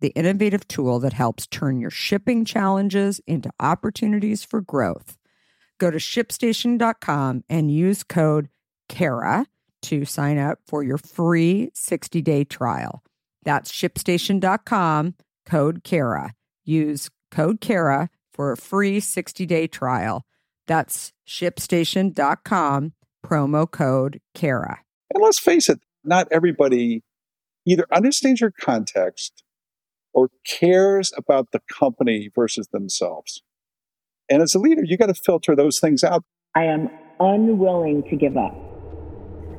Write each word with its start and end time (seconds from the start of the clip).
the 0.00 0.08
innovative 0.08 0.66
tool 0.68 0.98
that 1.00 1.12
helps 1.12 1.46
turn 1.46 1.80
your 1.80 1.90
shipping 1.90 2.44
challenges 2.44 3.20
into 3.26 3.50
opportunities 3.60 4.44
for 4.44 4.60
growth. 4.60 5.16
Go 5.78 5.90
to 5.90 5.98
shipstation.com 5.98 7.44
and 7.48 7.70
use 7.70 8.02
code 8.02 8.48
KARA 8.88 9.46
to 9.82 10.04
sign 10.04 10.38
up 10.38 10.58
for 10.66 10.82
your 10.82 10.98
free 10.98 11.70
60 11.74 12.22
day 12.22 12.44
trial. 12.44 13.02
That's 13.44 13.70
shipstation.com, 13.70 15.14
code 15.44 15.84
KARA. 15.84 16.34
Use 16.64 17.10
code 17.30 17.60
KARA 17.60 18.10
for 18.32 18.52
a 18.52 18.56
free 18.56 19.00
60 19.00 19.46
day 19.46 19.66
trial. 19.66 20.24
That's 20.66 21.12
shipstation.com, 21.28 22.92
promo 23.24 23.70
code 23.70 24.20
KARA. 24.34 24.80
And 25.14 25.22
let's 25.22 25.40
face 25.40 25.68
it, 25.68 25.80
not 26.04 26.28
everybody 26.30 27.02
either 27.66 27.86
understands 27.92 28.40
your 28.40 28.52
context 28.60 29.42
or 30.16 30.30
cares 30.46 31.12
about 31.16 31.52
the 31.52 31.60
company 31.70 32.30
versus 32.34 32.66
themselves. 32.72 33.42
And 34.30 34.42
as 34.42 34.54
a 34.54 34.58
leader, 34.58 34.82
you 34.82 34.96
got 34.96 35.06
to 35.06 35.14
filter 35.14 35.54
those 35.54 35.78
things 35.78 36.02
out. 36.02 36.24
I 36.54 36.64
am 36.64 36.88
unwilling 37.20 38.02
to 38.04 38.16
give 38.16 38.36
up. 38.36 38.54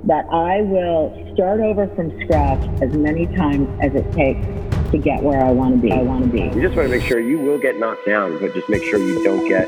That 0.06 0.26
I 0.32 0.62
will 0.62 1.32
start 1.34 1.60
over 1.60 1.88
from 1.96 2.10
scratch 2.22 2.82
as 2.82 2.92
many 2.94 3.28
times 3.28 3.70
as 3.82 3.94
it 3.94 4.12
takes 4.14 4.46
to 4.92 4.98
get 4.98 5.22
where 5.22 5.44
I 5.44 5.52
want 5.52 5.76
to 5.76 5.82
be. 5.82 5.92
I 5.92 6.02
want 6.02 6.24
to 6.24 6.30
be. 6.30 6.40
You 6.40 6.62
just 6.62 6.76
want 6.76 6.90
to 6.90 6.98
make 6.98 7.04
sure 7.04 7.20
you 7.20 7.38
will 7.38 7.60
get 7.60 7.78
knocked 7.78 8.08
down, 8.08 8.40
but 8.40 8.54
just 8.56 8.68
make 8.68 8.84
sure 8.84 9.00
you 9.00 9.24
don't 9.24 9.48
get 9.48 9.68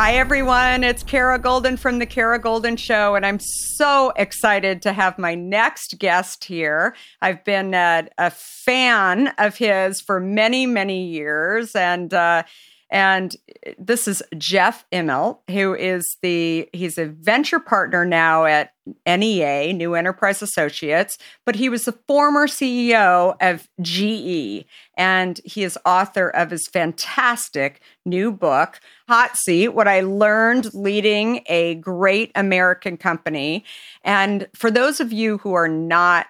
Hi, 0.00 0.14
everyone. 0.14 0.84
It's 0.84 1.02
Kara 1.02 1.40
Goldin 1.40 1.76
from 1.76 1.98
The 1.98 2.06
Kara 2.06 2.40
Goldin 2.40 2.78
Show, 2.78 3.16
and 3.16 3.26
I'm 3.26 3.40
so 3.40 4.12
excited 4.14 4.80
to 4.82 4.92
have 4.92 5.18
my 5.18 5.34
next 5.34 5.98
guest 5.98 6.44
here. 6.44 6.94
I've 7.20 7.42
been 7.42 7.74
a, 7.74 8.06
a 8.16 8.30
fan 8.30 9.34
of 9.38 9.58
his 9.58 10.00
for 10.00 10.20
many, 10.20 10.66
many 10.66 11.04
years, 11.06 11.74
and 11.74 12.14
uh, 12.14 12.44
and 12.90 13.36
this 13.78 14.08
is 14.08 14.22
Jeff 14.38 14.84
Immelt, 14.92 15.40
who 15.50 15.74
is 15.74 16.16
the 16.22 16.68
he's 16.72 16.96
a 16.96 17.06
venture 17.06 17.60
partner 17.60 18.04
now 18.04 18.46
at 18.46 18.72
NEA, 19.06 19.74
New 19.74 19.94
Enterprise 19.94 20.40
Associates, 20.40 21.18
but 21.44 21.56
he 21.56 21.68
was 21.68 21.84
the 21.84 21.98
former 22.06 22.46
CEO 22.46 23.36
of 23.40 23.68
GE 23.82 24.66
and 24.96 25.40
he 25.44 25.64
is 25.64 25.78
author 25.84 26.30
of 26.30 26.50
his 26.50 26.66
fantastic 26.66 27.82
new 28.06 28.32
book, 28.32 28.80
Hot 29.08 29.36
Seat: 29.36 29.68
What 29.68 29.88
I 29.88 30.00
Learned 30.00 30.72
Leading 30.72 31.42
a 31.46 31.74
Great 31.76 32.32
American 32.34 32.96
Company. 32.96 33.64
And 34.02 34.48
for 34.54 34.70
those 34.70 35.00
of 35.00 35.12
you 35.12 35.38
who 35.38 35.52
are 35.52 35.68
not 35.68 36.26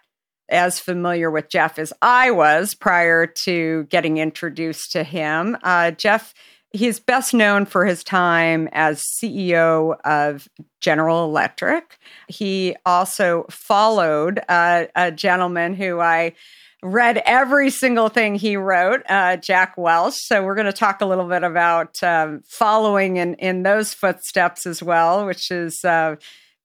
as 0.49 0.81
familiar 0.81 1.31
with 1.31 1.49
Jeff 1.49 1.79
as 1.79 1.93
I 2.01 2.31
was 2.31 2.75
prior 2.75 3.27
to 3.45 3.85
getting 3.85 4.19
introduced 4.19 4.93
to 4.93 5.05
him. 5.05 5.57
Uh, 5.63 5.91
Jeff, 5.91 6.35
he's 6.73 7.01
best 7.01 7.35
known 7.35 7.67
for 7.67 7.85
his 7.85 8.05
time 8.05 8.69
as 8.73 9.03
CEO 9.23 9.97
of 10.05 10.49
General 10.81 11.25
Electric. 11.25 11.99
He 12.29 12.77
also 12.87 13.47
followed 13.51 14.41
uh, 14.49 14.87
a 14.95 15.11
gentleman 15.11 15.75
who 15.75 16.01
I 16.01 16.35
read 16.83 17.21
every 17.27 17.71
single 17.71 18.09
thing 18.09 18.37
he 18.37 18.57
wrote, 18.57 19.03
uh, 19.09 19.37
Jack 19.37 19.77
Welch. 19.77 20.15
So 20.17 20.45
we're 20.45 20.55
going 20.55 20.67
to 20.67 20.73
talk 20.73 21.01
a 21.01 21.07
little 21.07 21.29
bit 21.29 21.43
about 21.43 22.01
um, 22.03 22.43
following 22.49 23.17
in, 23.17 23.35
in 23.35 23.65
those 23.65 23.93
footsteps 23.93 24.65
as 24.65 24.83
well, 24.83 25.27
which 25.27 25.51
is 25.51 25.85
uh, 25.85 26.17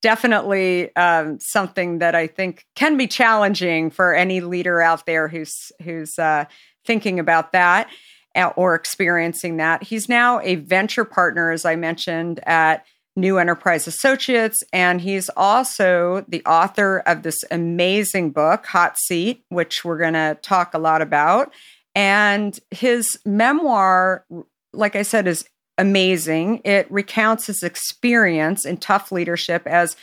definitely 0.04 0.94
um, 0.96 1.40
something 1.40 2.00
that 2.00 2.14
I 2.14 2.26
think 2.26 2.66
can 2.74 2.98
be 2.98 3.06
challenging 3.06 3.88
for 3.88 4.14
any 4.14 4.42
leader 4.42 4.82
out 4.82 5.06
there 5.06 5.28
who's 5.28 5.72
who's 5.82 6.18
uh, 6.18 6.44
thinking 6.84 7.18
about 7.18 7.52
that 7.52 7.88
uh, 8.34 8.52
or 8.54 8.74
experiencing 8.74 9.56
that. 9.56 9.82
He's 9.82 10.06
now 10.06 10.40
a 10.40 10.56
venture 10.56 11.06
partner, 11.06 11.50
as 11.50 11.64
I 11.64 11.76
mentioned, 11.76 12.40
at 12.46 12.84
New 13.16 13.38
Enterprise 13.38 13.86
Associates, 13.86 14.62
and 14.74 15.00
he's 15.00 15.30
also 15.38 16.22
the 16.28 16.44
author 16.44 16.98
of 17.06 17.22
this 17.22 17.42
amazing 17.50 18.32
book, 18.32 18.66
Hot 18.66 18.98
Seat, 18.98 19.42
which 19.48 19.86
we're 19.86 19.96
going 19.96 20.12
to 20.12 20.36
talk 20.42 20.74
a 20.74 20.78
lot 20.78 21.00
about. 21.00 21.50
And 21.94 22.58
his 22.70 23.08
memoir, 23.24 24.26
like 24.74 24.96
I 24.96 25.02
said, 25.02 25.26
is 25.26 25.48
amazing. 25.78 26.60
It 26.64 26.90
recounts 26.90 27.46
his 27.46 27.62
experience 27.62 28.64
in 28.64 28.76
tough 28.76 29.10
leadership 29.12 29.66
as 29.66 29.96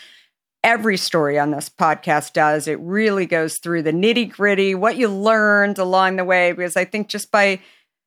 every 0.64 0.98
story 0.98 1.40
on 1.40 1.52
this 1.52 1.70
podcast 1.70 2.34
does. 2.34 2.68
It 2.68 2.80
really 2.80 3.26
goes 3.26 3.58
through 3.58 3.84
the 3.84 3.94
nitty 3.94 4.32
gritty, 4.32 4.76
what 4.76 4.98
you 4.98 5.08
learned 5.08 5.80
along 5.80 6.18
the 6.18 6.26
way, 6.26 6.52
because 6.52 6.78
I 6.78 6.86
think 6.86 7.08
just 7.08 7.32
by 7.32 7.60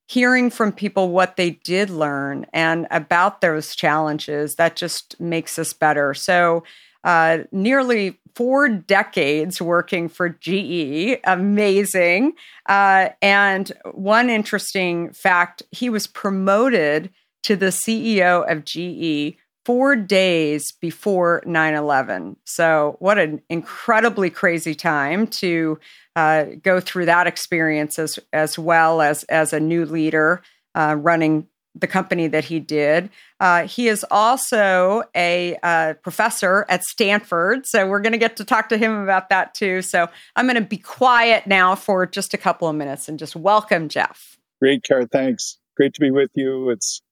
hearing 0.06 0.50
from 0.50 0.70
people 0.70 1.10
what 1.10 1.36
they 1.36 1.50
did 1.50 1.90
learn 1.90 2.46
and 2.52 2.86
about 2.90 3.40
those 3.40 3.74
challenges, 3.74 4.56
that 4.56 4.76
just 4.76 5.18
makes 5.18 5.58
us 5.58 5.72
better. 5.72 6.14
So, 6.14 6.62
uh, 7.02 7.38
nearly 7.52 8.18
four 8.34 8.68
decades 8.68 9.60
working 9.60 10.08
for 10.08 10.28
GE. 10.28 11.18
Amazing. 11.24 12.32
Uh, 12.66 13.10
and 13.20 13.70
one 13.92 14.30
interesting 14.30 15.12
fact 15.12 15.62
he 15.70 15.90
was 15.90 16.06
promoted 16.06 17.10
to 17.44 17.56
the 17.56 17.66
CEO 17.66 18.50
of 18.50 18.64
GE 18.64 19.38
four 19.64 19.96
days 19.96 20.72
before 20.80 21.42
9 21.46 21.74
11. 21.74 22.36
So, 22.44 22.96
what 22.98 23.18
an 23.18 23.42
incredibly 23.48 24.30
crazy 24.30 24.74
time 24.74 25.26
to 25.28 25.78
uh, 26.16 26.44
go 26.62 26.80
through 26.80 27.06
that 27.06 27.26
experience 27.26 27.98
as, 27.98 28.18
as 28.32 28.58
well 28.58 29.00
as, 29.00 29.24
as 29.24 29.52
a 29.52 29.60
new 29.60 29.84
leader 29.84 30.42
uh, 30.74 30.96
running 30.98 31.46
the 31.74 31.86
company 31.86 32.28
that 32.28 32.44
he 32.44 32.60
did. 32.60 33.10
Uh, 33.40 33.66
he 33.66 33.88
is 33.88 34.06
also 34.10 35.02
a 35.16 35.58
uh, 35.62 35.94
professor 35.94 36.64
at 36.68 36.84
Stanford. 36.84 37.66
So 37.66 37.86
we're 37.86 38.00
going 38.00 38.12
to 38.12 38.18
get 38.18 38.36
to 38.36 38.44
talk 38.44 38.68
to 38.68 38.78
him 38.78 39.02
about 39.02 39.28
that 39.30 39.54
too. 39.54 39.82
So 39.82 40.08
I'm 40.36 40.46
going 40.46 40.54
to 40.54 40.60
be 40.60 40.76
quiet 40.76 41.46
now 41.46 41.74
for 41.74 42.06
just 42.06 42.32
a 42.32 42.38
couple 42.38 42.68
of 42.68 42.76
minutes 42.76 43.08
and 43.08 43.18
just 43.18 43.34
welcome 43.34 43.88
Jeff. 43.88 44.38
Great, 44.60 44.84
Kara. 44.84 45.06
Thanks. 45.06 45.58
Great 45.76 45.94
to 45.94 46.00
be 46.00 46.12
with 46.12 46.30
you. 46.34 46.70
It's 46.70 47.02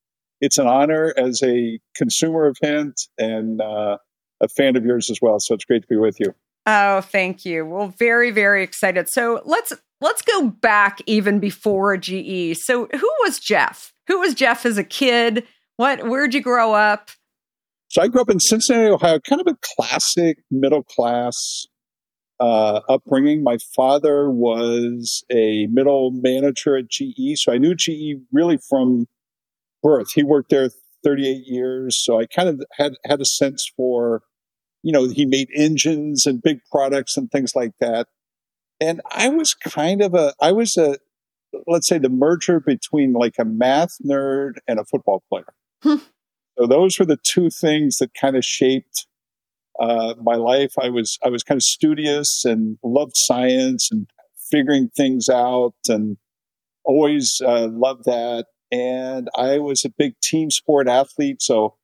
it's 0.43 0.59
an 0.59 0.67
honor 0.67 1.15
as 1.17 1.41
a 1.43 1.79
consumer 1.95 2.47
of 2.47 2.57
Hint 2.61 3.01
and 3.17 3.63
uh, 3.63 3.97
a 4.43 4.49
fan 4.49 4.77
of 4.77 4.85
yours 4.85 5.09
as 5.09 5.21
well. 5.23 5.39
So 5.39 5.55
it's 5.55 5.65
great 5.65 5.83
to 5.83 5.89
be 5.89 5.97
with 5.97 6.19
you. 6.19 6.35
Oh, 6.67 7.01
thank 7.01 7.45
you. 7.45 7.65
Well, 7.65 7.95
very, 7.97 8.33
very 8.33 8.63
excited. 8.63 9.09
So 9.09 9.41
let's 9.45 9.73
let's 10.01 10.21
go 10.21 10.49
back 10.49 11.01
even 11.07 11.39
before 11.39 11.97
GE. 11.97 12.57
So 12.59 12.89
who 12.93 13.11
was 13.25 13.39
Jeff? 13.39 13.95
Who 14.09 14.19
was 14.19 14.35
Jeff 14.35 14.67
as 14.67 14.77
a 14.79 14.85
kid? 14.85 15.47
What? 15.77 16.09
Where'd 16.09 16.35
you 16.35 16.43
grow 16.43 16.75
up? 16.75 17.11
So 17.89 18.03
I 18.03 18.09
grew 18.09 18.21
up 18.21 18.31
in 18.31 18.41
Cincinnati, 18.41 18.91
Ohio. 18.91 19.21
Kind 19.21 19.41
of 19.41 19.47
a 19.47 19.57
classic 19.77 20.39
middle 20.51 20.83
class 20.83 21.67
uh, 22.41 22.81
upbringing. 22.89 23.45
My 23.45 23.59
father 23.77 24.29
was 24.29 25.23
a 25.31 25.67
middle 25.67 26.11
manager 26.13 26.77
at 26.77 26.89
GE, 26.89 27.37
so 27.37 27.53
I 27.53 27.59
knew 27.59 27.77
GE 27.77 28.23
really 28.33 28.59
from 28.69 29.07
birth. 29.83 30.13
He 30.15 30.23
worked 30.23 30.51
there 30.51 30.71
38 31.05 31.43
years, 31.47 32.03
so 32.03 32.21
I 32.21 32.27
kind 32.27 32.49
of 32.49 32.63
had 32.77 32.95
had 33.05 33.21
a 33.21 33.25
sense 33.25 33.71
for, 33.77 34.23
you 34.83 34.93
know, 34.93 35.09
he 35.09 35.27
made 35.27 35.49
engines 35.55 36.27
and 36.27 36.43
big 36.43 36.59
products 36.71 37.17
and 37.17 37.31
things 37.31 37.53
like 37.55 37.73
that. 37.81 38.09
And 38.81 39.01
I 39.11 39.29
was 39.29 39.55
kind 39.55 40.03
of 40.03 40.15
a, 40.15 40.35
I 40.41 40.53
was 40.53 40.77
a, 40.77 40.99
let's 41.67 41.89
say 41.89 41.99
the 41.99 42.09
merger 42.09 42.61
between 42.61 43.13
like 43.13 43.35
a 43.39 43.45
math 43.45 43.97
nerd 44.05 44.55
and 44.67 44.79
a 44.79 44.85
football 44.85 45.23
player. 45.29 45.53
Hmm. 45.83 45.97
So 46.59 46.67
those 46.67 46.99
were 46.99 47.07
the 47.07 47.19
two 47.23 47.51
things 47.51 47.97
that 47.99 48.15
kind 48.15 48.37
of 48.37 48.45
shaped 48.45 49.07
uh, 49.81 50.15
my 50.23 50.35
life. 50.35 50.75
I 50.81 50.91
was 50.91 51.19
I 51.25 51.29
was 51.29 51.43
kind 51.43 51.59
of 51.59 51.63
studious 51.63 52.45
and 52.45 52.79
loved 52.83 53.17
science 53.17 53.89
and 53.91 54.07
figuring 54.51 54.91
things 54.95 55.29
out 55.29 55.75
and 55.89 56.19
always 56.85 57.41
uh, 57.45 57.69
loved 57.69 58.05
that. 58.05 58.47
And 58.73 59.29
I 59.37 59.59
was 59.59 59.85
a 59.85 59.91
big 59.91 60.19
team 60.21 60.51
sport 60.51 60.89
athlete, 60.89 61.43
so 61.43 61.77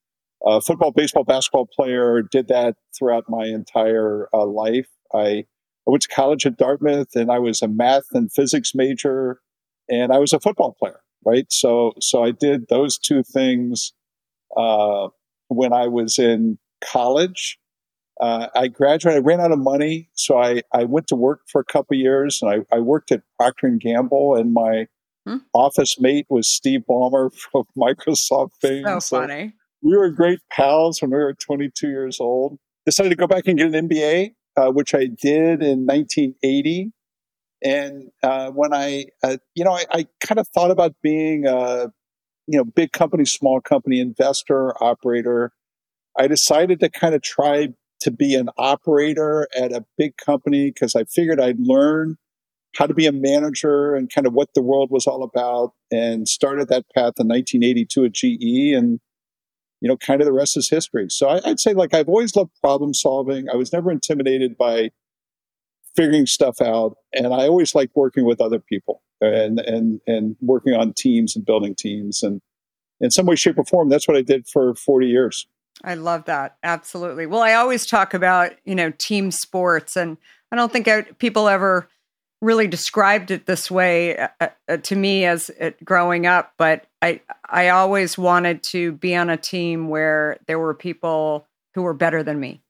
uh, 0.44 0.60
football, 0.60 0.90
baseball, 0.90 1.24
basketball 1.24 1.66
player. 1.66 2.22
Did 2.22 2.48
that 2.48 2.76
throughout 2.98 3.24
my 3.28 3.44
entire 3.44 4.28
uh, 4.32 4.46
life. 4.46 4.88
I, 5.14 5.18
I 5.18 5.44
went 5.86 6.02
to 6.02 6.08
college 6.08 6.46
at 6.46 6.56
Dartmouth, 6.56 7.14
and 7.14 7.30
I 7.30 7.38
was 7.38 7.62
a 7.62 7.68
math 7.68 8.06
and 8.12 8.32
physics 8.32 8.72
major 8.74 9.40
and 9.88 10.12
I 10.12 10.18
was 10.18 10.32
a 10.32 10.40
football 10.40 10.76
player, 10.78 11.00
right? 11.24 11.46
So, 11.50 11.92
so 12.00 12.22
I 12.22 12.30
did 12.30 12.68
those 12.68 12.98
two 12.98 13.22
things 13.22 13.92
uh, 14.56 15.08
when 15.48 15.72
I 15.72 15.86
was 15.88 16.18
in 16.18 16.58
college. 16.80 17.58
Uh, 18.20 18.48
I 18.54 18.68
graduated. 18.68 19.22
I 19.22 19.26
ran 19.26 19.40
out 19.40 19.52
of 19.52 19.58
money, 19.58 20.10
so 20.14 20.38
I, 20.38 20.62
I 20.72 20.84
went 20.84 21.06
to 21.08 21.16
work 21.16 21.42
for 21.50 21.60
a 21.60 21.64
couple 21.64 21.96
years, 21.96 22.40
and 22.42 22.50
I, 22.50 22.76
I 22.76 22.80
worked 22.80 23.12
at 23.12 23.22
Procter 23.38 23.66
and 23.66 23.80
Gamble. 23.80 24.34
And 24.34 24.52
my 24.52 24.86
hmm. 25.28 25.36
office 25.54 26.00
mate 26.00 26.26
was 26.28 26.48
Steve 26.48 26.80
Ballmer 26.88 27.32
from 27.52 27.64
Microsoft 27.76 28.52
fame. 28.60 28.84
So, 28.84 28.98
so 29.00 29.20
funny. 29.20 29.54
We 29.82 29.96
were 29.96 30.10
great 30.10 30.40
pals 30.50 31.00
when 31.00 31.10
we 31.10 31.18
were 31.18 31.34
22 31.34 31.88
years 31.88 32.18
old. 32.20 32.58
Decided 32.84 33.10
to 33.10 33.16
go 33.16 33.26
back 33.26 33.46
and 33.46 33.58
get 33.58 33.72
an 33.72 33.88
MBA, 33.88 34.32
uh, 34.56 34.70
which 34.70 34.94
I 34.94 35.06
did 35.06 35.62
in 35.62 35.86
1980. 35.86 36.92
And 37.62 38.10
uh, 38.22 38.50
when 38.50 38.72
I, 38.72 39.06
uh, 39.22 39.36
you 39.54 39.64
know, 39.64 39.72
I, 39.72 39.84
I, 39.90 40.06
kind 40.20 40.38
of 40.38 40.48
thought 40.48 40.70
about 40.70 40.94
being 41.02 41.46
a, 41.46 41.92
you 42.46 42.58
know, 42.58 42.64
big 42.64 42.92
company, 42.92 43.24
small 43.24 43.60
company 43.60 44.00
investor, 44.00 44.80
operator. 44.82 45.52
I 46.18 46.28
decided 46.28 46.80
to 46.80 46.88
kind 46.88 47.14
of 47.14 47.22
try 47.22 47.68
to 48.00 48.10
be 48.10 48.34
an 48.34 48.48
operator 48.56 49.48
at 49.56 49.72
a 49.72 49.84
big 49.96 50.16
company 50.16 50.70
because 50.70 50.94
I 50.94 51.04
figured 51.04 51.40
I'd 51.40 51.58
learn 51.58 52.16
how 52.76 52.86
to 52.86 52.94
be 52.94 53.06
a 53.06 53.12
manager 53.12 53.94
and 53.94 54.12
kind 54.12 54.26
of 54.26 54.32
what 54.32 54.50
the 54.54 54.62
world 54.62 54.90
was 54.90 55.06
all 55.06 55.22
about 55.22 55.72
and 55.90 56.28
started 56.28 56.68
that 56.68 56.84
path 56.94 57.14
in 57.18 57.28
1982 57.28 58.04
at 58.04 58.12
GE 58.12 58.76
and 58.76 59.00
you 59.80 59.88
know 59.88 59.96
kind 59.96 60.20
of 60.20 60.26
the 60.26 60.32
rest 60.32 60.56
is 60.56 60.68
history 60.68 61.06
so 61.08 61.28
I, 61.28 61.40
would 61.46 61.60
say 61.60 61.72
like 61.72 61.94
i've 61.94 62.08
always 62.08 62.34
loved 62.34 62.50
problem 62.60 62.92
solving 62.92 63.48
i 63.48 63.54
was 63.54 63.72
never 63.72 63.92
intimidated 63.92 64.58
by 64.58 64.90
figuring 65.98 66.26
stuff 66.26 66.60
out. 66.60 66.96
And 67.12 67.34
I 67.34 67.48
always 67.48 67.74
liked 67.74 67.96
working 67.96 68.24
with 68.24 68.40
other 68.40 68.60
people 68.60 69.02
and, 69.20 69.58
and, 69.58 70.00
and 70.06 70.36
working 70.40 70.72
on 70.72 70.94
teams 70.96 71.34
and 71.34 71.44
building 71.44 71.74
teams. 71.76 72.22
And 72.22 72.40
in 73.00 73.10
some 73.10 73.26
way, 73.26 73.34
shape, 73.34 73.58
or 73.58 73.64
form, 73.64 73.88
that's 73.88 74.06
what 74.06 74.16
I 74.16 74.22
did 74.22 74.46
for 74.46 74.76
40 74.76 75.08
years. 75.08 75.48
I 75.82 75.94
love 75.94 76.24
that. 76.26 76.56
Absolutely. 76.62 77.26
Well, 77.26 77.42
I 77.42 77.54
always 77.54 77.84
talk 77.84 78.14
about, 78.14 78.52
you 78.64 78.76
know, 78.76 78.92
team 78.98 79.32
sports, 79.32 79.96
and 79.96 80.18
I 80.52 80.56
don't 80.56 80.72
think 80.72 80.86
I, 80.86 81.02
people 81.02 81.48
ever 81.48 81.88
really 82.40 82.66
described 82.66 83.30
it 83.30 83.46
this 83.46 83.70
way 83.70 84.16
uh, 84.16 84.28
uh, 84.40 84.48
uh 84.68 84.76
to 84.78 84.96
me 84.96 85.24
as 85.24 85.50
uh, 85.60 85.70
growing 85.84 86.26
up, 86.26 86.54
but 86.56 86.86
I 87.02 87.20
I 87.48 87.68
always 87.70 88.16
wanted 88.16 88.62
to 88.64 88.92
be 88.92 89.14
on 89.16 89.30
a 89.30 89.36
team 89.36 89.88
where 89.88 90.38
there 90.46 90.58
were 90.58 90.74
people 90.74 91.46
who 91.74 91.82
were 91.82 91.94
better 91.94 92.22
than 92.22 92.38
me 92.38 92.62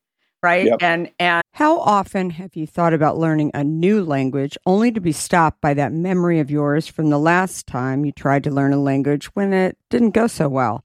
right? 0.42 0.66
Yep. 0.66 0.82
And 0.82 1.10
and 1.18 1.42
how 1.52 1.80
often 1.80 2.30
have 2.30 2.54
you 2.54 2.66
thought 2.66 2.94
about 2.94 3.18
learning 3.18 3.50
a 3.54 3.64
new 3.64 4.04
language 4.04 4.56
only 4.66 4.92
to 4.92 5.00
be 5.00 5.12
stopped 5.12 5.60
by 5.60 5.74
that 5.74 5.92
memory 5.92 6.38
of 6.40 6.50
yours 6.50 6.86
from 6.86 7.10
the 7.10 7.18
last 7.18 7.66
time 7.66 8.04
you 8.04 8.12
tried 8.12 8.44
to 8.44 8.50
learn 8.50 8.72
a 8.72 8.80
language 8.80 9.26
when 9.34 9.52
it 9.52 9.76
didn't 9.90 10.10
go 10.10 10.26
so 10.26 10.48
well? 10.48 10.84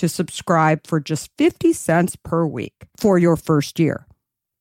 to 0.00 0.08
subscribe 0.08 0.86
for 0.86 0.98
just 0.98 1.30
50 1.36 1.74
cents 1.74 2.16
per 2.16 2.46
week 2.46 2.86
for 2.96 3.18
your 3.18 3.36
first 3.36 3.78
year. 3.78 4.06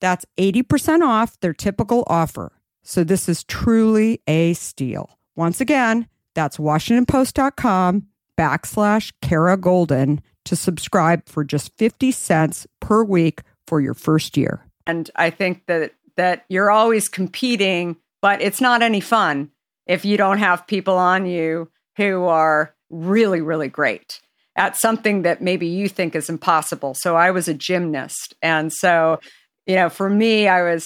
That's 0.02 0.26
80% 0.38 1.02
off 1.02 1.40
their 1.40 1.54
typical 1.54 2.04
offer. 2.08 2.52
So 2.84 3.06
this 3.06 3.30
is 3.30 3.46
truly 3.46 4.22
a 4.28 4.54
steal. 4.54 5.18
Once 5.38 5.62
again, 5.62 6.08
that's 6.36 6.58
washingtonpost.com 6.58 8.08
backslash 8.38 9.14
Kara 9.22 9.58
Goldin 9.58 10.20
to 10.44 10.58
subscribe 10.58 11.28
for 11.30 11.46
just 11.46 11.72
50 11.78 12.12
cents 12.12 12.68
per 12.82 13.02
week 13.06 13.42
for 13.66 13.80
your 13.80 13.94
first 13.94 14.36
year. 14.36 14.66
And 14.86 15.10
I 15.16 15.30
think 15.30 15.68
that 15.68 15.94
that 16.18 16.44
you're 16.50 16.70
always 16.70 17.08
competing, 17.08 17.96
but 18.22 18.42
it's 18.42 18.60
not 18.60 18.82
any 18.82 19.00
fun 19.00 19.52
if 19.88 20.04
you 20.04 20.18
don't 20.18 20.40
have 20.40 20.68
people 20.68 20.98
on 20.98 21.26
you 21.26 21.72
who 21.96 22.26
are 22.26 22.76
really, 22.90 23.40
really 23.40 23.70
great 23.70 24.20
at 24.60 24.76
something 24.76 25.22
that 25.22 25.42
maybe 25.42 25.66
you 25.66 25.88
think 25.88 26.16
is 26.16 26.30
impossible. 26.30 26.94
So 26.94 27.16
I 27.16 27.32
was 27.32 27.48
a 27.48 27.54
gymnast. 27.54 28.36
And 28.42 28.72
so, 28.72 29.20
you 29.66 29.76
know, 29.76 29.90
for 29.90 30.10
me, 30.10 30.50
I 30.50 30.62
was 30.62 30.86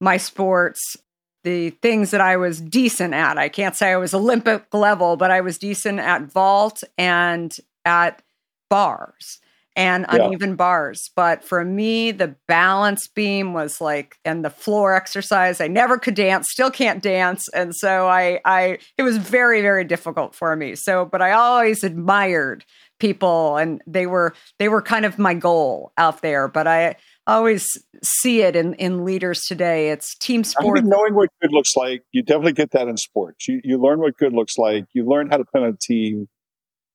my 0.00 0.18
sports 0.18 0.96
the 1.42 1.70
things 1.70 2.10
that 2.10 2.20
I 2.20 2.36
was 2.36 2.60
decent 2.60 3.14
at. 3.14 3.38
I 3.38 3.48
can't 3.48 3.76
say 3.76 3.92
I 3.92 3.96
was 3.96 4.12
Olympic 4.12 4.66
level, 4.74 5.16
but 5.16 5.30
I 5.30 5.40
was 5.40 5.58
decent 5.58 6.00
at 6.00 6.22
vault 6.22 6.82
and 6.98 7.54
at 7.84 8.20
bars 8.68 9.38
and 9.76 10.06
yeah. 10.08 10.24
uneven 10.24 10.56
bars. 10.56 11.10
But 11.14 11.44
for 11.44 11.64
me, 11.64 12.10
the 12.10 12.34
balance 12.48 13.06
beam 13.06 13.52
was 13.52 13.80
like, 13.80 14.16
and 14.24 14.44
the 14.44 14.50
floor 14.50 14.94
exercise, 14.94 15.60
I 15.60 15.68
never 15.68 15.98
could 15.98 16.14
dance, 16.14 16.48
still 16.50 16.70
can't 16.70 17.02
dance. 17.02 17.46
And 17.54 17.74
so 17.76 18.08
I, 18.08 18.40
I, 18.44 18.78
it 18.98 19.02
was 19.02 19.18
very, 19.18 19.62
very 19.62 19.84
difficult 19.84 20.34
for 20.34 20.56
me. 20.56 20.74
So, 20.74 21.04
but 21.04 21.22
I 21.22 21.30
always 21.30 21.84
admired 21.84 22.64
people 22.98 23.56
and 23.56 23.82
they 23.86 24.06
were, 24.06 24.34
they 24.58 24.68
were 24.68 24.82
kind 24.82 25.04
of 25.04 25.18
my 25.18 25.34
goal 25.34 25.92
out 25.98 26.22
there. 26.22 26.48
But 26.48 26.66
I, 26.66 26.96
always 27.26 27.66
see 28.02 28.42
it 28.42 28.54
in, 28.54 28.74
in 28.74 29.04
leaders 29.04 29.42
today. 29.42 29.90
It's 29.90 30.14
team 30.16 30.44
sport. 30.44 30.78
I 30.78 30.82
mean, 30.82 30.90
knowing 30.90 31.14
what 31.14 31.30
good 31.42 31.52
looks 31.52 31.76
like, 31.76 32.02
you 32.12 32.22
definitely 32.22 32.52
get 32.52 32.70
that 32.72 32.88
in 32.88 32.96
sports. 32.96 33.48
You, 33.48 33.60
you 33.64 33.78
learn 33.78 34.00
what 34.00 34.16
good 34.16 34.32
looks 34.32 34.56
like. 34.56 34.86
You 34.92 35.04
learn 35.04 35.30
how 35.30 35.38
to 35.38 35.44
play 35.44 35.62
on 35.62 35.68
a 35.68 35.76
team. 35.76 36.28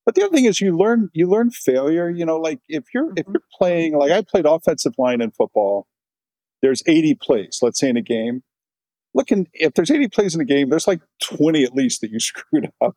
But 0.04 0.14
the 0.14 0.24
other 0.24 0.34
thing 0.34 0.46
is 0.46 0.60
you 0.60 0.76
learn 0.76 1.10
you 1.12 1.28
learn 1.28 1.50
failure. 1.50 2.10
You 2.10 2.26
know, 2.26 2.36
like 2.36 2.58
if 2.68 2.84
you're 2.92 3.10
if 3.10 3.24
mm-hmm. 3.24 3.32
you're 3.34 3.42
playing 3.56 3.96
like 3.96 4.10
I 4.10 4.22
played 4.22 4.46
offensive 4.46 4.94
line 4.98 5.20
in 5.20 5.30
football, 5.30 5.86
there's 6.60 6.82
80 6.86 7.18
plays, 7.22 7.58
let's 7.62 7.78
say 7.78 7.88
in 7.88 7.96
a 7.96 8.02
game. 8.02 8.42
Looking 9.14 9.46
if 9.52 9.74
there's 9.74 9.90
80 9.90 10.08
plays 10.08 10.34
in 10.34 10.40
a 10.40 10.44
game, 10.44 10.70
there's 10.70 10.88
like 10.88 11.02
20 11.22 11.62
at 11.62 11.74
least 11.74 12.00
that 12.00 12.10
you 12.10 12.18
screwed 12.20 12.72
up. 12.80 12.96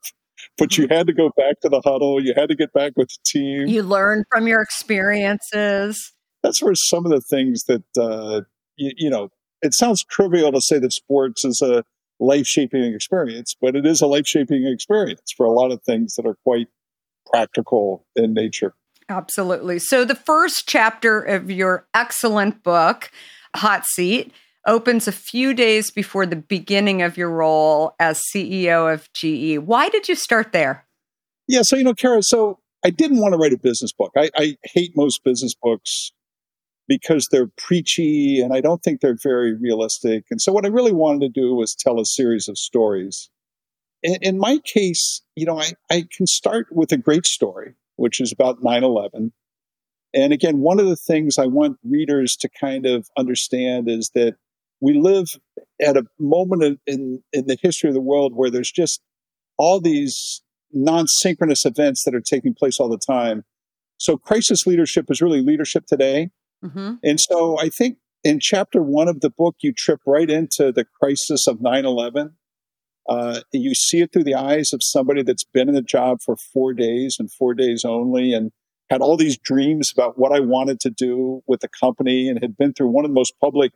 But 0.57 0.77
you 0.77 0.85
mm-hmm. 0.85 0.93
had 0.93 1.07
to 1.07 1.13
go 1.13 1.31
back 1.37 1.59
to 1.61 1.69
the 1.69 1.81
huddle. 1.83 2.23
You 2.23 2.33
had 2.35 2.49
to 2.49 2.55
get 2.55 2.73
back 2.73 2.93
with 2.95 3.09
the 3.09 3.17
team. 3.25 3.67
You 3.67 3.83
learn 3.83 4.25
from 4.31 4.47
your 4.47 4.61
experiences 4.61 6.13
that's 6.45 6.61
where 6.61 6.75
some 6.75 7.05
of 7.05 7.11
the 7.11 7.21
things 7.21 7.63
that 7.63 7.83
uh, 7.99 8.41
you, 8.77 8.91
you 8.97 9.09
know 9.09 9.29
it 9.61 9.73
sounds 9.73 10.03
trivial 10.03 10.51
to 10.51 10.61
say 10.61 10.77
that 10.77 10.93
sports 10.93 11.43
is 11.43 11.61
a 11.61 11.83
life 12.19 12.45
shaping 12.45 12.93
experience, 12.93 13.55
but 13.59 13.75
it 13.75 13.85
is 13.85 13.99
a 13.99 14.07
life 14.07 14.27
shaping 14.27 14.67
experience 14.67 15.33
for 15.35 15.45
a 15.45 15.51
lot 15.51 15.71
of 15.71 15.81
things 15.83 16.15
that 16.15 16.25
are 16.25 16.37
quite 16.43 16.67
practical 17.25 18.05
in 18.15 18.33
nature. 18.33 18.75
Absolutely. 19.09 19.79
So, 19.79 20.05
the 20.05 20.15
first 20.15 20.67
chapter 20.67 21.19
of 21.19 21.49
your 21.49 21.87
excellent 21.93 22.63
book, 22.63 23.11
Hot 23.55 23.85
Seat, 23.85 24.31
opens 24.65 25.07
a 25.07 25.11
few 25.11 25.53
days 25.53 25.91
before 25.91 26.25
the 26.25 26.35
beginning 26.35 27.01
of 27.01 27.17
your 27.17 27.29
role 27.29 27.95
as 27.99 28.21
CEO 28.33 28.91
of 28.91 29.11
GE. 29.13 29.59
Why 29.59 29.89
did 29.89 30.07
you 30.07 30.15
start 30.15 30.51
there? 30.51 30.85
Yeah, 31.47 31.61
so 31.63 31.75
you 31.75 31.83
know, 31.83 31.93
Kara, 31.93 32.23
so 32.23 32.59
I 32.83 32.89
didn't 32.89 33.19
want 33.19 33.33
to 33.33 33.37
write 33.37 33.53
a 33.53 33.57
business 33.57 33.91
book. 33.91 34.11
I, 34.17 34.29
I 34.35 34.57
hate 34.63 34.93
most 34.95 35.23
business 35.23 35.53
books 35.61 36.11
because 36.87 37.27
they're 37.31 37.49
preachy 37.57 38.39
and 38.41 38.53
I 38.53 38.61
don't 38.61 38.83
think 38.83 39.01
they're 39.01 39.17
very 39.21 39.55
realistic. 39.55 40.25
And 40.29 40.41
so 40.41 40.51
what 40.51 40.65
I 40.65 40.69
really 40.69 40.91
wanted 40.91 41.21
to 41.21 41.41
do 41.41 41.55
was 41.55 41.75
tell 41.75 41.99
a 41.99 42.05
series 42.05 42.47
of 42.47 42.57
stories. 42.57 43.29
In, 44.03 44.17
in 44.21 44.37
my 44.37 44.59
case, 44.59 45.21
you 45.35 45.45
know, 45.45 45.59
I, 45.59 45.73
I 45.89 46.05
can 46.15 46.27
start 46.27 46.67
with 46.71 46.91
a 46.91 46.97
great 46.97 47.25
story, 47.25 47.75
which 47.95 48.21
is 48.21 48.31
about 48.31 48.63
9 48.63 48.83
11. 48.83 49.33
And 50.13 50.31
again, 50.31 50.59
one 50.59 50.79
of 50.79 50.85
the 50.85 50.95
things 50.95 51.37
I 51.37 51.47
want 51.47 51.77
readers 51.83 52.35
to 52.37 52.49
kind 52.49 52.85
of 52.85 53.07
understand 53.17 53.89
is 53.89 54.11
that 54.15 54.35
we 54.81 54.93
live 54.93 55.27
at 55.81 55.97
a 55.97 56.05
moment 56.19 56.63
in, 56.63 56.79
in, 56.85 57.23
in 57.33 57.47
the 57.47 57.57
history 57.61 57.89
of 57.89 57.93
the 57.93 58.01
world 58.01 58.33
where 58.35 58.49
there's 58.49 58.71
just 58.71 59.01
all 59.57 59.79
these 59.79 60.41
non 60.71 61.07
synchronous 61.07 61.65
events 61.65 62.03
that 62.03 62.15
are 62.15 62.21
taking 62.21 62.53
place 62.53 62.79
all 62.79 62.89
the 62.89 62.97
time. 62.97 63.43
So, 63.97 64.17
crisis 64.17 64.67
leadership 64.67 65.05
is 65.09 65.21
really 65.21 65.41
leadership 65.41 65.85
today. 65.87 66.31
Mm-hmm. 66.63 66.95
And 67.03 67.19
so, 67.19 67.57
I 67.59 67.69
think 67.69 67.97
in 68.23 68.39
chapter 68.39 68.81
one 68.81 69.07
of 69.07 69.21
the 69.21 69.29
book, 69.29 69.55
you 69.61 69.71
trip 69.73 70.01
right 70.05 70.29
into 70.29 70.71
the 70.71 70.85
crisis 70.85 71.47
of 71.47 71.61
9 71.61 71.85
11. 71.85 72.35
Uh, 73.07 73.41
you 73.53 73.75
see 73.75 74.01
it 74.01 74.11
through 74.11 74.23
the 74.23 74.33
eyes 74.33 74.73
of 74.73 74.81
somebody 74.81 75.21
that's 75.21 75.43
been 75.43 75.69
in 75.69 75.75
the 75.75 75.81
job 75.81 76.17
for 76.25 76.35
four 76.35 76.73
days 76.73 77.17
and 77.19 77.31
four 77.31 77.53
days 77.53 77.85
only 77.85 78.33
and 78.33 78.51
had 78.89 79.01
all 79.01 79.15
these 79.15 79.37
dreams 79.37 79.91
about 79.95 80.17
what 80.17 80.31
I 80.31 80.39
wanted 80.39 80.79
to 80.81 80.89
do 80.89 81.43
with 81.47 81.59
the 81.59 81.67
company 81.67 82.27
and 82.27 82.39
had 82.41 82.57
been 82.57 82.73
through 82.73 82.89
one 82.89 83.05
of 83.05 83.11
the 83.11 83.15
most 83.15 83.33
public 83.39 83.73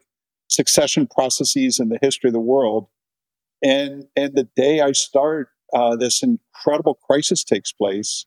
succession 0.50 1.08
processes 1.08 1.80
in 1.80 1.90
the 1.90 2.00
history 2.02 2.30
of 2.30 2.34
the 2.34 2.40
world. 2.40 2.88
And, 3.64 4.06
and 4.16 4.36
the 4.36 4.48
day 4.56 4.82
I 4.82 4.92
start 4.92 5.50
uh, 5.74 5.96
this 5.96 6.24
incredible 6.24 6.96
crisis 6.96 7.44
takes 7.44 7.72
place, 7.72 8.26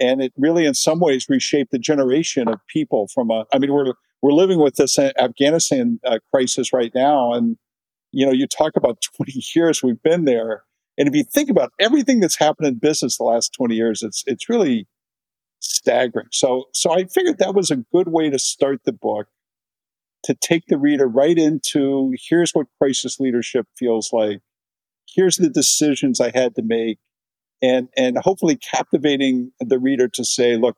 and 0.00 0.22
it 0.22 0.32
really, 0.36 0.64
in 0.64 0.74
some 0.74 0.98
ways, 0.98 1.26
reshaped 1.28 1.70
the 1.72 1.78
generation 1.78 2.48
of 2.48 2.58
people. 2.66 3.08
From 3.08 3.30
a, 3.30 3.44
I 3.52 3.58
mean, 3.58 3.72
we're 3.72 3.92
we're 4.22 4.32
living 4.32 4.58
with 4.58 4.76
this 4.76 4.98
Afghanistan 4.98 6.00
uh, 6.06 6.18
crisis 6.32 6.72
right 6.72 6.92
now, 6.94 7.34
and 7.34 7.56
you 8.12 8.24
know, 8.24 8.32
you 8.32 8.46
talk 8.46 8.76
about 8.76 9.02
20 9.16 9.42
years 9.54 9.82
we've 9.82 10.02
been 10.02 10.24
there, 10.24 10.64
and 10.96 11.08
if 11.08 11.14
you 11.14 11.24
think 11.24 11.50
about 11.50 11.72
everything 11.78 12.20
that's 12.20 12.38
happened 12.38 12.68
in 12.68 12.74
business 12.76 13.18
the 13.18 13.24
last 13.24 13.52
20 13.54 13.74
years, 13.74 14.02
it's 14.02 14.24
it's 14.26 14.48
really 14.48 14.86
staggering. 15.60 16.28
So, 16.32 16.68
so 16.72 16.92
I 16.92 17.04
figured 17.04 17.38
that 17.38 17.54
was 17.54 17.70
a 17.70 17.76
good 17.76 18.08
way 18.08 18.30
to 18.30 18.38
start 18.38 18.84
the 18.84 18.92
book, 18.92 19.28
to 20.24 20.34
take 20.34 20.64
the 20.68 20.78
reader 20.78 21.06
right 21.06 21.38
into 21.38 22.12
here's 22.28 22.52
what 22.52 22.66
crisis 22.78 23.18
leadership 23.18 23.66
feels 23.78 24.10
like 24.12 24.40
here's 25.14 25.36
the 25.36 25.48
decisions 25.48 26.20
I 26.20 26.30
had 26.34 26.54
to 26.56 26.62
make, 26.62 26.98
and 27.62 27.88
and 27.96 28.18
hopefully 28.18 28.56
captivating 28.56 29.52
the 29.60 29.78
reader 29.78 30.08
to 30.08 30.24
say, 30.24 30.56
look, 30.56 30.76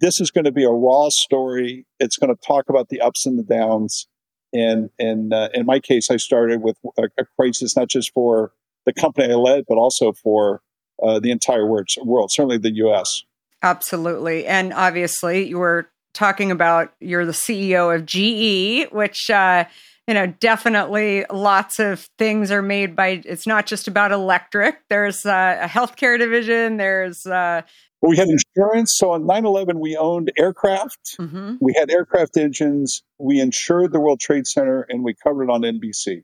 this 0.00 0.20
is 0.20 0.30
going 0.30 0.44
to 0.44 0.52
be 0.52 0.64
a 0.64 0.70
raw 0.70 1.08
story. 1.10 1.86
It's 1.98 2.16
going 2.16 2.34
to 2.34 2.46
talk 2.46 2.68
about 2.68 2.88
the 2.88 3.00
ups 3.00 3.26
and 3.26 3.38
the 3.38 3.42
downs. 3.42 4.06
And 4.52 4.90
and 4.98 5.32
uh, 5.32 5.48
in 5.54 5.66
my 5.66 5.80
case, 5.80 6.10
I 6.10 6.16
started 6.16 6.62
with 6.62 6.76
a, 6.98 7.04
a, 7.18 7.24
crisis 7.38 7.76
not 7.76 7.88
just 7.88 8.12
for 8.12 8.52
the 8.84 8.92
company 8.92 9.32
I 9.32 9.36
led, 9.36 9.64
but 9.68 9.76
also 9.76 10.12
for 10.12 10.62
uh, 11.02 11.18
the 11.18 11.30
entire 11.30 11.66
world, 11.66 11.88
world, 12.02 12.30
certainly 12.32 12.58
the 12.58 12.74
U.S. 12.76 13.22
Absolutely, 13.62 14.46
and 14.46 14.72
obviously, 14.72 15.48
you 15.48 15.58
were 15.58 15.90
talking 16.16 16.50
about 16.50 16.92
you're 17.00 17.26
the 17.26 17.32
CEO 17.32 17.94
of 17.94 18.06
GE, 18.06 18.92
which. 18.92 19.30
Uh, 19.30 19.64
you 20.08 20.14
know, 20.14 20.28
definitely 20.38 21.24
lots 21.32 21.80
of 21.80 22.08
things 22.16 22.52
are 22.52 22.62
made 22.62 22.94
by, 22.94 23.20
it's 23.24 23.44
not 23.44 23.66
just 23.66 23.88
about 23.88 24.12
electric. 24.12 24.76
There's 24.88 25.26
uh, 25.26 25.58
a 25.60 25.66
healthcare 25.66 26.16
division. 26.16 26.76
There's, 26.76 27.26
uh, 27.26 27.62
well, 28.00 28.10
we 28.10 28.16
had 28.16 28.28
insurance. 28.28 28.92
So 28.96 29.10
on 29.10 29.26
9 29.26 29.44
11, 29.44 29.80
we 29.80 29.96
owned 29.96 30.30
aircraft. 30.38 31.16
Mm-hmm. 31.18 31.56
We 31.60 31.74
had 31.76 31.90
aircraft 31.90 32.36
engines. 32.36 33.02
We 33.18 33.40
insured 33.40 33.92
the 33.92 33.98
World 33.98 34.20
Trade 34.20 34.46
Center 34.46 34.86
and 34.88 35.02
we 35.02 35.14
covered 35.14 35.44
it 35.44 35.50
on 35.50 35.62
NBC. 35.62 36.22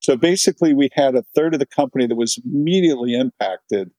So 0.00 0.16
basically, 0.16 0.72
we 0.72 0.88
had 0.94 1.14
a 1.14 1.22
third 1.34 1.52
of 1.54 1.60
the 1.60 1.66
company 1.66 2.06
that 2.06 2.16
was 2.16 2.40
immediately 2.44 3.14
impacted 3.14 3.90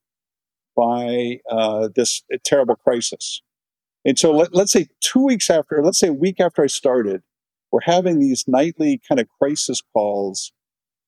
by 0.76 1.38
uh, 1.48 1.88
this 1.94 2.22
terrible 2.44 2.74
crisis. 2.74 3.40
And 4.04 4.18
so 4.18 4.32
let, 4.32 4.54
us 4.54 4.72
say 4.72 4.88
two 5.00 5.24
weeks 5.24 5.48
after, 5.48 5.82
let's 5.82 5.98
say 5.98 6.08
a 6.08 6.12
week 6.12 6.40
after 6.40 6.62
I 6.62 6.66
started, 6.66 7.22
we're 7.70 7.80
having 7.82 8.18
these 8.18 8.44
nightly 8.46 9.00
kind 9.08 9.20
of 9.20 9.28
crisis 9.40 9.80
calls 9.92 10.52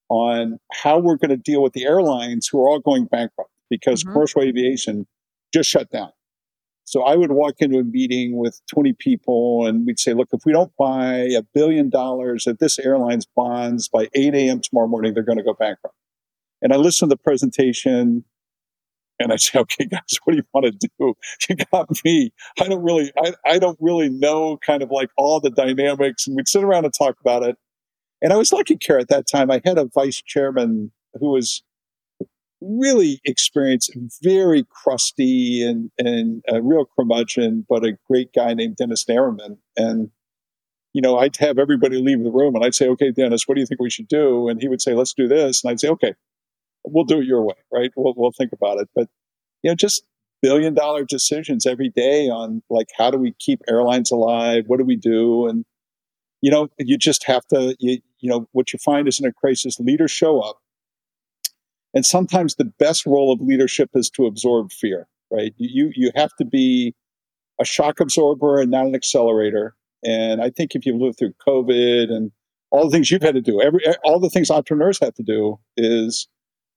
on 0.09 0.59
how 0.73 0.99
we're 0.99 1.17
going 1.17 1.31
to 1.31 1.37
deal 1.37 1.63
with 1.63 1.73
the 1.73 1.85
airlines 1.85 2.49
who 2.51 2.63
are 2.63 2.69
all 2.69 2.79
going 2.79 3.07
bankrupt 3.07 3.51
because 3.69 4.03
mm-hmm. 4.03 4.13
commercial 4.13 4.43
aviation 4.43 5.07
just 5.53 5.69
shut 5.69 5.91
down. 5.91 6.11
So 6.85 7.03
I 7.03 7.17
would 7.17 7.33
walk 7.33 7.55
into 7.61 7.79
a 7.79 7.85
meeting 7.85 8.37
with 8.37 8.61
20 8.73 8.93
people 8.99 9.67
and 9.67 9.87
we'd 9.87 9.99
say, 9.99 10.13
look, 10.13 10.29
if 10.33 10.43
we 10.45 10.53
don't 10.53 10.73
buy 10.79 11.15
a 11.37 11.43
billion 11.55 11.89
dollars 11.89 12.47
of 12.47 12.59
this 12.59 12.79
airline's 12.79 13.27
bonds 13.27 13.89
by 13.89 14.09
8 14.15 14.35
a.m. 14.35 14.61
tomorrow 14.61 14.87
morning, 14.87 15.15
they're 15.15 15.23
going 15.23 15.39
to 15.39 15.45
go 15.45 15.55
bankrupt. 15.55 15.97
And 16.61 16.73
I 16.73 16.77
listened 16.77 17.11
to 17.11 17.15
the 17.15 17.23
presentation 17.23 18.25
and 19.19 19.33
I 19.33 19.37
say, 19.37 19.59
okay, 19.59 19.87
guys, 19.91 20.19
what 20.25 20.33
do 20.33 20.37
you 20.39 20.45
want 20.53 20.67
to 20.67 20.89
do? 20.99 21.15
You 21.49 21.57
got 21.73 21.89
me. 22.05 22.33
I 22.61 22.69
don't 22.69 22.83
really, 22.83 23.13
I, 23.17 23.35
I 23.47 23.59
don't 23.59 23.79
really 23.81 24.09
know 24.09 24.59
kind 24.65 24.83
of 24.83 24.91
like 24.91 25.11
all 25.17 25.41
the 25.41 25.51
dynamics. 25.51 26.27
And 26.27 26.37
we'd 26.37 26.49
sit 26.49 26.65
around 26.65 26.85
and 26.85 26.95
talk 26.95 27.17
about 27.21 27.43
it. 27.43 27.57
And 28.23 28.33
I 28.33 28.37
was 28.37 28.53
lucky, 28.53 28.77
Kara, 28.77 29.03
at 29.03 29.09
that 29.09 29.27
time. 29.31 29.51
I 29.51 29.61
had 29.65 29.79
a 29.79 29.89
vice 29.95 30.23
chairman 30.23 30.93
who 31.15 31.31
was 31.31 31.63
really 32.61 33.21
experienced, 33.25 33.93
very 34.23 34.65
crusty 34.71 35.63
and, 35.63 35.91
and 35.99 36.43
a 36.49 36.63
real 36.63 36.87
curmudgeon, 36.97 37.67
but 37.69 37.85
a 37.85 37.99
great 38.09 38.33
guy 38.33 38.55
named 38.55 38.77
Dennis 38.77 39.05
Dammerman. 39.05 39.59
And, 39.77 40.11
you 40.95 41.03
know, 41.03 41.19
I'd 41.19 41.37
have 41.37 41.59
everybody 41.59 42.01
leave 42.01 42.23
the 42.25 42.31
room 42.31 42.55
and 42.55 42.65
I'd 42.65 42.75
say, 42.75 42.89
okay, 42.89 43.11
Dennis, 43.11 43.47
what 43.47 43.57
do 43.57 43.61
you 43.61 43.67
think 43.67 43.81
we 43.81 43.91
should 43.91 44.09
do? 44.09 44.49
And 44.49 44.61
he 44.61 44.69
would 44.69 44.81
say, 44.81 44.95
let's 44.95 45.13
do 45.13 45.29
this. 45.29 45.63
And 45.63 45.71
I'd 45.71 45.81
say, 45.81 45.89
okay, 45.89 46.15
we'll 46.85 47.05
do 47.05 47.21
it 47.21 47.27
your 47.27 47.43
way, 47.43 47.55
right? 47.73 47.91
We'll, 47.97 48.15
we'll 48.17 48.33
think 48.33 48.53
about 48.53 48.79
it. 48.79 48.89
But, 48.95 49.09
you 49.63 49.71
know, 49.71 49.75
just 49.75 50.03
billion 50.43 50.75
dollar 50.75 51.05
decisions 51.05 51.67
every 51.67 51.89
day 51.89 52.29
on 52.29 52.63
like, 52.69 52.89
how 52.97 53.11
do 53.11 53.19
we 53.19 53.35
keep 53.39 53.63
airlines 53.69 54.11
alive? 54.11 54.65
What 54.67 54.79
do 54.79 54.85
we 54.85 54.97
do? 54.97 55.47
And, 55.47 55.65
you 56.43 56.51
know, 56.51 56.69
you 56.79 56.99
just 56.99 57.25
have 57.25 57.47
to, 57.47 57.75
you, 57.81 57.99
you 58.19 58.31
know, 58.31 58.47
what 58.53 58.73
you 58.73 58.79
find 58.79 59.09
is 59.09 59.19
in 59.19 59.27
a 59.27 59.33
crisis, 59.33 59.81
leaders 59.81 60.11
show 60.11 60.41
up. 60.41 60.59
And 61.95 62.05
sometimes 62.05 62.57
the 62.57 62.65
best 62.65 63.07
role 63.07 63.33
of 63.33 63.41
leadership 63.41 63.91
is 63.95 64.11
to 64.11 64.27
absorb 64.27 64.73
fear, 64.73 65.07
right? 65.31 65.55
You, 65.57 65.91
you 65.95 66.11
have 66.15 66.35
to 66.39 66.45
be 66.45 66.95
a 67.61 67.65
shock 67.65 68.01
absorber 68.01 68.61
and 68.61 68.71
not 68.71 68.87
an 68.87 68.95
accelerator. 68.95 69.75
And 70.05 70.43
I 70.43 70.51
think 70.51 70.75
if 70.75 70.85
you 70.85 70.99
live 70.99 71.17
through 71.17 71.35
COVID 71.47 72.11
and 72.11 72.33
all 72.71 72.85
the 72.85 72.91
things 72.91 73.11
you've 73.11 73.23
had 73.23 73.37
to 73.37 73.41
do, 73.41 73.63
every 73.63 73.81
all 74.05 74.19
the 74.19 74.29
things 74.29 74.51
entrepreneurs 74.51 74.99
have 75.01 75.15
to 75.15 75.23
do 75.23 75.59
is 75.77 76.29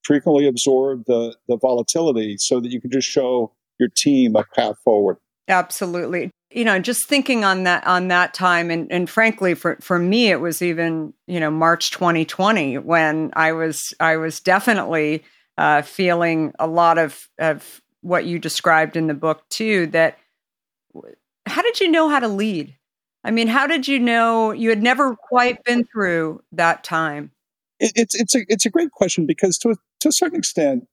frequently 0.04 0.48
absorb 0.48 1.04
the, 1.06 1.36
the 1.48 1.58
volatility 1.58 2.38
so 2.38 2.60
that 2.60 2.72
you 2.72 2.80
can 2.80 2.92
just 2.92 3.08
show 3.08 3.54
your 3.80 3.90
team 3.96 4.36
a 4.36 4.44
path 4.56 4.76
forward. 4.84 5.18
Absolutely. 5.48 6.32
You 6.52 6.66
know, 6.66 6.80
just 6.80 7.08
thinking 7.08 7.44
on 7.44 7.64
that 7.64 7.86
on 7.86 8.08
that 8.08 8.34
time 8.34 8.72
and, 8.72 8.92
and 8.92 9.10
frankly 9.10 9.54
for, 9.54 9.78
for 9.82 10.00
me 10.00 10.30
it 10.30 10.40
was 10.40 10.62
even, 10.62 11.14
you 11.28 11.40
know, 11.40 11.52
March 11.52 11.92
2020 11.92 12.78
when 12.80 13.32
I 13.34 13.52
was 13.52 13.94
I 14.00 14.18
was 14.18 14.40
definitely 14.40 15.24
uh, 15.58 15.82
feeling 15.82 16.54
a 16.60 16.68
lot 16.68 16.98
of, 16.98 17.28
of 17.38 17.82
what 18.02 18.26
you 18.26 18.40
described 18.40 18.96
in 18.96 19.08
the 19.08 19.14
book 19.14 19.44
too, 19.50 19.88
that 19.88 20.18
how 21.46 21.62
did 21.62 21.80
you 21.80 21.90
know 21.90 22.10
how 22.10 22.20
to 22.20 22.28
lead? 22.28 22.76
I 23.24 23.32
mean, 23.32 23.48
how 23.48 23.68
did 23.68 23.88
you 23.88 24.00
know 24.00 24.52
you 24.52 24.70
had 24.70 24.82
never 24.82 25.16
quite 25.16 25.64
been 25.64 25.86
through 25.86 26.42
that 26.54 26.84
time? 26.84 27.32
It, 27.80 27.92
it's 27.96 28.16
it's 28.16 28.36
a 28.36 28.46
it's 28.48 28.66
a 28.66 28.70
great 28.70 28.92
question 28.92 29.26
because 29.26 29.58
to 29.60 29.72
a, 29.72 29.76
to 30.02 30.10
a 30.10 30.12
certain 30.12 30.38
extent, 30.38 30.88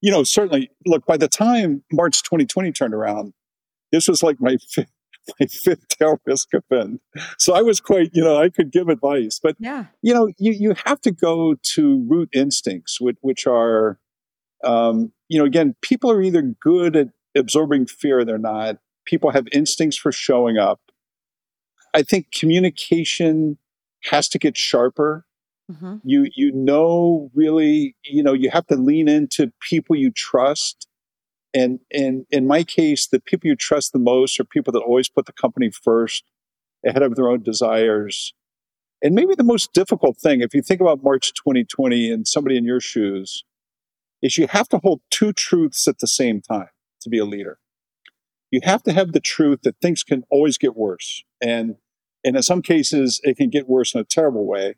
you 0.00 0.10
know, 0.10 0.22
certainly 0.24 0.70
look 0.86 1.06
by 1.06 1.16
the 1.16 1.28
time 1.28 1.82
March 1.92 2.22
2020 2.22 2.72
turned 2.72 2.94
around, 2.94 3.32
this 3.92 4.08
was 4.08 4.22
like 4.22 4.36
my 4.40 4.56
fifth, 4.70 4.92
my 5.40 5.46
fifth 5.46 5.88
tail 5.88 6.20
risk 6.26 6.48
event. 6.52 7.00
So 7.38 7.54
I 7.54 7.62
was 7.62 7.80
quite, 7.80 8.10
you 8.12 8.22
know, 8.22 8.40
I 8.40 8.48
could 8.48 8.70
give 8.70 8.88
advice, 8.88 9.40
but 9.42 9.56
yeah, 9.58 9.86
you 10.02 10.14
know, 10.14 10.28
you 10.38 10.52
you 10.52 10.74
have 10.84 11.00
to 11.02 11.10
go 11.10 11.56
to 11.74 12.06
root 12.08 12.28
instincts, 12.32 13.00
which 13.00 13.16
which 13.20 13.46
are, 13.46 13.98
um, 14.64 15.12
you 15.28 15.38
know, 15.38 15.44
again, 15.44 15.74
people 15.82 16.10
are 16.10 16.22
either 16.22 16.42
good 16.42 16.96
at 16.96 17.08
absorbing 17.36 17.86
fear 17.86 18.20
or 18.20 18.24
they're 18.24 18.38
not. 18.38 18.78
People 19.04 19.30
have 19.30 19.46
instincts 19.52 19.96
for 19.96 20.10
showing 20.10 20.56
up. 20.56 20.80
I 21.94 22.02
think 22.02 22.30
communication 22.32 23.58
has 24.04 24.28
to 24.28 24.38
get 24.38 24.56
sharper 24.56 25.25
Mm-hmm. 25.70 25.96
You 26.04 26.28
you 26.34 26.52
know 26.52 27.30
really 27.34 27.96
you 28.04 28.22
know 28.22 28.32
you 28.32 28.50
have 28.50 28.66
to 28.68 28.76
lean 28.76 29.08
into 29.08 29.52
people 29.60 29.96
you 29.96 30.10
trust, 30.10 30.86
and 31.52 31.80
and 31.92 32.24
in 32.30 32.46
my 32.46 32.62
case, 32.62 33.08
the 33.08 33.20
people 33.20 33.48
you 33.48 33.56
trust 33.56 33.92
the 33.92 33.98
most 33.98 34.38
are 34.38 34.44
people 34.44 34.72
that 34.72 34.82
always 34.82 35.08
put 35.08 35.26
the 35.26 35.32
company 35.32 35.70
first, 35.70 36.24
ahead 36.86 37.02
of 37.02 37.16
their 37.16 37.28
own 37.28 37.42
desires. 37.42 38.32
And 39.02 39.14
maybe 39.14 39.34
the 39.34 39.44
most 39.44 39.72
difficult 39.72 40.16
thing, 40.16 40.40
if 40.40 40.54
you 40.54 40.62
think 40.62 40.80
about 40.80 41.02
March 41.02 41.34
2020 41.34 42.10
and 42.10 42.26
somebody 42.26 42.56
in 42.56 42.64
your 42.64 42.80
shoes, 42.80 43.44
is 44.22 44.38
you 44.38 44.46
have 44.48 44.68
to 44.70 44.78
hold 44.78 45.00
two 45.10 45.32
truths 45.32 45.86
at 45.86 45.98
the 45.98 46.06
same 46.06 46.40
time. 46.40 46.68
to 47.02 47.10
be 47.10 47.18
a 47.18 47.24
leader. 47.24 47.58
You 48.50 48.60
have 48.64 48.82
to 48.84 48.92
have 48.92 49.12
the 49.12 49.20
truth 49.20 49.60
that 49.62 49.76
things 49.80 50.02
can 50.02 50.24
always 50.30 50.58
get 50.58 50.74
worse. 50.74 51.22
And, 51.40 51.76
and 52.24 52.34
in 52.36 52.42
some 52.42 52.62
cases, 52.62 53.20
it 53.22 53.36
can 53.36 53.50
get 53.50 53.68
worse 53.68 53.94
in 53.94 54.00
a 54.00 54.04
terrible 54.04 54.46
way. 54.46 54.74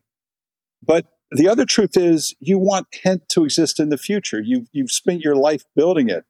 But 0.82 1.06
the 1.30 1.48
other 1.48 1.64
truth 1.64 1.96
is 1.96 2.34
you 2.40 2.58
want 2.58 2.86
Hint 2.92 3.28
to 3.30 3.44
exist 3.44 3.78
in 3.78 3.90
the 3.90 3.98
future. 3.98 4.40
You've, 4.42 4.68
you've 4.72 4.90
spent 4.90 5.20
your 5.20 5.36
life 5.36 5.62
building 5.76 6.08
it. 6.08 6.24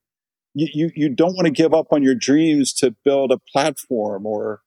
You, 0.55 0.69
you, 0.73 0.91
you 0.95 1.09
don't 1.15 1.35
want 1.35 1.47
to 1.47 1.53
give 1.53 1.73
up 1.73 1.89
on 1.93 2.03
your 2.03 2.15
dreams 2.15 2.73
to 2.75 2.95
build 3.05 3.31
a 3.31 3.39
platform 3.53 4.27
or, 4.27 4.63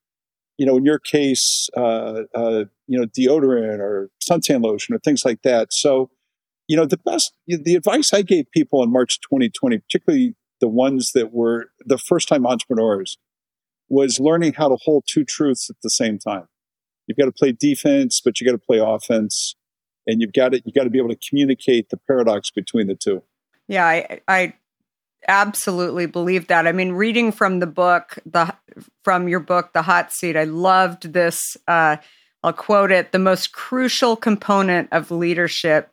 you 0.57 0.65
know, 0.65 0.77
in 0.77 0.85
your 0.85 0.99
case, 0.99 1.69
uh, 1.75 2.23
uh, 2.33 2.65
you 2.87 2.99
know, 2.99 3.05
deodorant 3.05 3.79
or 3.79 4.09
suntan 4.21 4.63
lotion 4.63 4.95
or 4.95 4.99
things 4.99 5.25
like 5.25 5.41
that. 5.41 5.73
So, 5.73 6.11
you 6.67 6.77
know, 6.77 6.85
the 6.85 6.97
best, 6.97 7.33
the 7.47 7.75
advice 7.75 8.13
I 8.13 8.21
gave 8.21 8.45
people 8.51 8.83
in 8.83 8.91
March 8.91 9.19
2020, 9.21 9.79
particularly 9.79 10.35
the 10.61 10.69
ones 10.69 11.11
that 11.13 11.33
were 11.33 11.71
the 11.85 11.97
first 11.97 12.29
time 12.29 12.45
entrepreneurs, 12.45 13.17
was 13.89 14.19
learning 14.21 14.53
how 14.53 14.69
to 14.69 14.77
hold 14.83 15.03
two 15.05 15.25
truths 15.25 15.69
at 15.69 15.75
the 15.83 15.89
same 15.89 16.17
time. 16.17 16.47
You've 17.07 17.17
got 17.17 17.25
to 17.25 17.33
play 17.33 17.51
defense, 17.51 18.21
but 18.23 18.39
you 18.39 18.47
got 18.47 18.53
to 18.53 18.65
play 18.65 18.77
offense 18.77 19.55
and 20.07 20.21
you've 20.21 20.33
got 20.33 20.49
to 20.49 20.61
you 20.65 20.71
got 20.71 20.83
to 20.83 20.89
be 20.89 20.97
able 20.97 21.09
to 21.09 21.19
communicate 21.29 21.89
the 21.89 21.97
paradox 21.97 22.49
between 22.49 22.87
the 22.87 22.95
two. 22.95 23.21
Yeah, 23.67 23.85
I, 23.85 24.21
I 24.27 24.53
absolutely 25.27 26.05
believe 26.05 26.47
that. 26.47 26.67
I 26.67 26.71
mean, 26.71 26.93
reading 26.93 27.31
from 27.31 27.59
the 27.59 27.67
book, 27.67 28.17
the 28.25 28.53
from 29.03 29.27
your 29.27 29.39
book, 29.39 29.73
The 29.73 29.83
Hot 29.83 30.11
Seat, 30.11 30.35
I 30.35 30.45
loved 30.45 31.13
this. 31.13 31.39
Uh, 31.67 31.97
I'll 32.43 32.53
quote 32.53 32.91
it: 32.91 33.11
"The 33.11 33.19
most 33.19 33.53
crucial 33.53 34.15
component 34.15 34.89
of 34.91 35.11
leadership 35.11 35.89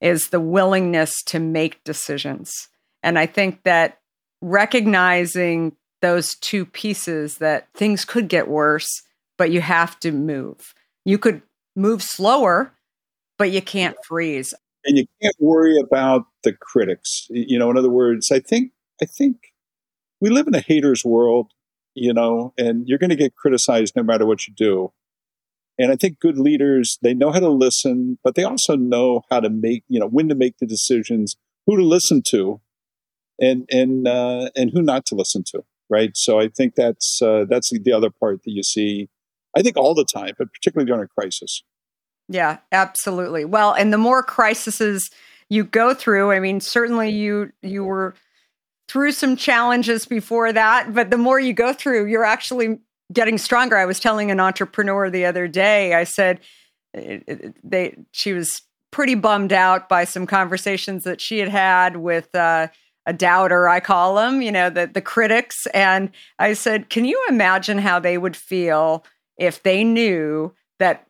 is 0.00 0.28
the 0.28 0.40
willingness 0.40 1.22
to 1.26 1.38
make 1.38 1.82
decisions." 1.84 2.68
And 3.02 3.18
I 3.18 3.26
think 3.26 3.62
that 3.64 3.98
recognizing 4.42 5.76
those 6.00 6.34
two 6.36 6.64
pieces 6.64 7.38
that 7.38 7.68
things 7.74 8.04
could 8.04 8.28
get 8.28 8.48
worse, 8.48 8.88
but 9.36 9.50
you 9.50 9.60
have 9.60 9.98
to 10.00 10.12
move. 10.12 10.74
You 11.04 11.18
could 11.18 11.42
move 11.76 12.02
slower, 12.02 12.72
but 13.40 13.50
you 13.50 13.62
can't 13.62 13.96
freeze. 14.04 14.52
And 14.84 14.98
you 14.98 15.06
can't 15.22 15.34
worry 15.40 15.78
about 15.80 16.26
the 16.44 16.52
critics. 16.52 17.26
You 17.30 17.58
know, 17.58 17.70
in 17.70 17.78
other 17.78 17.88
words, 17.88 18.30
I 18.30 18.38
think 18.38 18.72
I 19.02 19.06
think 19.06 19.36
we 20.20 20.28
live 20.28 20.46
in 20.46 20.54
a 20.54 20.60
haters 20.60 21.04
world, 21.06 21.52
you 21.94 22.12
know, 22.12 22.52
and 22.58 22.86
you're 22.86 22.98
going 22.98 23.10
to 23.10 23.16
get 23.16 23.34
criticized 23.34 23.96
no 23.96 24.02
matter 24.02 24.26
what 24.26 24.46
you 24.46 24.52
do. 24.54 24.92
And 25.78 25.90
I 25.90 25.96
think 25.96 26.20
good 26.20 26.38
leaders, 26.38 26.98
they 27.00 27.14
know 27.14 27.32
how 27.32 27.40
to 27.40 27.48
listen, 27.48 28.18
but 28.22 28.34
they 28.34 28.44
also 28.44 28.76
know 28.76 29.22
how 29.30 29.40
to 29.40 29.48
make, 29.48 29.84
you 29.88 29.98
know, 29.98 30.06
when 30.06 30.28
to 30.28 30.34
make 30.34 30.58
the 30.58 30.66
decisions, 30.66 31.36
who 31.66 31.78
to 31.78 31.82
listen 31.82 32.22
to, 32.28 32.60
and 33.40 33.66
and 33.70 34.06
uh, 34.06 34.50
and 34.54 34.70
who 34.70 34.82
not 34.82 35.06
to 35.06 35.14
listen 35.14 35.44
to, 35.52 35.64
right? 35.88 36.10
So 36.14 36.38
I 36.38 36.48
think 36.48 36.74
that's 36.74 37.22
uh, 37.22 37.46
that's 37.48 37.70
the 37.70 37.92
other 37.92 38.10
part 38.10 38.42
that 38.44 38.52
you 38.52 38.62
see. 38.62 39.08
I 39.56 39.62
think 39.62 39.78
all 39.78 39.94
the 39.94 40.04
time, 40.04 40.34
but 40.38 40.52
particularly 40.52 40.86
during 40.86 41.04
a 41.04 41.08
crisis. 41.08 41.64
Yeah, 42.30 42.58
absolutely. 42.70 43.44
Well, 43.44 43.72
and 43.72 43.92
the 43.92 43.98
more 43.98 44.22
crises 44.22 45.10
you 45.48 45.64
go 45.64 45.92
through, 45.94 46.30
I 46.30 46.38
mean, 46.38 46.60
certainly 46.60 47.10
you 47.10 47.52
you 47.60 47.82
were 47.82 48.14
through 48.88 49.12
some 49.12 49.36
challenges 49.36 50.06
before 50.06 50.52
that, 50.52 50.94
but 50.94 51.10
the 51.10 51.18
more 51.18 51.40
you 51.40 51.52
go 51.52 51.72
through, 51.72 52.06
you're 52.06 52.24
actually 52.24 52.78
getting 53.12 53.36
stronger. 53.36 53.76
I 53.76 53.84
was 53.84 53.98
telling 53.98 54.30
an 54.30 54.38
entrepreneur 54.38 55.10
the 55.10 55.24
other 55.24 55.48
day, 55.48 55.94
I 55.94 56.04
said 56.04 56.38
eh, 56.94 57.18
eh, 57.26 57.36
they 57.64 57.96
she 58.12 58.32
was 58.32 58.62
pretty 58.92 59.16
bummed 59.16 59.52
out 59.52 59.88
by 59.88 60.04
some 60.04 60.24
conversations 60.24 61.02
that 61.04 61.20
she 61.20 61.40
had 61.40 61.48
had 61.48 61.96
with 61.96 62.32
uh, 62.36 62.68
a 63.06 63.12
doubter, 63.12 63.68
I 63.68 63.80
call 63.80 64.14
them, 64.14 64.40
you 64.40 64.52
know, 64.52 64.70
the 64.70 64.86
the 64.86 65.00
critics, 65.02 65.66
and 65.74 66.12
I 66.38 66.52
said, 66.52 66.90
"Can 66.90 67.04
you 67.04 67.20
imagine 67.28 67.78
how 67.78 67.98
they 67.98 68.18
would 68.18 68.36
feel 68.36 69.04
if 69.36 69.64
they 69.64 69.82
knew 69.82 70.54
that 70.78 71.06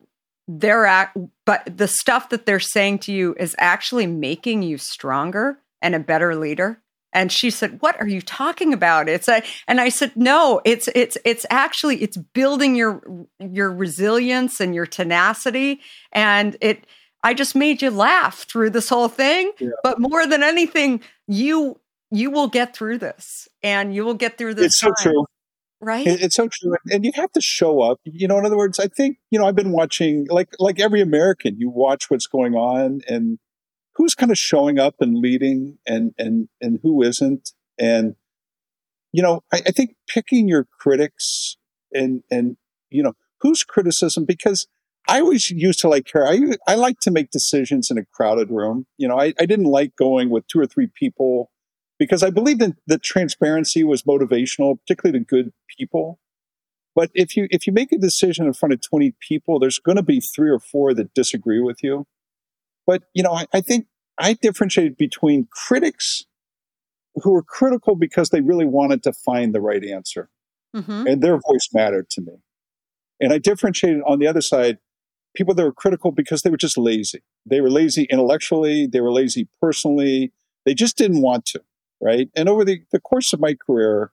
they're 0.59 0.85
at, 0.85 1.13
but 1.45 1.77
the 1.77 1.87
stuff 1.87 2.29
that 2.29 2.45
they're 2.45 2.59
saying 2.59 2.99
to 2.99 3.13
you 3.13 3.35
is 3.39 3.55
actually 3.57 4.07
making 4.07 4.63
you 4.63 4.77
stronger 4.77 5.59
and 5.81 5.95
a 5.95 5.99
better 5.99 6.35
leader. 6.35 6.81
And 7.13 7.31
she 7.31 7.49
said 7.49 7.81
what 7.81 7.99
are 7.99 8.07
you 8.07 8.21
talking 8.21 8.73
about? 8.73 9.09
It's 9.09 9.27
a 9.27 9.43
and 9.67 9.81
i 9.81 9.89
said 9.89 10.13
no 10.15 10.61
it's 10.63 10.87
it's 10.95 11.17
it's 11.25 11.45
actually 11.49 12.01
it's 12.01 12.15
building 12.15 12.75
your 12.75 13.01
your 13.39 13.71
resilience 13.71 14.59
and 14.59 14.73
your 14.73 14.85
tenacity. 14.85 15.81
And 16.13 16.55
it 16.61 16.85
i 17.23 17.33
just 17.33 17.55
made 17.55 17.81
you 17.81 17.91
laugh 17.91 18.43
through 18.43 18.69
this 18.69 18.89
whole 18.89 19.09
thing. 19.09 19.51
Yeah. 19.59 19.69
but 19.83 19.99
more 19.99 20.25
than 20.25 20.41
anything 20.41 21.01
you 21.27 21.79
you 22.11 22.31
will 22.31 22.47
get 22.47 22.75
through 22.75 22.97
this 22.97 23.47
and 23.61 23.93
you 23.93 24.05
will 24.05 24.13
get 24.13 24.37
through 24.37 24.53
this 24.53 24.67
it's 24.67 24.79
time. 24.79 24.91
so 24.97 25.11
true 25.11 25.25
right 25.81 26.05
it's 26.07 26.35
so 26.35 26.47
true 26.47 26.75
and 26.91 27.03
you 27.03 27.11
have 27.15 27.31
to 27.31 27.41
show 27.41 27.81
up 27.81 27.99
you 28.03 28.27
know 28.27 28.37
in 28.37 28.45
other 28.45 28.57
words 28.57 28.79
i 28.79 28.87
think 28.87 29.17
you 29.29 29.39
know 29.39 29.45
i've 29.45 29.55
been 29.55 29.71
watching 29.71 30.27
like 30.29 30.49
like 30.59 30.79
every 30.79 31.01
american 31.01 31.57
you 31.57 31.69
watch 31.69 32.09
what's 32.09 32.27
going 32.27 32.53
on 32.53 33.01
and 33.07 33.39
who's 33.95 34.15
kind 34.15 34.31
of 34.31 34.37
showing 34.37 34.79
up 34.79 34.95
and 34.99 35.17
leading 35.17 35.77
and 35.87 36.13
and 36.17 36.47
and 36.61 36.79
who 36.83 37.01
isn't 37.01 37.51
and 37.79 38.15
you 39.11 39.21
know 39.21 39.43
i, 39.51 39.57
I 39.57 39.71
think 39.71 39.95
picking 40.07 40.47
your 40.47 40.67
critics 40.79 41.57
and 41.91 42.23
and 42.29 42.57
you 42.89 43.03
know 43.03 43.13
whose 43.41 43.63
criticism 43.63 44.25
because 44.25 44.67
I 45.07 45.19
always 45.19 45.49
used 45.49 45.79
to 45.79 45.89
like 45.89 46.05
care. 46.05 46.27
I, 46.27 46.39
I 46.67 46.75
like 46.75 46.99
to 47.01 47.11
make 47.11 47.31
decisions 47.31 47.89
in 47.89 47.97
a 47.97 48.05
crowded 48.05 48.51
room. 48.51 48.85
You 48.97 49.07
know, 49.07 49.19
I, 49.19 49.33
I 49.39 49.45
didn't 49.45 49.65
like 49.65 49.95
going 49.95 50.29
with 50.29 50.47
two 50.47 50.59
or 50.59 50.67
three 50.67 50.87
people 50.87 51.51
because 52.01 52.23
I 52.23 52.31
believe 52.31 52.57
that, 52.57 52.73
that 52.87 53.03
transparency 53.03 53.83
was 53.83 54.01
motivational, 54.01 54.79
particularly 54.79 55.19
to 55.19 55.23
good 55.23 55.53
people. 55.77 56.17
But 56.95 57.11
if 57.13 57.37
you 57.37 57.47
if 57.51 57.67
you 57.67 57.73
make 57.73 57.91
a 57.91 57.97
decision 57.99 58.47
in 58.47 58.53
front 58.53 58.73
of 58.73 58.81
20 58.81 59.13
people, 59.19 59.59
there's 59.59 59.77
going 59.77 59.97
to 59.97 60.03
be 60.03 60.19
three 60.19 60.49
or 60.49 60.59
four 60.59 60.95
that 60.95 61.13
disagree 61.13 61.61
with 61.61 61.83
you. 61.83 62.07
But 62.87 63.03
you 63.13 63.21
know, 63.21 63.33
I, 63.33 63.45
I 63.53 63.61
think 63.61 63.85
I 64.17 64.33
differentiated 64.33 64.97
between 64.97 65.47
critics 65.51 66.25
who 67.17 67.33
were 67.33 67.43
critical 67.43 67.95
because 67.95 68.29
they 68.29 68.41
really 68.41 68.65
wanted 68.65 69.03
to 69.03 69.13
find 69.13 69.53
the 69.53 69.61
right 69.61 69.85
answer, 69.85 70.31
mm-hmm. 70.75 71.05
and 71.05 71.21
their 71.21 71.35
voice 71.35 71.69
mattered 71.71 72.09
to 72.09 72.21
me. 72.21 72.33
And 73.19 73.31
I 73.31 73.37
differentiated 73.37 74.01
on 74.07 74.17
the 74.17 74.25
other 74.25 74.41
side 74.41 74.79
people 75.35 75.53
that 75.53 75.63
were 75.63 75.71
critical 75.71 76.11
because 76.11 76.41
they 76.41 76.49
were 76.49 76.57
just 76.57 76.79
lazy. 76.79 77.21
They 77.45 77.61
were 77.61 77.69
lazy 77.69 78.07
intellectually, 78.09 78.87
they 78.87 79.01
were 79.01 79.11
lazy 79.11 79.47
personally. 79.61 80.33
They 80.65 80.73
just 80.73 80.97
didn't 80.97 81.21
want 81.21 81.45
to 81.47 81.61
right? 82.01 82.29
And 82.35 82.49
over 82.49 82.65
the, 82.65 82.81
the 82.91 82.99
course 82.99 83.33
of 83.33 83.39
my 83.39 83.55
career, 83.55 84.11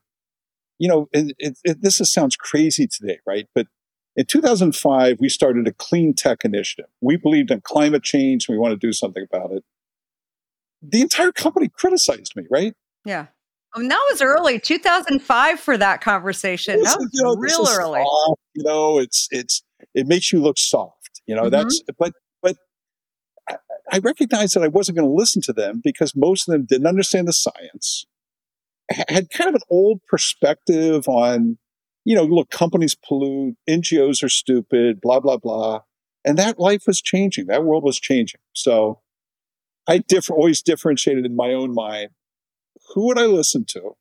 you 0.77 0.87
know, 0.87 1.09
it, 1.11 1.35
it, 1.37 1.57
it, 1.63 1.81
this 1.81 1.99
is, 1.99 2.11
sounds 2.11 2.35
crazy 2.35 2.87
today, 2.87 3.19
right? 3.25 3.47
But 3.53 3.67
in 4.15 4.25
2005, 4.25 5.17
we 5.19 5.29
started 5.29 5.67
a 5.67 5.73
clean 5.73 6.13
tech 6.13 6.43
initiative. 6.43 6.89
We 7.01 7.17
believed 7.17 7.51
in 7.51 7.61
climate 7.61 8.03
change. 8.03 8.47
And 8.47 8.55
we 8.55 8.59
want 8.59 8.71
to 8.79 8.87
do 8.87 8.93
something 8.93 9.25
about 9.31 9.51
it. 9.51 9.63
The 10.81 11.01
entire 11.01 11.31
company 11.31 11.69
criticized 11.69 12.33
me, 12.35 12.43
right? 12.49 12.73
Yeah. 13.05 13.27
I 13.73 13.79
mean, 13.79 13.89
that 13.89 14.07
was 14.09 14.21
early, 14.21 14.59
2005 14.59 15.59
for 15.59 15.77
that 15.77 16.01
conversation. 16.01 16.81
That 16.81 16.97
was 16.97 17.09
you 17.13 17.23
know, 17.23 17.35
real 17.35 17.67
early. 17.69 18.01
Soft, 18.01 18.41
you 18.55 18.63
know, 18.63 18.97
it's 18.97 19.27
it's 19.29 19.61
it 19.93 20.07
makes 20.07 20.33
you 20.33 20.41
look 20.41 20.57
soft. 20.57 21.21
You 21.27 21.35
know, 21.35 21.43
mm-hmm. 21.43 21.51
that's 21.51 21.83
but 21.99 22.13
I 23.91 23.99
recognized 23.99 24.55
that 24.55 24.63
I 24.63 24.67
wasn't 24.67 24.97
going 24.97 25.09
to 25.09 25.13
listen 25.13 25.41
to 25.43 25.53
them 25.53 25.81
because 25.83 26.15
most 26.15 26.47
of 26.47 26.53
them 26.53 26.65
didn't 26.67 26.87
understand 26.87 27.27
the 27.27 27.33
science, 27.33 28.05
had 29.07 29.29
kind 29.29 29.49
of 29.49 29.55
an 29.55 29.61
old 29.69 30.01
perspective 30.07 31.07
on, 31.07 31.57
you 32.05 32.15
know, 32.15 32.23
look, 32.23 32.49
companies 32.49 32.95
pollute, 32.95 33.55
NGOs 33.69 34.23
are 34.23 34.29
stupid, 34.29 35.01
blah, 35.01 35.19
blah, 35.19 35.37
blah. 35.37 35.81
And 36.23 36.37
that 36.37 36.59
life 36.59 36.83
was 36.85 37.01
changing. 37.01 37.47
That 37.47 37.63
world 37.63 37.83
was 37.83 37.99
changing. 37.99 38.41
So 38.53 38.99
I 39.87 40.03
always 40.29 40.61
differentiated 40.61 41.25
in 41.25 41.35
my 41.35 41.53
own 41.53 41.73
mind 41.73 42.09
who 42.93 43.07
would 43.07 43.19
I 43.19 43.25
listen 43.25 43.65
to? 43.69 43.95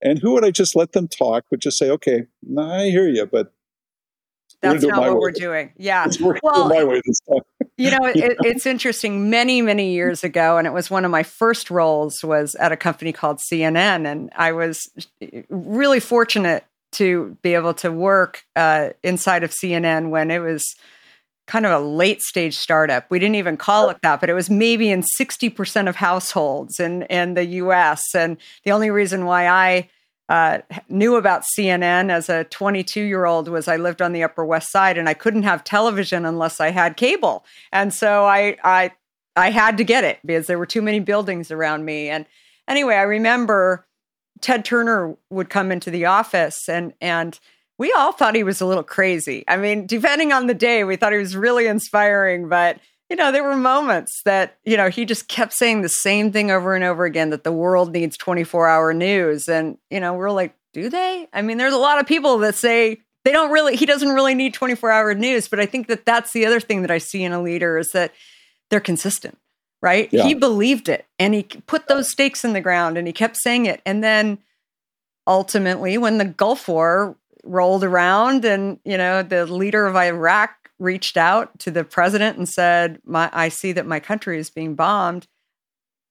And 0.00 0.18
who 0.18 0.32
would 0.32 0.44
I 0.44 0.50
just 0.50 0.74
let 0.74 0.92
them 0.92 1.06
talk, 1.06 1.44
but 1.50 1.60
just 1.60 1.78
say, 1.78 1.88
okay, 1.90 2.24
I 2.58 2.86
hear 2.86 3.08
you, 3.08 3.26
but 3.26 3.52
that's 4.62 4.84
not 4.84 5.00
what 5.00 5.12
way. 5.12 5.18
we're 5.18 5.30
doing. 5.32 5.72
Yeah. 5.76 6.06
well, 6.42 6.68
my 6.68 6.84
way 6.84 7.00
this 7.04 7.20
time. 7.20 7.40
you 7.76 7.90
know, 7.90 7.98
it, 8.06 8.36
it's 8.40 8.64
interesting. 8.64 9.28
Many, 9.28 9.60
many 9.60 9.92
years 9.92 10.24
ago, 10.24 10.56
and 10.56 10.66
it 10.66 10.72
was 10.72 10.90
one 10.90 11.04
of 11.04 11.10
my 11.10 11.22
first 11.22 11.70
roles 11.70 12.22
was 12.22 12.54
at 12.54 12.72
a 12.72 12.76
company 12.76 13.12
called 13.12 13.40
CNN, 13.52 14.06
and 14.06 14.30
I 14.36 14.52
was 14.52 14.88
really 15.48 16.00
fortunate 16.00 16.64
to 16.92 17.36
be 17.42 17.54
able 17.54 17.74
to 17.74 17.90
work 17.90 18.44
uh, 18.54 18.90
inside 19.02 19.42
of 19.42 19.50
CNN 19.50 20.10
when 20.10 20.30
it 20.30 20.40
was 20.40 20.64
kind 21.46 21.66
of 21.66 21.72
a 21.72 21.84
late 21.84 22.22
stage 22.22 22.56
startup. 22.56 23.10
We 23.10 23.18
didn't 23.18 23.34
even 23.34 23.56
call 23.56 23.90
it 23.90 23.98
that, 24.02 24.20
but 24.20 24.30
it 24.30 24.34
was 24.34 24.48
maybe 24.48 24.90
in 24.90 25.02
60% 25.02 25.88
of 25.88 25.96
households 25.96 26.78
in, 26.78 27.02
in 27.04 27.34
the 27.34 27.44
US. 27.44 28.14
And 28.14 28.36
the 28.64 28.72
only 28.72 28.90
reason 28.90 29.24
why 29.24 29.48
I 29.48 29.88
uh, 30.28 30.58
knew 30.88 31.16
about 31.16 31.44
CNN 31.56 32.10
as 32.10 32.28
a 32.28 32.44
22 32.44 33.02
year 33.02 33.24
old 33.24 33.48
was 33.48 33.68
I 33.68 33.76
lived 33.76 34.00
on 34.00 34.12
the 34.12 34.22
Upper 34.22 34.44
West 34.44 34.70
Side 34.70 34.96
and 34.96 35.08
I 35.08 35.14
couldn't 35.14 35.42
have 35.42 35.64
television 35.64 36.24
unless 36.24 36.60
I 36.60 36.70
had 36.70 36.96
cable, 36.96 37.44
and 37.72 37.92
so 37.92 38.24
I 38.24 38.56
I 38.64 38.92
I 39.36 39.50
had 39.50 39.76
to 39.78 39.84
get 39.84 40.04
it 40.04 40.18
because 40.24 40.46
there 40.46 40.58
were 40.58 40.66
too 40.66 40.82
many 40.82 41.00
buildings 41.00 41.50
around 41.50 41.84
me. 41.84 42.08
And 42.08 42.26
anyway, 42.68 42.94
I 42.96 43.02
remember 43.02 43.86
Ted 44.40 44.64
Turner 44.64 45.16
would 45.30 45.48
come 45.50 45.72
into 45.72 45.90
the 45.90 46.06
office 46.06 46.68
and 46.68 46.92
and 47.00 47.38
we 47.78 47.92
all 47.92 48.12
thought 48.12 48.36
he 48.36 48.44
was 48.44 48.60
a 48.60 48.66
little 48.66 48.84
crazy. 48.84 49.44
I 49.48 49.56
mean, 49.56 49.86
depending 49.86 50.32
on 50.32 50.46
the 50.46 50.54
day, 50.54 50.84
we 50.84 50.96
thought 50.96 51.12
he 51.12 51.18
was 51.18 51.34
really 51.34 51.66
inspiring, 51.66 52.48
but 52.48 52.78
you 53.12 53.16
know, 53.16 53.30
there 53.30 53.44
were 53.44 53.58
moments 53.58 54.22
that, 54.24 54.56
you 54.64 54.74
know, 54.74 54.88
he 54.88 55.04
just 55.04 55.28
kept 55.28 55.52
saying 55.52 55.82
the 55.82 55.88
same 55.90 56.32
thing 56.32 56.50
over 56.50 56.74
and 56.74 56.82
over 56.82 57.04
again 57.04 57.28
that 57.28 57.44
the 57.44 57.52
world 57.52 57.92
needs 57.92 58.16
24 58.16 58.66
hour 58.66 58.94
news. 58.94 59.50
And, 59.50 59.76
you 59.90 60.00
know, 60.00 60.14
we're 60.14 60.30
like, 60.30 60.54
do 60.72 60.88
they? 60.88 61.28
I 61.30 61.42
mean, 61.42 61.58
there's 61.58 61.74
a 61.74 61.78
lot 61.78 62.00
of 62.00 62.06
people 62.06 62.38
that 62.38 62.54
say 62.54 63.02
they 63.26 63.32
don't 63.32 63.50
really, 63.50 63.76
he 63.76 63.84
doesn't 63.84 64.08
really 64.08 64.34
need 64.34 64.54
24 64.54 64.90
hour 64.90 65.12
news. 65.12 65.46
But 65.46 65.60
I 65.60 65.66
think 65.66 65.88
that 65.88 66.06
that's 66.06 66.32
the 66.32 66.46
other 66.46 66.58
thing 66.58 66.80
that 66.80 66.90
I 66.90 66.96
see 66.96 67.22
in 67.22 67.32
a 67.32 67.42
leader 67.42 67.76
is 67.76 67.90
that 67.90 68.14
they're 68.70 68.80
consistent, 68.80 69.36
right? 69.82 70.08
Yeah. 70.10 70.22
He 70.22 70.32
believed 70.32 70.88
it 70.88 71.04
and 71.18 71.34
he 71.34 71.42
put 71.42 71.88
those 71.88 72.10
stakes 72.10 72.46
in 72.46 72.54
the 72.54 72.62
ground 72.62 72.96
and 72.96 73.06
he 73.06 73.12
kept 73.12 73.36
saying 73.36 73.66
it. 73.66 73.82
And 73.84 74.02
then 74.02 74.38
ultimately, 75.26 75.98
when 75.98 76.16
the 76.16 76.24
Gulf 76.24 76.66
War 76.66 77.14
rolled 77.44 77.84
around 77.84 78.46
and, 78.46 78.78
you 78.86 78.96
know, 78.96 79.22
the 79.22 79.44
leader 79.44 79.84
of 79.84 79.96
Iraq 79.96 80.61
reached 80.82 81.16
out 81.16 81.58
to 81.60 81.70
the 81.70 81.84
president 81.84 82.36
and 82.36 82.48
said, 82.48 83.00
my, 83.04 83.30
I 83.32 83.48
see 83.48 83.72
that 83.72 83.86
my 83.86 84.00
country 84.00 84.38
is 84.38 84.50
being 84.50 84.74
bombed, 84.74 85.28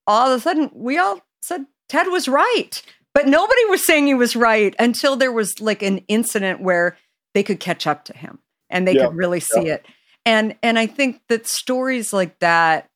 all 0.08 0.32
of 0.32 0.38
a 0.38 0.42
sudden 0.42 0.72
we 0.74 0.98
all 0.98 1.22
said 1.42 1.66
Ted 1.90 2.08
was 2.08 2.28
right. 2.28 2.82
But 3.14 3.28
nobody 3.28 3.66
was 3.66 3.86
saying 3.86 4.08
he 4.08 4.14
was 4.14 4.36
right 4.36 4.74
until 4.80 5.18
there 5.18 5.34
was 5.34 5.60
like 5.60 5.84
an 5.84 6.00
incident 6.08 6.62
where 6.62 6.98
they 7.34 7.44
could 7.44 7.60
catch 7.60 7.86
up 7.86 8.06
to 8.06 8.16
him 8.16 8.40
and 8.70 8.88
they 8.88 8.96
yeah, 8.96 9.08
could 9.08 9.18
really 9.18 9.42
see 9.42 9.68
yeah. 9.68 9.74
it. 9.76 9.86
And 10.26 10.56
and 10.64 10.80
I 10.80 10.88
think 10.88 11.22
that 11.28 11.48
stories 11.48 12.14
like 12.14 12.40
that, 12.40 12.90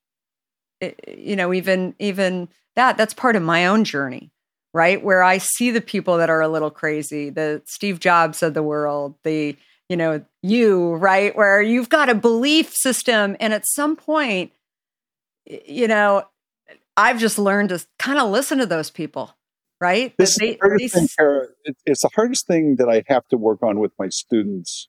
eh, 0.81 0.93
you 1.07 1.35
know, 1.35 1.53
even 1.53 1.95
even 1.99 2.47
that 2.75 2.97
that's 2.97 3.13
part 3.13 3.35
of 3.35 3.43
my 3.43 3.67
own 3.67 3.83
journey, 3.83 4.31
right? 4.73 5.03
Where 5.03 5.21
I 5.23 5.39
see 5.39 5.71
the 5.71 5.81
people 5.81 6.17
that 6.17 6.29
are 6.29 6.41
a 6.41 6.47
little 6.47 6.71
crazy, 6.71 7.29
the 7.29 7.61
Steve 7.65 7.99
Jobs 7.99 8.41
of 8.41 8.53
the 8.53 8.63
world, 8.63 9.15
the 9.23 9.57
you 9.89 9.97
know, 9.97 10.23
you, 10.41 10.95
right? 10.95 11.35
Where 11.35 11.61
you've 11.61 11.89
got 11.89 12.09
a 12.09 12.15
belief 12.15 12.73
system. 12.73 13.35
And 13.39 13.53
at 13.53 13.67
some 13.67 13.95
point, 13.95 14.51
you 15.45 15.87
know, 15.87 16.23
I've 16.97 17.19
just 17.19 17.37
learned 17.37 17.69
to 17.69 17.85
kind 17.99 18.19
of 18.19 18.29
listen 18.29 18.57
to 18.59 18.65
those 18.65 18.89
people, 18.89 19.35
right? 19.79 20.13
This 20.17 20.37
they, 20.39 20.57
the 20.61 20.87
thing, 20.87 21.07
it's 21.85 22.01
the 22.01 22.09
hardest 22.15 22.47
thing 22.47 22.77
that 22.77 22.89
I 22.89 23.03
have 23.07 23.27
to 23.27 23.37
work 23.37 23.61
on 23.61 23.79
with 23.79 23.91
my 23.99 24.09
students 24.09 24.87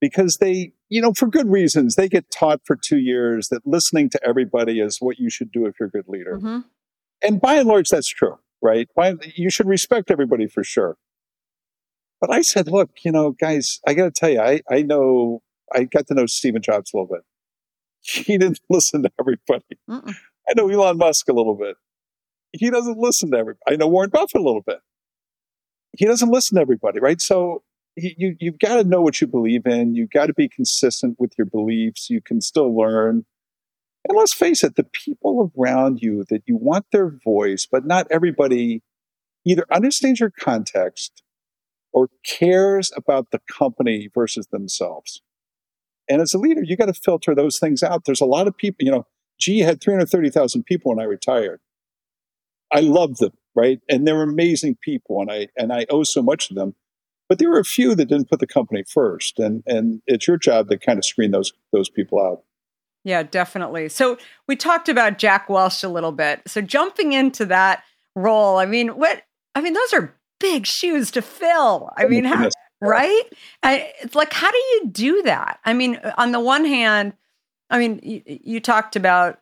because 0.00 0.38
they, 0.40 0.72
you 0.88 1.00
know, 1.00 1.12
for 1.14 1.26
good 1.26 1.48
reasons, 1.48 1.94
they 1.94 2.08
get 2.08 2.30
taught 2.30 2.60
for 2.64 2.76
two 2.76 2.98
years 2.98 3.48
that 3.48 3.66
listening 3.66 4.10
to 4.10 4.20
everybody 4.26 4.80
is 4.80 4.98
what 5.00 5.18
you 5.18 5.30
should 5.30 5.50
do 5.50 5.66
if 5.66 5.74
you're 5.80 5.88
a 5.88 5.90
good 5.90 6.08
leader. 6.08 6.36
Mm-hmm. 6.36 6.58
And 7.22 7.40
by 7.40 7.54
and 7.54 7.68
large, 7.68 7.88
that's 7.88 8.08
true, 8.08 8.38
right? 8.60 8.88
You 9.34 9.48
should 9.48 9.66
respect 9.66 10.10
everybody 10.10 10.46
for 10.46 10.62
sure. 10.62 10.98
But 12.20 12.30
I 12.30 12.42
said, 12.42 12.68
look, 12.68 12.90
you 13.04 13.12
know, 13.12 13.32
guys, 13.32 13.78
I 13.86 13.94
got 13.94 14.04
to 14.04 14.10
tell 14.10 14.30
you, 14.30 14.40
I, 14.40 14.60
I 14.70 14.82
know, 14.82 15.42
I 15.74 15.84
got 15.84 16.06
to 16.08 16.14
know 16.14 16.26
Stephen 16.26 16.62
Jobs 16.62 16.92
a 16.92 16.96
little 16.96 17.14
bit. 17.14 17.22
He 18.24 18.38
didn't 18.38 18.60
listen 18.70 19.02
to 19.02 19.10
everybody. 19.18 19.64
Mm-mm. 19.90 20.14
I 20.48 20.52
know 20.56 20.68
Elon 20.68 20.96
Musk 20.96 21.28
a 21.28 21.32
little 21.32 21.56
bit. 21.56 21.76
He 22.52 22.70
doesn't 22.70 22.98
listen 22.98 23.32
to 23.32 23.38
everybody. 23.38 23.60
I 23.68 23.76
know 23.76 23.88
Warren 23.88 24.10
Buffett 24.10 24.40
a 24.40 24.44
little 24.44 24.62
bit. 24.62 24.78
He 25.98 26.04
doesn't 26.04 26.30
listen 26.30 26.54
to 26.54 26.60
everybody, 26.60 27.00
right? 27.00 27.20
So 27.20 27.64
he, 27.96 28.14
you, 28.16 28.36
you've 28.38 28.60
got 28.60 28.76
to 28.76 28.84
know 28.84 29.02
what 29.02 29.20
you 29.20 29.26
believe 29.26 29.66
in. 29.66 29.94
You've 29.94 30.10
got 30.10 30.26
to 30.26 30.34
be 30.34 30.48
consistent 30.48 31.16
with 31.18 31.32
your 31.36 31.46
beliefs. 31.46 32.08
You 32.08 32.20
can 32.22 32.40
still 32.40 32.76
learn. 32.76 33.24
And 34.08 34.16
let's 34.16 34.34
face 34.34 34.62
it, 34.62 34.76
the 34.76 34.84
people 34.84 35.50
around 35.58 35.98
you 36.00 36.24
that 36.30 36.42
you 36.46 36.56
want 36.56 36.86
their 36.92 37.10
voice, 37.24 37.66
but 37.70 37.84
not 37.84 38.06
everybody 38.10 38.82
either 39.44 39.64
understands 39.72 40.20
your 40.20 40.30
context 40.30 41.22
or 41.92 42.08
cares 42.24 42.90
about 42.96 43.30
the 43.30 43.40
company 43.50 44.08
versus 44.14 44.46
themselves. 44.48 45.22
And 46.08 46.22
as 46.22 46.34
a 46.34 46.38
leader, 46.38 46.62
you 46.62 46.76
got 46.76 46.86
to 46.86 46.94
filter 46.94 47.34
those 47.34 47.58
things 47.58 47.82
out. 47.82 48.04
There's 48.04 48.20
a 48.20 48.26
lot 48.26 48.46
of 48.46 48.56
people, 48.56 48.84
you 48.84 48.92
know, 48.92 49.06
GE 49.38 49.60
had 49.60 49.80
330,000 49.80 50.64
people 50.64 50.90
when 50.90 51.00
I 51.00 51.08
retired. 51.08 51.60
I 52.72 52.80
love 52.80 53.16
them, 53.18 53.32
right? 53.54 53.80
And 53.88 54.06
they're 54.06 54.22
amazing 54.22 54.76
people 54.80 55.20
and 55.20 55.30
I 55.30 55.48
and 55.56 55.72
I 55.72 55.86
owe 55.88 56.02
so 56.02 56.22
much 56.22 56.48
to 56.48 56.54
them. 56.54 56.74
But 57.28 57.38
there 57.38 57.50
were 57.50 57.58
a 57.58 57.64
few 57.64 57.94
that 57.94 58.06
didn't 58.06 58.30
put 58.30 58.40
the 58.40 58.46
company 58.46 58.84
first. 58.88 59.38
And 59.38 59.62
and 59.66 60.02
it's 60.06 60.26
your 60.26 60.36
job 60.36 60.68
to 60.68 60.78
kind 60.78 60.98
of 60.98 61.04
screen 61.04 61.30
those 61.30 61.52
those 61.72 61.88
people 61.88 62.20
out. 62.20 62.42
Yeah, 63.04 63.22
definitely. 63.22 63.88
So 63.88 64.18
we 64.48 64.56
talked 64.56 64.88
about 64.88 65.18
Jack 65.18 65.48
Welch 65.48 65.84
a 65.84 65.88
little 65.88 66.12
bit. 66.12 66.40
So 66.48 66.60
jumping 66.60 67.12
into 67.12 67.46
that 67.46 67.84
role, 68.16 68.58
I 68.58 68.66
mean, 68.66 68.88
what 68.88 69.22
I 69.54 69.60
mean, 69.60 69.74
those 69.74 69.92
are 69.92 70.15
big 70.38 70.66
shoes 70.66 71.10
to 71.12 71.22
fill. 71.22 71.90
I 71.96 72.04
oh 72.04 72.08
mean, 72.08 72.24
how, 72.24 72.48
right? 72.80 73.22
I, 73.62 73.92
it's 74.02 74.14
like, 74.14 74.32
how 74.32 74.50
do 74.50 74.58
you 74.58 74.88
do 74.90 75.22
that? 75.22 75.60
I 75.64 75.72
mean, 75.72 76.00
on 76.16 76.32
the 76.32 76.40
one 76.40 76.64
hand, 76.64 77.14
I 77.70 77.78
mean, 77.78 78.00
you, 78.02 78.22
you 78.24 78.60
talked 78.60 78.96
about 78.96 79.40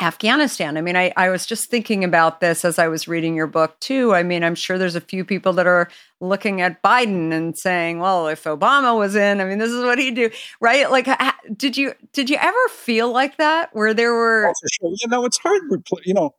Afghanistan. 0.00 0.76
I 0.76 0.80
mean, 0.80 0.96
I, 0.96 1.12
I 1.16 1.30
was 1.30 1.46
just 1.46 1.70
thinking 1.70 2.02
about 2.02 2.40
this 2.40 2.64
as 2.64 2.78
I 2.78 2.88
was 2.88 3.06
reading 3.06 3.36
your 3.36 3.46
book 3.46 3.78
too. 3.80 4.14
I 4.14 4.22
mean, 4.22 4.42
I'm 4.42 4.54
sure 4.54 4.76
there's 4.76 4.96
a 4.96 5.00
few 5.00 5.24
people 5.24 5.52
that 5.54 5.66
are 5.66 5.88
looking 6.20 6.60
at 6.60 6.82
Biden 6.82 7.32
and 7.32 7.56
saying, 7.56 8.00
"Well, 8.00 8.26
if 8.26 8.44
Obama 8.44 8.98
was 8.98 9.14
in, 9.14 9.40
I 9.40 9.44
mean, 9.44 9.58
this 9.58 9.70
is 9.70 9.84
what 9.84 9.98
he'd 9.98 10.16
do." 10.16 10.30
Right? 10.60 10.90
Like, 10.90 11.08
did 11.56 11.76
you 11.76 11.94
did 12.12 12.30
you 12.30 12.36
ever 12.40 12.68
feel 12.70 13.12
like 13.12 13.36
that, 13.36 13.74
where 13.74 13.94
there 13.94 14.12
were? 14.12 14.48
Oh, 14.48 14.68
sure. 14.72 14.90
You 15.00 15.08
know, 15.08 15.24
it's 15.24 15.38
hard. 15.38 15.62
You 16.04 16.14
know, 16.14 16.34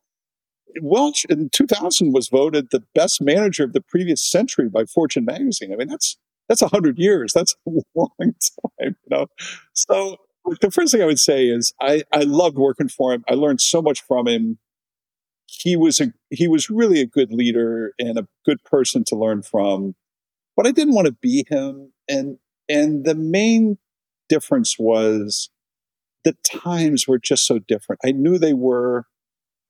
Welch 0.80 1.24
in 1.28 1.50
2000 1.50 2.12
was 2.12 2.28
voted 2.28 2.70
the 2.70 2.82
best 2.94 3.20
manager 3.20 3.64
of 3.64 3.72
the 3.72 3.80
previous 3.80 4.28
century 4.28 4.68
by 4.68 4.84
Fortune 4.84 5.24
magazine. 5.24 5.72
I 5.72 5.76
mean, 5.76 5.88
that's 5.88 6.16
that's 6.48 6.62
100 6.62 6.98
years. 6.98 7.32
That's 7.32 7.54
a 7.66 7.70
long 7.94 8.10
time, 8.18 8.34
you 8.80 9.10
know. 9.10 9.26
So 9.72 10.18
the 10.60 10.70
first 10.70 10.92
thing 10.92 11.02
I 11.02 11.06
would 11.06 11.18
say 11.18 11.46
is 11.46 11.72
I, 11.80 12.02
I 12.12 12.20
loved 12.20 12.58
working 12.58 12.88
for 12.88 13.12
him. 13.12 13.24
I 13.28 13.34
learned 13.34 13.60
so 13.60 13.80
much 13.80 14.02
from 14.02 14.28
him. 14.28 14.58
He 15.46 15.76
was 15.76 16.00
a 16.00 16.12
he 16.30 16.48
was 16.48 16.70
really 16.70 17.00
a 17.00 17.06
good 17.06 17.32
leader 17.32 17.92
and 17.98 18.18
a 18.18 18.26
good 18.44 18.62
person 18.64 19.04
to 19.08 19.16
learn 19.16 19.42
from. 19.42 19.94
But 20.56 20.66
I 20.66 20.72
didn't 20.72 20.94
want 20.94 21.06
to 21.06 21.12
be 21.12 21.44
him. 21.48 21.92
And 22.08 22.38
and 22.68 23.04
the 23.04 23.14
main 23.14 23.78
difference 24.28 24.76
was 24.78 25.50
the 26.24 26.34
times 26.44 27.06
were 27.06 27.18
just 27.18 27.46
so 27.46 27.58
different. 27.58 28.00
I 28.04 28.12
knew 28.12 28.38
they 28.38 28.54
were 28.54 29.06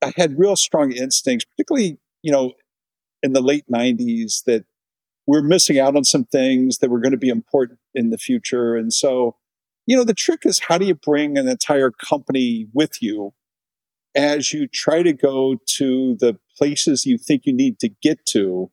I 0.04 0.12
had 0.16 0.38
real 0.38 0.56
strong 0.56 0.92
instincts, 0.92 1.44
particularly, 1.44 1.98
you 2.22 2.32
know, 2.32 2.52
in 3.22 3.32
the 3.32 3.40
late 3.40 3.64
90s, 3.72 4.44
that 4.44 4.64
we're 5.26 5.42
missing 5.42 5.78
out 5.78 5.96
on 5.96 6.04
some 6.04 6.24
things 6.24 6.78
that 6.78 6.90
were 6.90 7.00
going 7.00 7.12
to 7.12 7.18
be 7.18 7.30
important 7.30 7.78
in 7.94 8.10
the 8.10 8.18
future. 8.18 8.76
And 8.76 8.92
so, 8.92 9.36
you 9.86 9.96
know, 9.96 10.04
the 10.04 10.14
trick 10.14 10.40
is 10.44 10.60
how 10.68 10.78
do 10.78 10.84
you 10.84 10.94
bring 10.94 11.38
an 11.38 11.48
entire 11.48 11.90
company 11.90 12.66
with 12.72 13.00
you 13.00 13.32
as 14.14 14.52
you 14.52 14.68
try 14.68 15.02
to 15.02 15.12
go 15.12 15.56
to 15.76 16.16
the 16.20 16.38
places 16.56 17.04
you 17.04 17.18
think 17.18 17.42
you 17.46 17.52
need 17.52 17.78
to 17.80 17.88
get 18.02 18.24
to 18.26 18.70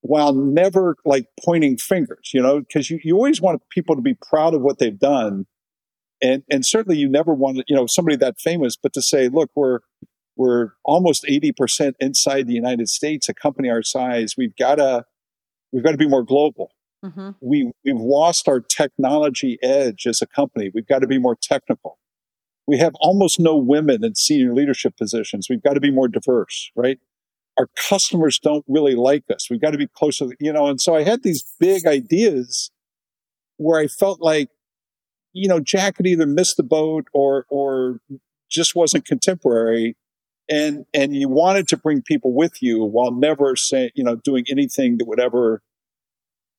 while 0.00 0.32
never 0.32 0.96
like 1.04 1.26
pointing 1.44 1.76
fingers, 1.76 2.30
you 2.32 2.42
know, 2.42 2.60
because 2.60 2.90
you, 2.90 2.98
you 3.02 3.14
always 3.16 3.40
want 3.40 3.62
people 3.70 3.96
to 3.96 4.02
be 4.02 4.14
proud 4.14 4.54
of 4.54 4.62
what 4.62 4.78
they've 4.78 4.98
done. 4.98 5.46
And, 6.22 6.42
and 6.50 6.64
certainly 6.64 6.98
you 6.98 7.08
never 7.08 7.34
want, 7.34 7.62
you 7.68 7.76
know, 7.76 7.86
somebody 7.86 8.16
that 8.16 8.40
famous, 8.40 8.76
but 8.76 8.92
to 8.94 9.02
say, 9.02 9.28
look, 9.28 9.50
we're, 9.54 9.80
we're 10.36 10.72
almost 10.84 11.24
80% 11.24 11.94
inside 11.98 12.46
the 12.46 12.54
United 12.54 12.88
States, 12.88 13.28
a 13.28 13.34
company 13.34 13.70
our 13.70 13.82
size. 13.82 14.34
We've 14.36 14.54
got 14.56 14.76
to, 14.76 15.04
we've 15.72 15.82
got 15.82 15.92
to 15.92 15.96
be 15.96 16.08
more 16.08 16.22
global. 16.22 16.70
Mm-hmm. 17.04 17.30
We, 17.40 17.72
we've 17.84 17.96
lost 17.96 18.48
our 18.48 18.60
technology 18.60 19.58
edge 19.62 20.06
as 20.06 20.20
a 20.20 20.26
company. 20.26 20.70
We've 20.74 20.86
got 20.86 21.00
to 21.00 21.06
be 21.06 21.18
more 21.18 21.36
technical. 21.40 21.98
We 22.66 22.78
have 22.78 22.94
almost 22.96 23.38
no 23.38 23.56
women 23.56 24.04
in 24.04 24.14
senior 24.14 24.52
leadership 24.52 24.96
positions. 24.96 25.46
We've 25.48 25.62
got 25.62 25.74
to 25.74 25.80
be 25.80 25.90
more 25.90 26.08
diverse, 26.08 26.70
right? 26.74 26.98
Our 27.58 27.68
customers 27.88 28.38
don't 28.38 28.64
really 28.68 28.94
like 28.94 29.24
us. 29.32 29.48
We've 29.48 29.60
got 29.60 29.70
to 29.70 29.78
be 29.78 29.86
closer, 29.86 30.26
you 30.40 30.52
know. 30.52 30.66
And 30.66 30.80
so 30.80 30.94
I 30.94 31.04
had 31.04 31.22
these 31.22 31.44
big 31.58 31.86
ideas 31.86 32.70
where 33.56 33.80
I 33.80 33.86
felt 33.86 34.20
like, 34.20 34.50
you 35.32 35.48
know, 35.48 35.60
Jack 35.60 35.98
had 35.98 36.06
either 36.06 36.26
missed 36.26 36.56
the 36.56 36.62
boat 36.62 37.06
or, 37.14 37.46
or 37.48 38.00
just 38.50 38.74
wasn't 38.74 39.06
contemporary 39.06 39.96
and 40.48 40.84
and 40.94 41.14
you 41.14 41.28
wanted 41.28 41.68
to 41.68 41.76
bring 41.76 42.02
people 42.02 42.34
with 42.34 42.62
you 42.62 42.84
while 42.84 43.10
never 43.10 43.56
saying 43.56 43.90
you 43.94 44.04
know 44.04 44.16
doing 44.16 44.44
anything 44.48 44.98
that 44.98 45.06
would 45.06 45.20
ever 45.20 45.62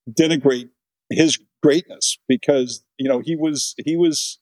denigrate 0.10 0.70
his 1.10 1.40
greatness 1.64 2.18
because 2.28 2.84
you 2.98 3.08
know 3.08 3.20
he 3.20 3.36
was 3.36 3.76
he 3.84 3.96
was 3.96 4.40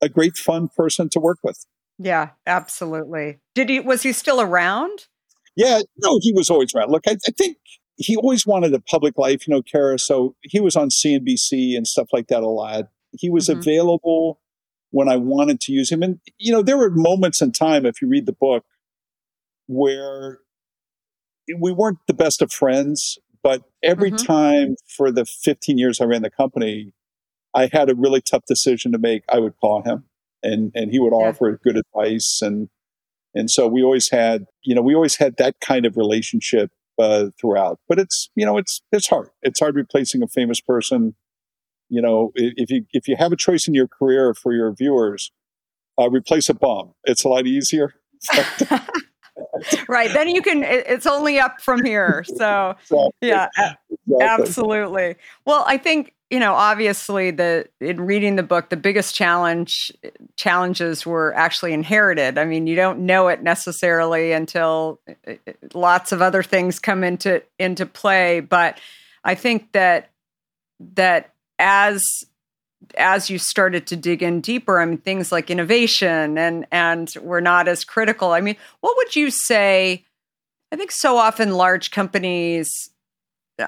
a 0.00 0.08
great 0.08 0.36
fun 0.36 0.68
person 0.76 1.08
to 1.10 1.20
work 1.20 1.38
with. 1.42 1.64
Yeah 1.98 2.30
absolutely. 2.46 3.38
Did 3.54 3.68
he 3.68 3.80
was 3.80 4.02
he 4.02 4.12
still 4.12 4.40
around? 4.40 5.06
Yeah 5.56 5.80
no 5.98 6.18
he 6.22 6.32
was 6.32 6.50
always 6.50 6.74
around. 6.74 6.90
Look 6.90 7.04
i, 7.06 7.12
I 7.12 7.32
think 7.36 7.58
he 7.96 8.16
always 8.16 8.46
wanted 8.46 8.72
a 8.74 8.80
public 8.80 9.18
life 9.18 9.46
you 9.46 9.54
know 9.54 9.62
kara. 9.62 9.98
So 9.98 10.34
he 10.42 10.60
was 10.60 10.76
on 10.76 10.88
cnbc 10.88 11.76
and 11.76 11.86
stuff 11.86 12.08
like 12.12 12.28
that 12.28 12.42
a 12.42 12.48
lot. 12.48 12.88
He 13.12 13.30
was 13.30 13.48
mm-hmm. 13.48 13.60
available 13.60 14.40
when 14.90 15.08
I 15.08 15.16
wanted 15.16 15.60
to 15.62 15.72
use 15.72 15.90
him. 15.90 16.02
And, 16.02 16.20
you 16.38 16.52
know, 16.52 16.62
there 16.62 16.78
were 16.78 16.90
moments 16.90 17.42
in 17.42 17.52
time, 17.52 17.84
if 17.84 18.00
you 18.00 18.08
read 18.08 18.26
the 18.26 18.32
book, 18.32 18.64
where 19.66 20.40
we 21.58 21.72
weren't 21.72 21.98
the 22.06 22.14
best 22.14 22.42
of 22.42 22.52
friends, 22.52 23.18
but 23.42 23.62
every 23.82 24.12
Mhm. 24.12 24.26
time 24.26 24.76
for 24.86 25.10
the 25.10 25.24
15 25.24 25.78
years 25.78 26.00
I 26.00 26.04
ran 26.04 26.22
the 26.22 26.30
company, 26.30 26.92
I 27.54 27.68
had 27.72 27.90
a 27.90 27.94
really 27.94 28.20
tough 28.20 28.44
decision 28.46 28.92
to 28.92 28.98
make. 28.98 29.24
I 29.28 29.38
would 29.38 29.56
call 29.60 29.82
him 29.82 30.04
and, 30.42 30.72
and 30.74 30.90
he 30.90 30.98
would 30.98 31.12
Yeah. 31.12 31.28
offer 31.28 31.58
good 31.62 31.76
advice. 31.76 32.40
And, 32.42 32.68
and 33.34 33.50
so 33.50 33.66
we 33.66 33.82
always 33.82 34.10
had, 34.10 34.46
you 34.62 34.74
know, 34.74 34.82
we 34.82 34.94
always 34.94 35.16
had 35.16 35.36
that 35.36 35.60
kind 35.60 35.86
of 35.86 35.96
relationship 35.96 36.70
uh, 36.98 37.30
throughout, 37.40 37.78
but 37.88 37.98
it's, 37.98 38.28
you 38.34 38.44
know, 38.44 38.58
it's, 38.58 38.82
it's 38.90 39.06
hard. 39.06 39.30
It's 39.42 39.60
hard 39.60 39.76
replacing 39.76 40.22
a 40.22 40.26
famous 40.26 40.60
person. 40.60 41.14
You 41.88 42.02
know, 42.02 42.32
if 42.34 42.70
you, 42.70 42.84
if 42.92 43.08
you 43.08 43.16
have 43.16 43.32
a 43.32 43.36
choice 43.36 43.66
in 43.66 43.74
your 43.74 43.88
career 43.88 44.34
for 44.34 44.52
your 44.52 44.72
viewers, 44.72 45.30
uh, 45.98 46.08
replace 46.10 46.48
a 46.48 46.54
bomb. 46.54 46.92
It's 47.04 47.24
a 47.24 47.28
lot 47.28 47.46
easier. 47.46 47.94
right. 49.88 50.12
Then 50.12 50.28
you 50.28 50.42
can, 50.42 50.62
it's 50.62 51.06
only 51.06 51.38
up 51.38 51.60
from 51.60 51.84
here. 51.84 52.24
So, 52.24 52.76
So, 52.84 53.10
yeah, 53.20 53.48
exactly. 53.56 54.16
absolutely. 54.20 55.16
Well, 55.44 55.64
I 55.66 55.76
think, 55.76 56.14
you 56.30 56.38
know, 56.38 56.54
obviously 56.54 57.30
the 57.30 57.66
in 57.80 58.02
reading 58.02 58.36
the 58.36 58.42
book, 58.42 58.68
the 58.68 58.76
biggest 58.76 59.14
challenge 59.14 59.90
challenges 60.36 61.06
were 61.06 61.34
actually 61.34 61.72
inherited. 61.72 62.36
I 62.36 62.44
mean, 62.44 62.66
you 62.66 62.76
don't 62.76 63.00
know 63.00 63.28
it 63.28 63.42
necessarily 63.42 64.32
until 64.32 65.00
uh, 65.08 65.32
uh, 65.46 65.52
lots 65.72 66.12
of 66.12 66.20
other 66.20 66.42
things 66.42 66.78
come 66.78 67.02
into 67.02 67.42
into 67.58 67.86
play, 67.86 68.40
but 68.40 68.78
I 69.24 69.34
think 69.36 69.72
that 69.72 70.10
that 70.94 71.32
as 71.58 72.02
as 72.96 73.28
you 73.28 73.38
started 73.38 73.86
to 73.88 73.96
dig 73.96 74.22
in 74.22 74.40
deeper, 74.40 74.80
I 74.80 74.84
mean, 74.84 74.98
things 74.98 75.32
like 75.32 75.50
innovation 75.50 76.38
and 76.38 76.66
and 76.70 77.12
we're 77.20 77.40
not 77.40 77.68
as 77.68 77.84
critical. 77.84 78.32
I 78.32 78.40
mean, 78.40 78.56
what 78.80 78.96
would 78.96 79.16
you 79.16 79.30
say? 79.30 80.04
I 80.70 80.76
think 80.76 80.92
so 80.92 81.16
often 81.16 81.54
large 81.54 81.90
companies. 81.90 82.68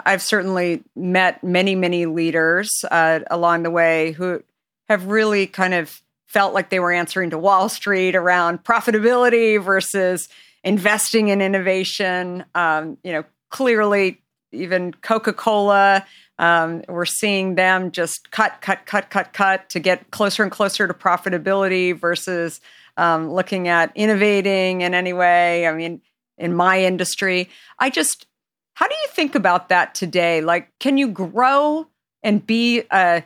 I've 0.06 0.22
certainly 0.22 0.84
met 0.94 1.42
many 1.42 1.74
many 1.74 2.06
leaders 2.06 2.70
uh, 2.90 3.20
along 3.30 3.64
the 3.64 3.70
way 3.70 4.12
who 4.12 4.42
have 4.88 5.06
really 5.06 5.46
kind 5.46 5.74
of 5.74 6.02
felt 6.26 6.54
like 6.54 6.70
they 6.70 6.78
were 6.78 6.92
answering 6.92 7.30
to 7.30 7.38
Wall 7.38 7.68
Street 7.68 8.14
around 8.14 8.62
profitability 8.62 9.62
versus 9.62 10.28
investing 10.62 11.28
in 11.28 11.42
innovation. 11.42 12.44
Um, 12.54 12.98
you 13.02 13.12
know, 13.12 13.24
clearly, 13.50 14.20
even 14.52 14.92
Coca 14.92 15.32
Cola 15.32 16.04
um, 16.40 16.82
we're 16.88 17.04
seeing 17.04 17.54
them 17.54 17.90
just 17.90 18.30
cut, 18.30 18.62
cut, 18.62 18.86
cut, 18.86 19.10
cut, 19.10 19.34
cut 19.34 19.68
to 19.68 19.78
get 19.78 20.10
closer 20.10 20.42
and 20.42 20.50
closer 20.50 20.88
to 20.88 20.94
profitability 20.94 21.94
versus 21.94 22.62
um, 22.96 23.30
looking 23.30 23.68
at 23.68 23.92
innovating 23.94 24.80
in 24.80 24.94
any 24.94 25.12
way. 25.12 25.66
I 25.66 25.74
mean, 25.74 26.00
in 26.38 26.54
my 26.54 26.82
industry, 26.82 27.50
I 27.78 27.90
just, 27.90 28.26
how 28.72 28.88
do 28.88 28.94
you 28.94 29.08
think 29.08 29.34
about 29.34 29.68
that 29.68 29.94
today? 29.94 30.40
Like, 30.40 30.70
can 30.80 30.96
you 30.96 31.08
grow 31.08 31.88
and 32.22 32.46
be 32.46 32.84
a 32.90 33.22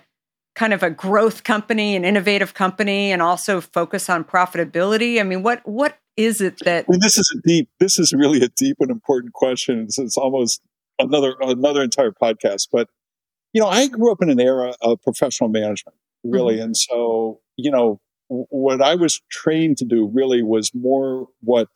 kind 0.56 0.72
of 0.72 0.82
a 0.82 0.90
growth 0.90 1.44
company, 1.44 1.94
an 1.94 2.04
innovative 2.04 2.52
company, 2.52 3.12
and 3.12 3.22
also 3.22 3.60
focus 3.60 4.10
on 4.10 4.24
profitability? 4.24 5.20
I 5.20 5.22
mean, 5.22 5.44
what 5.44 5.60
what 5.64 5.98
is 6.16 6.40
it 6.40 6.58
that? 6.64 6.86
I 6.88 6.90
mean, 6.90 7.00
this 7.00 7.16
is 7.16 7.32
a 7.38 7.46
deep. 7.46 7.68
This 7.78 7.96
is 8.00 8.12
really 8.12 8.42
a 8.42 8.48
deep 8.48 8.78
and 8.80 8.90
important 8.90 9.34
question. 9.34 9.84
It's, 9.84 10.00
it's 10.00 10.16
almost 10.16 10.60
another 10.98 11.34
another 11.40 11.82
entire 11.82 12.10
podcast. 12.12 12.68
But 12.72 12.88
you 13.52 13.60
know, 13.60 13.68
I 13.68 13.86
grew 13.88 14.10
up 14.12 14.22
in 14.22 14.30
an 14.30 14.40
era 14.40 14.74
of 14.80 15.00
professional 15.02 15.48
management, 15.50 15.96
really, 16.24 16.60
and 16.60 16.76
so 16.76 17.40
you 17.56 17.70
know, 17.70 18.00
what 18.28 18.82
I 18.82 18.94
was 18.96 19.20
trained 19.30 19.78
to 19.78 19.84
do 19.84 20.10
really 20.12 20.42
was 20.42 20.72
more 20.74 21.28
what 21.40 21.68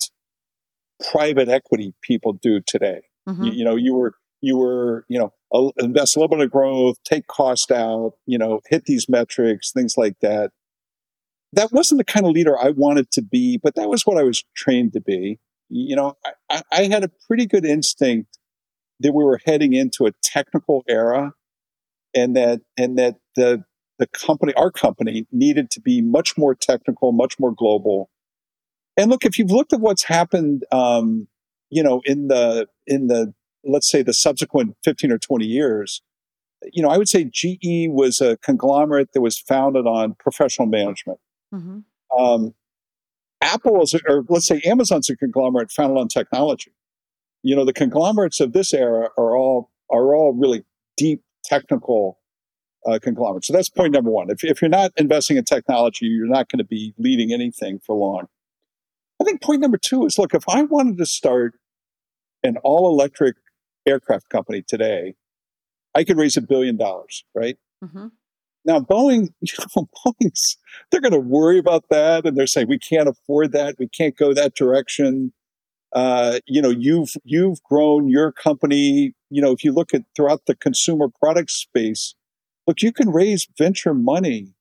private 1.13 1.49
equity 1.49 1.95
people 2.03 2.33
do 2.33 2.61
today. 2.67 3.03
Mhm. 3.29 3.47
You, 3.47 3.53
you 3.53 3.65
know, 3.65 3.77
you 3.77 3.95
were 3.95 4.15
you 4.41 4.57
were 4.57 5.05
you 5.09 5.19
know 5.19 5.33
invest 5.79 6.17
a 6.17 6.21
little 6.21 6.37
bit 6.37 6.45
of 6.45 6.51
growth, 6.51 6.97
take 7.05 7.27
cost 7.27 7.71
out, 7.71 8.13
you 8.27 8.39
know, 8.39 8.61
hit 8.69 8.85
these 8.85 9.09
metrics, 9.09 9.73
things 9.73 9.95
like 9.97 10.17
that. 10.21 10.51
That 11.53 11.73
wasn't 11.73 11.99
the 11.99 12.05
kind 12.05 12.27
of 12.27 12.33
leader 12.33 12.59
I 12.59 12.71
wanted 12.71 13.11
to 13.13 13.23
be, 13.23 13.59
but 13.63 13.75
that 13.77 13.89
was 13.89 14.03
what 14.05 14.19
I 14.19 14.23
was 14.23 14.45
trained 14.55 14.93
to 14.93 15.01
be. 15.01 15.39
You 15.71 15.97
know, 15.97 16.15
I- 16.51 16.63
I 16.73 16.83
had 16.85 17.05
a 17.05 17.11
pretty 17.27 17.47
good 17.47 17.65
instinct 17.65 18.38
that 19.01 19.13
we 19.13 19.25
were 19.25 19.41
heading 19.45 19.73
into 19.73 20.07
a 20.07 20.13
technical 20.23 20.85
era, 20.89 21.35
and 22.15 22.37
that 22.37 22.61
and 22.77 22.99
that 22.99 23.17
the 23.37 23.65
the 23.99 24.07
company, 24.07 24.55
our 24.55 24.71
company, 24.71 25.27
needed 25.33 25.71
to 25.73 25.81
be 25.81 26.01
much 26.01 26.39
more 26.39 26.55
technical, 26.55 27.13
much 27.13 27.39
more 27.39 27.53
global. 27.53 28.11
And 28.97 29.11
look, 29.11 29.25
if 29.25 29.39
you've 29.39 29.51
looked 29.51 29.73
at 29.73 29.81
what's 29.81 30.05
happened, 30.05 30.65
um, 30.73 31.29
you 31.71 31.83
know, 31.83 32.01
in 32.05 32.29
the 32.29 32.67
in 32.87 33.09
the 33.09 33.35
let's 33.65 33.91
say 33.91 34.03
the 34.03 34.15
subsequent 34.15 34.77
fifteen 34.85 35.13
or 35.13 35.19
twenty 35.19 35.47
years, 35.47 36.03
you 36.73 36.83
know, 36.83 36.89
I 36.89 36.99
would 36.99 37.09
say 37.09 37.25
GE 37.25 37.91
was 37.91 38.21
a 38.21 38.37
conglomerate 38.39 39.13
that 39.13 39.21
was 39.21 39.39
founded 39.39 39.87
on 39.87 40.15
professional 40.19 40.67
management. 40.67 41.19
Mhm. 41.55 41.85
Um, 42.17 42.55
Apple 43.41 43.83
is, 43.83 43.95
or 44.09 44.25
let's 44.29 44.47
say 44.47 44.61
Amazon's 44.65 45.09
a 45.11 45.17
conglomerate 45.17 45.71
founded 45.71 45.99
on 45.99 46.09
technology. 46.09 46.73
You 47.43 47.57
know, 47.57 47.65
the 47.65 47.73
conglomerates 47.73 48.41
of 48.41 48.53
this 48.53 48.75
era 48.75 49.11
are 49.17 49.37
all 49.37 49.71
are 49.91 50.15
all 50.15 50.33
really 50.33 50.65
deep 50.97 51.23
technical 51.45 52.19
uh, 52.87 52.99
conglomerates. 53.01 53.47
So 53.47 53.53
that's 53.53 53.69
point 53.69 53.93
number 53.93 54.11
one. 54.11 54.31
If, 54.31 54.45
if 54.45 54.61
you're 54.61 54.69
not 54.69 54.93
investing 54.97 55.37
in 55.37 55.45
technology, 55.45 56.07
you're 56.07 56.27
not 56.27 56.49
going 56.49 56.59
to 56.59 56.65
be 56.65 56.95
leading 56.99 57.33
anything 57.33 57.79
for 57.85 57.95
long. 57.95 58.27
I 59.21 59.25
think 59.25 59.43
point 59.43 59.61
number 59.61 59.79
two 59.79 60.05
is 60.07 60.19
look, 60.19 60.35
if 60.35 60.45
I 60.49 60.63
wanted 60.63 60.99
to 60.99 61.07
start 61.07 61.55
an 62.43 62.57
all 62.63 62.89
electric 62.89 63.37
aircraft 63.87 64.29
company 64.29 64.63
today, 64.67 65.15
I 65.95 66.05
could 66.05 66.19
raise 66.19 66.37
a 66.37 66.43
billion 66.43 66.77
dollars, 66.77 67.25
right? 67.35 67.57
Mhm. 67.83 68.13
Now, 68.65 68.81
Boeing, 68.81 69.29
you 69.41 69.65
know, 69.77 69.89
Boeing's, 70.05 70.57
they're 70.91 71.01
going 71.01 71.13
to 71.13 71.19
worry 71.19 71.59
about 71.59 71.89
that. 71.91 72.27
And 72.27 72.37
they're 72.37 72.47
saying, 72.47 72.69
we 72.69 72.79
can't 72.79 73.09
afford 73.09 73.53
that. 73.53 73.77
We 73.79 73.89
can't 73.89 74.17
go 74.17 74.35
that 74.35 74.55
direction. 74.55 75.33
Uh, 75.93 76.41
you 76.47 76.61
know, 76.61 76.71
you've, 76.71 77.15
you've 77.25 77.63
grown 77.63 78.09
your 78.09 78.33
company. 78.33 79.15
You 79.31 79.43
know, 79.43 79.53
if 79.53 79.65
you 79.65 79.73
look 79.73 79.95
at 79.95 80.03
throughout 80.15 80.47
the 80.47 80.55
consumer 80.55 81.09
product 81.09 81.51
space, 81.51 82.15
look, 82.67 82.83
you 82.83 82.93
can 82.93 83.11
raise 83.11 83.47
venture 83.57 83.95
money 83.95 84.55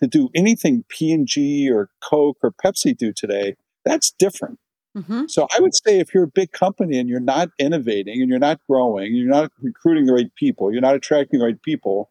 to 0.00 0.06
do 0.06 0.28
anything 0.34 0.84
P&G 0.88 1.70
or 1.70 1.90
Coke 2.02 2.38
or 2.42 2.52
Pepsi 2.52 2.96
do 2.96 3.12
today. 3.12 3.56
That's 3.84 4.12
different. 4.18 4.58
Mhm. 4.96 5.30
So 5.30 5.46
I 5.56 5.60
would 5.60 5.74
say 5.74 5.98
if 5.98 6.14
you're 6.14 6.24
a 6.24 6.28
big 6.28 6.52
company 6.52 6.98
and 6.98 7.08
you're 7.08 7.20
not 7.20 7.50
innovating 7.58 8.20
and 8.20 8.28
you're 8.30 8.38
not 8.38 8.60
growing, 8.68 9.14
you're 9.14 9.28
not 9.28 9.52
recruiting 9.60 10.06
the 10.06 10.12
right 10.12 10.34
people, 10.34 10.72
you're 10.72 10.80
not 10.80 10.94
attracting 10.94 11.40
the 11.40 11.44
right 11.44 11.62
people, 11.62 12.10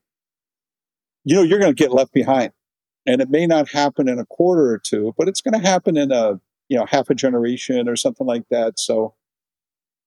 you 1.23 1.35
know, 1.35 1.43
you're 1.43 1.59
going 1.59 1.75
to 1.75 1.83
get 1.83 1.91
left 1.91 2.13
behind. 2.13 2.51
And 3.05 3.21
it 3.21 3.29
may 3.29 3.47
not 3.47 3.69
happen 3.69 4.07
in 4.09 4.19
a 4.19 4.25
quarter 4.25 4.69
or 4.69 4.79
two, 4.79 5.13
but 5.17 5.27
it's 5.27 5.41
going 5.41 5.59
to 5.59 5.65
happen 5.65 5.97
in 5.97 6.11
a, 6.11 6.39
you 6.69 6.77
know, 6.77 6.85
half 6.85 7.09
a 7.09 7.15
generation 7.15 7.87
or 7.87 7.95
something 7.95 8.27
like 8.27 8.43
that. 8.49 8.73
So 8.77 9.15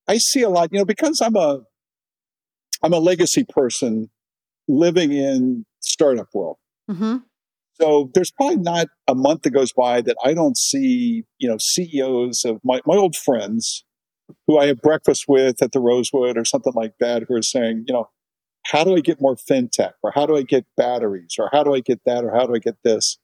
I 0.09 0.19
see 0.19 0.43
a 0.43 0.49
lot, 0.49 0.71
you 0.73 0.79
know, 0.79 0.85
because 0.85 1.21
I'm 1.21 1.37
a, 1.37 1.61
I'm 2.83 2.93
a 2.93 2.99
legacy 2.99 3.45
person 3.49 4.11
living 4.69 5.13
in 5.13 5.67
startup 5.81 6.29
world. 6.35 6.57
Mhm. 6.91 7.25
So 7.75 8.11
there's 8.15 8.31
probably 8.31 8.57
not 8.57 8.89
a 9.09 9.15
month 9.15 9.43
that 9.43 9.51
goes 9.51 9.73
by 9.73 10.03
that 10.03 10.17
I 10.25 10.35
don't 10.35 10.57
see, 10.57 11.25
you 11.39 11.49
know, 11.49 11.57
CEOs 11.59 12.45
of 12.45 12.61
my, 12.63 12.81
my 12.87 12.97
old 12.97 13.17
friends 13.17 13.85
who 14.47 14.59
I 14.59 14.67
have 14.67 14.81
breakfast 14.83 15.25
with 15.29 15.63
at 15.63 15.73
the 15.73 15.81
Rosewood 15.81 16.37
or 16.37 16.45
something 16.45 16.75
like 16.75 16.95
that 17.01 17.25
who 17.27 17.35
are 17.35 17.43
saying, 17.43 17.85
you 17.89 17.95
know, 17.95 18.09
how 18.67 18.85
do 18.85 18.95
I 18.95 19.01
get 19.01 19.21
more 19.21 19.37
fintech 19.37 19.93
or 20.03 20.13
how 20.15 20.27
do 20.27 20.37
I 20.37 20.43
get 20.43 20.67
batteries 20.77 21.37
or 21.39 21.49
how 21.53 21.65
do 21.65 21.75
I 21.75 21.81
get 21.81 22.01
that 22.05 22.25
or 22.25 22.33
how 22.33 22.47
do 22.47 22.55
I 22.55 22.59
get 22.59 22.77
this? 22.85 23.19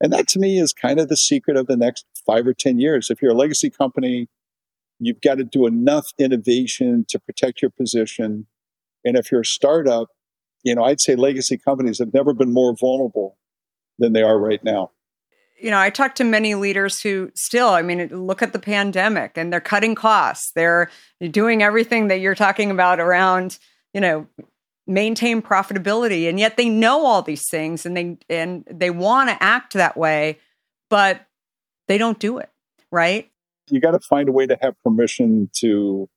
And 0.00 0.12
that 0.12 0.28
to 0.28 0.38
me 0.38 0.58
is 0.58 0.72
kind 0.72 0.98
of 0.98 1.08
the 1.08 1.16
secret 1.16 1.56
of 1.56 1.66
the 1.66 1.76
next 1.76 2.06
five 2.26 2.46
or 2.46 2.54
10 2.54 2.78
years. 2.78 3.10
If 3.10 3.20
you're 3.20 3.32
a 3.32 3.36
legacy 3.36 3.70
company, 3.70 4.28
you've 4.98 5.20
got 5.20 5.36
to 5.36 5.44
do 5.44 5.66
enough 5.66 6.08
innovation 6.18 7.04
to 7.08 7.18
protect 7.18 7.62
your 7.62 7.70
position. 7.70 8.46
And 9.04 9.16
if 9.16 9.30
you're 9.30 9.42
a 9.42 9.46
startup, 9.46 10.08
you 10.62 10.74
know, 10.74 10.84
I'd 10.84 11.00
say 11.00 11.16
legacy 11.16 11.58
companies 11.58 11.98
have 11.98 12.14
never 12.14 12.32
been 12.32 12.52
more 12.52 12.74
vulnerable 12.78 13.36
than 13.98 14.12
they 14.12 14.22
are 14.22 14.38
right 14.38 14.62
now. 14.64 14.92
you 15.60 15.70
know, 15.70 15.78
I 15.78 15.90
talk 15.90 16.14
to 16.16 16.24
many 16.24 16.54
leaders 16.54 17.02
who 17.02 17.30
still, 17.34 17.68
I 17.68 17.82
mean, 17.82 18.06
look 18.26 18.42
at 18.42 18.52
the 18.52 18.58
pandemic 18.58 19.36
and 19.36 19.52
they're 19.52 19.60
cutting 19.60 19.94
costs. 19.94 20.52
They're 20.52 20.90
doing 21.30 21.62
everything 21.62 22.08
that 22.08 22.20
you're 22.20 22.34
talking 22.34 22.70
about 22.70 22.98
around, 22.98 23.58
you 23.92 24.00
know, 24.00 24.26
maintain 24.90 25.40
profitability. 25.40 26.28
And 26.28 26.38
yet 26.38 26.56
they 26.56 26.68
know 26.68 27.06
all 27.06 27.22
these 27.22 27.48
things 27.48 27.86
and 27.86 27.96
they 27.96 28.18
and 28.28 28.64
they 28.70 28.90
want 28.90 29.30
to 29.30 29.42
act 29.42 29.74
that 29.74 29.96
way, 29.96 30.38
but 30.88 31.26
they 31.88 31.96
don't 31.96 32.18
do 32.18 32.38
it, 32.38 32.50
right? 32.90 33.30
You 33.70 33.80
got 33.80 33.92
to 33.92 34.00
find 34.00 34.28
a 34.28 34.32
way 34.32 34.46
to 34.46 34.58
have 34.60 34.74
permission 34.82 35.48
to 35.58 36.08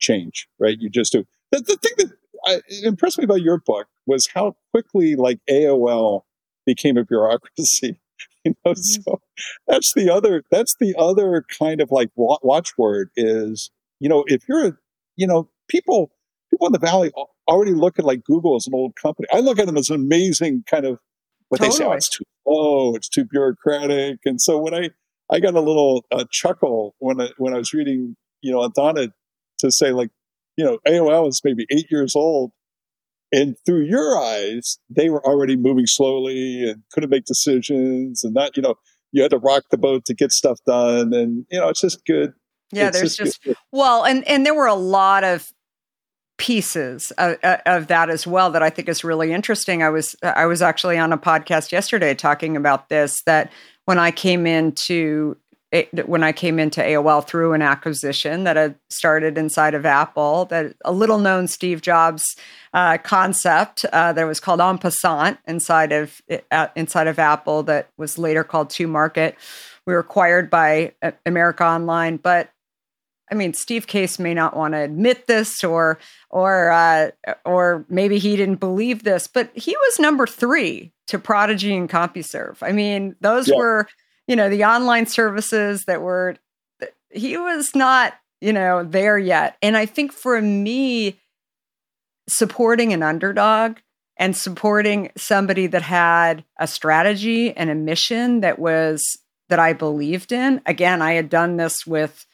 change, 0.00 0.48
right? 0.58 0.76
You 0.78 0.88
just 0.88 1.12
do. 1.12 1.26
The, 1.52 1.60
the 1.60 1.76
thing 1.76 1.92
that 1.98 2.12
I, 2.46 2.60
impressed 2.86 3.18
me 3.18 3.24
about 3.24 3.42
your 3.42 3.58
book 3.58 3.88
was 4.06 4.28
how 4.32 4.56
quickly, 4.72 5.16
like 5.16 5.40
AOL, 5.50 6.22
became 6.64 6.96
a 6.96 7.04
bureaucracy. 7.04 8.00
You 8.46 8.54
know, 8.64 8.72
Mhm. 8.72 8.78
so 9.04 9.20
that's 9.66 9.92
the 9.94 10.08
other. 10.08 10.44
That's 10.52 10.76
the 10.78 10.94
other 10.96 11.44
kind 11.58 11.80
of 11.80 11.90
like 11.90 12.10
watchword 12.14 13.10
is 13.16 13.70
you 13.98 14.08
know 14.08 14.24
if 14.28 14.48
you're 14.48 14.68
a 14.68 14.72
you 15.16 15.26
know, 15.26 15.48
people 15.68 16.12
people 16.50 16.66
in 16.66 16.72
the 16.72 16.78
valley 16.78 17.10
already 17.48 17.72
look 17.72 17.98
at 17.98 18.04
like 18.04 18.24
Google 18.24 18.56
as 18.56 18.66
an 18.66 18.74
old 18.74 18.94
company. 19.00 19.28
I 19.32 19.40
look 19.40 19.58
at 19.58 19.66
them 19.66 19.76
as 19.76 19.90
an 19.90 19.96
amazing 19.96 20.64
kind 20.68 20.84
of 20.84 20.98
what 21.48 21.58
totally. 21.58 21.78
they 21.78 21.84
say 21.84 21.88
oh, 21.88 21.92
it's 21.92 22.08
too 22.08 22.24
slow, 22.44 22.94
it's 22.94 23.08
too 23.08 23.24
bureaucratic, 23.24 24.18
and 24.24 24.40
so 24.40 24.58
when 24.58 24.74
I 24.74 24.90
I 25.30 25.40
got 25.40 25.54
a 25.54 25.60
little 25.60 26.04
uh, 26.12 26.24
chuckle 26.30 26.94
when 26.98 27.20
I, 27.20 27.28
when 27.38 27.54
I 27.54 27.58
was 27.58 27.72
reading 27.72 28.16
you 28.42 28.52
know 28.52 28.68
Donna 28.68 29.08
to 29.60 29.72
say 29.72 29.92
like 29.92 30.10
you 30.56 30.64
know 30.64 30.78
AOL 30.86 31.28
is 31.28 31.40
maybe 31.44 31.66
eight 31.70 31.86
years 31.90 32.14
old, 32.16 32.52
and 33.32 33.56
through 33.64 33.84
your 33.84 34.18
eyes 34.18 34.78
they 34.90 35.08
were 35.08 35.24
already 35.24 35.56
moving 35.56 35.86
slowly 35.86 36.68
and 36.68 36.82
couldn't 36.92 37.10
make 37.10 37.24
decisions 37.24 38.24
and 38.24 38.34
not 38.34 38.56
you 38.56 38.62
know 38.62 38.74
you 39.12 39.22
had 39.22 39.30
to 39.30 39.38
rock 39.38 39.64
the 39.70 39.78
boat 39.78 40.04
to 40.04 40.14
get 40.14 40.32
stuff 40.32 40.58
done. 40.66 41.14
And 41.14 41.46
you 41.50 41.60
know 41.60 41.68
it's 41.68 41.80
just 41.80 42.04
good. 42.06 42.32
Yeah 42.72 42.88
it's 42.88 42.98
there's 42.98 43.16
just, 43.16 43.42
just 43.42 43.60
well 43.70 44.04
and 44.04 44.26
and 44.26 44.44
there 44.44 44.54
were 44.54 44.66
a 44.66 44.74
lot 44.74 45.22
of 45.22 45.52
pieces 46.38 47.12
of, 47.12 47.36
of, 47.42 47.86
that 47.86 48.10
as 48.10 48.26
well 48.26 48.50
that 48.50 48.62
I 48.62 48.70
think 48.70 48.88
is 48.88 49.04
really 49.04 49.32
interesting. 49.32 49.82
I 49.82 49.88
was 49.88 50.14
I 50.22 50.46
was 50.46 50.62
actually 50.62 50.98
on 50.98 51.12
a 51.12 51.18
podcast 51.18 51.72
yesterday 51.72 52.14
talking 52.14 52.56
about 52.56 52.88
this 52.88 53.16
that 53.24 53.50
when 53.86 53.98
I 53.98 54.10
came 54.10 54.46
into 54.46 55.36
when 56.04 56.22
I 56.22 56.32
came 56.32 56.58
into 56.58 56.80
AOL 56.80 57.26
through 57.26 57.52
an 57.52 57.60
acquisition 57.60 58.44
that 58.44 58.56
had 58.56 58.76
started 58.88 59.36
inside 59.36 59.74
of 59.74 59.84
Apple, 59.84 60.46
that 60.46 60.74
a 60.84 60.92
little 60.92 61.18
known 61.18 61.48
Steve 61.48 61.82
Jobs 61.82 62.22
uh, 62.72 62.98
concept 62.98 63.84
uh, 63.92 64.12
that 64.12 64.24
was 64.24 64.40
called 64.40 64.60
en 64.60 64.78
passant 64.78 65.38
inside 65.46 65.92
of 65.92 66.20
uh, 66.50 66.68
inside 66.76 67.08
of 67.08 67.18
Apple 67.18 67.62
that 67.64 67.90
was 67.96 68.16
later 68.16 68.44
called 68.44 68.70
To 68.70 68.86
Market. 68.86 69.36
We 69.86 69.92
were 69.92 70.00
acquired 70.00 70.50
by 70.50 70.92
uh, 71.02 71.12
America 71.24 71.64
Online, 71.64 72.16
but 72.16 72.50
I 73.30 73.34
mean, 73.34 73.54
Steve 73.54 73.86
Case 73.86 74.18
may 74.18 74.34
not 74.34 74.56
want 74.56 74.74
to 74.74 74.78
admit 74.78 75.26
this, 75.26 75.64
or 75.64 75.98
or 76.30 76.70
uh, 76.70 77.10
or 77.44 77.84
maybe 77.88 78.18
he 78.18 78.36
didn't 78.36 78.60
believe 78.60 79.02
this, 79.02 79.26
but 79.26 79.50
he 79.54 79.76
was 79.76 79.98
number 79.98 80.26
three 80.26 80.92
to 81.08 81.18
Prodigy 81.18 81.74
and 81.74 81.88
CompuServe. 81.88 82.58
I 82.62 82.72
mean, 82.72 83.16
those 83.20 83.48
yeah. 83.48 83.56
were 83.56 83.88
you 84.26 84.36
know 84.36 84.48
the 84.48 84.64
online 84.64 85.06
services 85.06 85.84
that 85.86 86.02
were. 86.02 86.36
He 87.10 87.36
was 87.36 87.74
not 87.74 88.14
you 88.40 88.52
know 88.52 88.84
there 88.84 89.18
yet, 89.18 89.56
and 89.60 89.76
I 89.76 89.86
think 89.86 90.12
for 90.12 90.40
me, 90.40 91.18
supporting 92.28 92.92
an 92.92 93.02
underdog 93.02 93.78
and 94.16 94.36
supporting 94.36 95.10
somebody 95.16 95.66
that 95.66 95.82
had 95.82 96.44
a 96.58 96.66
strategy 96.66 97.54
and 97.54 97.70
a 97.70 97.74
mission 97.74 98.40
that 98.40 98.58
was 98.58 99.18
that 99.48 99.58
I 99.58 99.72
believed 99.72 100.32
in. 100.32 100.60
Again, 100.66 101.02
I 101.02 101.12
had 101.12 101.28
done 101.28 101.56
this 101.56 101.86
with 101.86 102.26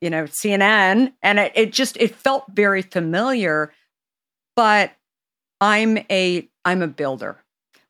you 0.00 0.10
know 0.10 0.24
CNN, 0.24 1.12
and 1.22 1.38
it, 1.38 1.52
it 1.54 1.72
just 1.72 1.96
it 1.98 2.14
felt 2.14 2.44
very 2.52 2.82
familiar. 2.82 3.72
But 4.54 4.92
I'm 5.60 5.98
a 6.10 6.48
I'm 6.64 6.82
a 6.82 6.88
builder, 6.88 7.38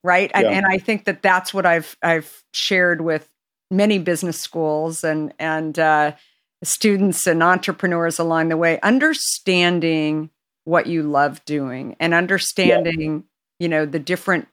right? 0.02 0.30
Yeah. 0.30 0.40
And, 0.40 0.48
and 0.48 0.66
I 0.66 0.78
think 0.78 1.04
that 1.04 1.22
that's 1.22 1.54
what 1.54 1.66
I've 1.66 1.96
I've 2.02 2.42
shared 2.52 3.00
with 3.00 3.28
many 3.70 3.98
business 3.98 4.40
schools 4.40 5.04
and 5.04 5.32
and 5.38 5.78
uh, 5.78 6.12
students 6.62 7.26
and 7.26 7.42
entrepreneurs 7.42 8.18
along 8.18 8.48
the 8.48 8.56
way. 8.56 8.80
Understanding 8.80 10.30
what 10.64 10.86
you 10.86 11.02
love 11.02 11.44
doing 11.44 11.96
and 12.00 12.12
understanding, 12.12 13.24
yeah. 13.58 13.64
you 13.64 13.68
know, 13.68 13.86
the 13.86 14.00
different 14.00 14.48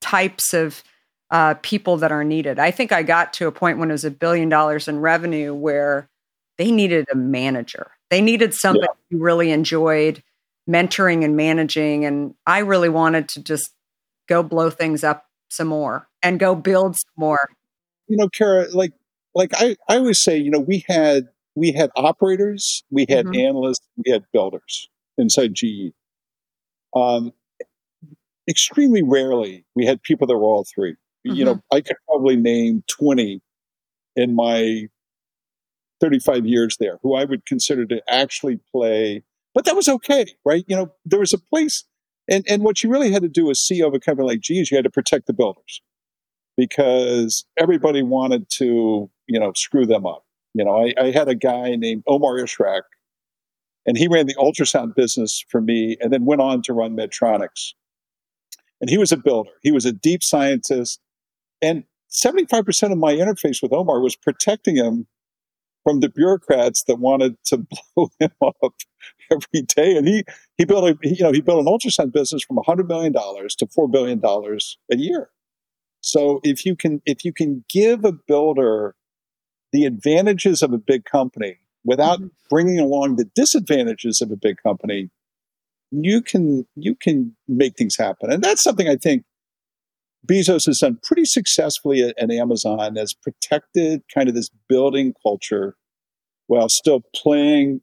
types 0.00 0.52
of 0.52 0.84
uh, 1.30 1.54
people 1.62 1.96
that 1.98 2.12
are 2.12 2.24
needed. 2.24 2.58
I 2.58 2.70
think 2.70 2.92
I 2.92 3.02
got 3.02 3.32
to 3.34 3.46
a 3.46 3.52
point 3.52 3.78
when 3.78 3.90
it 3.90 3.94
was 3.94 4.04
a 4.04 4.10
billion 4.10 4.48
dollars 4.48 4.88
in 4.88 5.00
revenue 5.00 5.54
where 5.54 6.08
they 6.58 6.70
needed 6.70 7.06
a 7.12 7.16
manager. 7.16 7.90
They 8.10 8.20
needed 8.20 8.54
somebody 8.54 8.86
yeah. 8.86 9.18
who 9.18 9.22
really 9.22 9.50
enjoyed 9.50 10.22
mentoring 10.68 11.24
and 11.24 11.36
managing. 11.36 12.04
And 12.04 12.34
I 12.46 12.58
really 12.60 12.88
wanted 12.88 13.28
to 13.30 13.42
just 13.42 13.70
go 14.28 14.42
blow 14.42 14.70
things 14.70 15.04
up 15.04 15.26
some 15.48 15.68
more 15.68 16.08
and 16.22 16.38
go 16.38 16.54
build 16.54 16.96
some 16.96 17.12
more. 17.16 17.48
You 18.08 18.16
know, 18.16 18.28
Kara, 18.28 18.66
like 18.72 18.92
like 19.34 19.50
I, 19.54 19.76
I 19.88 19.96
always 19.96 20.22
say, 20.22 20.38
you 20.38 20.50
know, 20.50 20.60
we 20.60 20.84
had 20.88 21.28
we 21.54 21.72
had 21.72 21.90
operators, 21.96 22.84
we 22.90 23.06
had 23.08 23.26
mm-hmm. 23.26 23.40
analysts, 23.40 23.86
we 23.96 24.10
had 24.10 24.24
builders 24.32 24.88
inside 25.18 25.54
GE. 25.54 25.92
Um, 26.94 27.32
extremely 28.48 29.02
rarely 29.02 29.64
we 29.74 29.86
had 29.86 30.02
people 30.02 30.26
that 30.26 30.36
were 30.36 30.44
all 30.44 30.64
three. 30.64 30.96
Mm-hmm. 31.26 31.36
You 31.36 31.44
know, 31.44 31.60
I 31.72 31.80
could 31.80 31.96
probably 32.06 32.36
name 32.36 32.84
20 32.88 33.40
in 34.16 34.34
my 34.34 34.88
35 36.00 36.46
years 36.46 36.76
there 36.78 36.98
who 37.02 37.14
I 37.14 37.24
would 37.24 37.46
consider 37.46 37.86
to 37.86 38.02
actually 38.08 38.58
play, 38.72 39.22
but 39.54 39.64
that 39.64 39.76
was 39.76 39.88
okay, 39.88 40.26
right? 40.44 40.64
You 40.66 40.76
know, 40.76 40.92
there 41.04 41.20
was 41.20 41.32
a 41.32 41.38
place, 41.38 41.84
and, 42.28 42.44
and 42.48 42.62
what 42.62 42.82
you 42.82 42.90
really 42.90 43.12
had 43.12 43.22
to 43.22 43.28
do 43.28 43.50
as 43.50 43.60
CEO 43.60 43.86
of 43.86 43.94
a 43.94 44.00
company 44.00 44.28
like 44.28 44.40
GE, 44.40 44.70
you 44.70 44.76
had 44.76 44.84
to 44.84 44.90
protect 44.90 45.26
the 45.26 45.32
builders 45.32 45.82
because 46.56 47.44
everybody 47.56 48.02
wanted 48.02 48.48
to, 48.50 49.10
you 49.26 49.40
know, 49.40 49.52
screw 49.54 49.86
them 49.86 50.06
up. 50.06 50.24
You 50.54 50.64
know, 50.64 50.76
I, 50.76 50.94
I 50.98 51.10
had 51.10 51.28
a 51.28 51.34
guy 51.34 51.76
named 51.76 52.02
Omar 52.06 52.36
Ishrak, 52.36 52.82
and 53.84 53.96
he 53.96 54.08
ran 54.08 54.26
the 54.26 54.34
ultrasound 54.34 54.94
business 54.94 55.44
for 55.48 55.60
me 55.60 55.96
and 56.00 56.12
then 56.12 56.24
went 56.24 56.40
on 56.40 56.62
to 56.62 56.72
run 56.72 56.96
Medtronics. 56.96 57.74
And 58.80 58.90
he 58.90 58.98
was 58.98 59.12
a 59.12 59.16
builder. 59.16 59.50
He 59.62 59.70
was 59.70 59.84
a 59.84 59.92
deep 59.92 60.22
scientist. 60.22 61.00
And 61.62 61.84
75% 62.10 62.92
of 62.92 62.98
my 62.98 63.14
interface 63.14 63.62
with 63.62 63.72
Omar 63.72 64.00
was 64.00 64.16
protecting 64.16 64.76
him 64.76 65.06
from 65.86 66.00
the 66.00 66.08
bureaucrats 66.08 66.82
that 66.84 66.98
wanted 66.98 67.36
to 67.44 67.58
blow 67.94 68.10
him 68.18 68.32
up 68.42 68.74
every 69.30 69.62
day. 69.62 69.96
And 69.96 70.08
he, 70.08 70.24
he 70.58 70.64
built 70.64 70.84
a, 70.84 70.98
you 71.02 71.22
know, 71.22 71.32
he 71.32 71.40
built 71.40 71.60
an 71.60 71.72
ultrasound 71.72 72.12
business 72.12 72.42
from 72.42 72.56
$100 72.56 72.88
million 72.88 73.12
to 73.12 73.66
$4 73.66 73.90
billion 73.90 74.20
a 74.24 74.96
year. 74.96 75.30
So 76.00 76.40
if 76.42 76.66
you 76.66 76.76
can, 76.76 77.02
if 77.06 77.24
you 77.24 77.32
can 77.32 77.64
give 77.68 78.04
a 78.04 78.12
builder 78.12 78.94
the 79.72 79.84
advantages 79.84 80.62
of 80.62 80.72
a 80.72 80.78
big 80.78 81.04
company 81.04 81.58
without 81.84 82.18
mm-hmm. 82.18 82.28
bringing 82.50 82.80
along 82.80 83.16
the 83.16 83.24
disadvantages 83.34 84.20
of 84.20 84.30
a 84.30 84.36
big 84.36 84.56
company, 84.62 85.10
you 85.92 86.20
can, 86.20 86.66
you 86.74 86.96
can 86.96 87.36
make 87.46 87.76
things 87.76 87.96
happen. 87.96 88.32
And 88.32 88.42
that's 88.42 88.62
something 88.62 88.88
I 88.88 88.96
think 88.96 89.24
Bezos 90.26 90.66
has 90.66 90.78
done 90.78 90.98
pretty 91.02 91.24
successfully 91.24 92.02
at, 92.02 92.14
at 92.18 92.30
Amazon, 92.30 92.96
has 92.96 93.14
protected 93.14 94.02
kind 94.12 94.28
of 94.28 94.34
this 94.34 94.50
building 94.68 95.14
culture 95.22 95.76
while 96.46 96.68
still 96.68 97.02
playing 97.14 97.80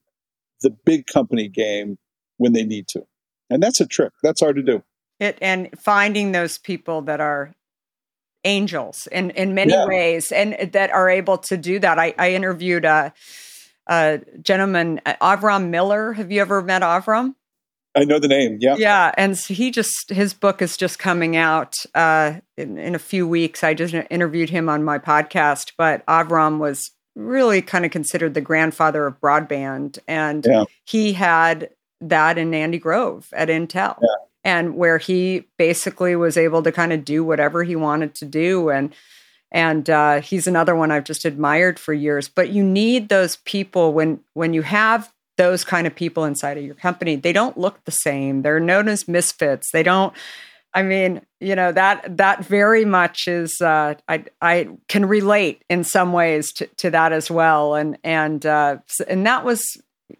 the 0.62 0.70
big 0.70 1.08
company 1.08 1.48
game 1.48 1.98
when 2.38 2.54
they 2.54 2.64
need 2.64 2.88
to. 2.90 3.04
And 3.50 3.62
that's 3.62 3.80
a 3.80 3.86
trick. 3.86 4.12
That's 4.24 4.42
hard 4.42 4.56
to 4.56 4.64
do. 4.64 4.84
It 5.20 5.38
and 5.42 5.70
finding 5.80 6.32
those 6.32 6.58
people 6.58 7.04
that 7.04 7.22
are 7.22 7.54
angels 8.44 9.08
in 9.12 9.30
in 9.32 9.54
many 9.54 9.74
yeah. 9.74 9.86
ways 9.86 10.32
and 10.32 10.72
that 10.74 10.92
are 10.92 11.10
able 11.10 11.38
to 11.38 11.58
do 11.58 11.80
that. 11.80 12.00
I, 12.00 12.14
I 12.18 12.32
interviewed 12.32 12.84
a, 12.86 13.14
a 13.88 14.22
gentleman, 14.42 15.02
Avram 15.06 15.70
Miller. 15.70 16.14
Have 16.14 16.32
you 16.32 16.42
ever 16.42 16.62
met 16.62 16.82
Avram? 16.82 17.36
I 17.96 18.06
know 18.06 18.20
the 18.20 18.28
name. 18.28 18.58
Yeah. 18.60 18.76
Yeah. 18.78 19.12
And 19.18 19.38
so 19.38 19.54
he 19.54 19.70
just, 19.70 20.10
his 20.10 20.34
book 20.34 20.62
is 20.62 20.78
just 20.78 20.98
coming 21.00 21.36
out 21.36 21.76
uh, 21.94 22.36
in, 22.58 22.78
in, 22.78 22.96
a 22.96 23.00
few 23.00 23.28
weeks. 23.28 23.64
I 23.64 23.74
just 23.74 23.94
interviewed 23.94 24.50
him 24.50 24.68
on 24.68 24.84
my 24.84 24.98
podcast, 24.98 25.74
but 25.78 26.06
Avram 26.08 26.58
was 26.58 26.92
really 27.16 27.62
kind 27.62 27.86
of 27.86 27.92
considered 27.92 28.34
the 28.34 28.42
grandfather 28.42 29.06
of 29.06 29.20
broadband. 29.22 30.00
And 30.08 30.46
yeah. 30.48 30.64
he 30.86 31.14
had 31.14 31.70
that 32.02 32.38
in 32.38 32.54
Andy 32.54 32.80
Grove 32.80 33.30
at 33.34 33.50
Intel. 33.50 33.98
Yeah. 34.02 34.16
And 34.44 34.76
where 34.76 34.98
he 34.98 35.46
basically 35.58 36.16
was 36.16 36.36
able 36.36 36.64
to 36.64 36.72
kind 36.72 36.92
of 36.92 37.06
do 37.06 37.24
whatever 37.24 37.64
he 37.64 37.76
wanted 37.76 38.16
to 38.16 38.26
do. 38.26 38.70
And 38.70 38.94
and 39.54 39.88
uh, 39.88 40.20
he's 40.20 40.48
another 40.48 40.76
one 40.76 40.90
I've 40.90 41.04
just 41.04 41.26
admired 41.26 41.80
for 41.80 41.94
years. 41.94 42.28
But 42.28 42.50
you 42.50 42.64
need 42.64 43.08
those 43.08 43.38
people 43.38 43.94
when 43.94 44.20
when 44.34 44.54
you 44.54 44.64
have 44.64 45.14
those 45.38 45.64
kind 45.64 45.88
of 45.88 45.96
people 45.96 46.26
inside 46.26 46.58
of 46.58 46.64
your 46.64 46.76
company. 46.76 47.16
They 47.16 47.34
don't 47.34 47.58
look 47.58 47.84
the 47.86 47.92
same. 47.92 48.42
They're 48.42 48.60
known 48.60 48.88
as 48.88 49.08
misfits. 49.08 49.70
They 49.72 49.84
don't. 49.84 50.14
I 50.76 50.82
mean, 50.82 51.22
you 51.40 51.56
know 51.56 51.72
that 51.72 52.18
that 52.18 52.44
very 52.44 52.86
much 52.86 53.28
is. 53.28 53.62
Uh, 53.62 53.96
I 54.08 54.26
I 54.42 54.70
can 54.88 55.06
relate 55.06 55.64
in 55.70 55.84
some 55.84 56.14
ways 56.14 56.52
to, 56.54 56.68
to 56.78 56.90
that 56.92 57.12
as 57.12 57.30
well, 57.30 57.76
and 57.76 57.98
and 58.04 58.46
uh, 58.46 58.78
and 59.08 59.26
that 59.26 59.46
was 59.46 59.64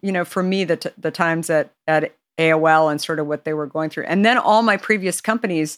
you 0.00 0.12
know 0.12 0.24
for 0.24 0.42
me 0.42 0.64
the 0.64 0.76
t- 0.76 0.90
the 0.96 1.10
times 1.10 1.50
at 1.50 1.72
at 1.88 2.14
AOL 2.38 2.90
and 2.90 3.00
sort 3.00 3.18
of 3.18 3.26
what 3.26 3.44
they 3.44 3.52
were 3.52 3.66
going 3.66 3.90
through, 3.90 4.04
and 4.04 4.24
then 4.24 4.38
all 4.38 4.62
my 4.62 4.76
previous 4.76 5.20
companies 5.20 5.76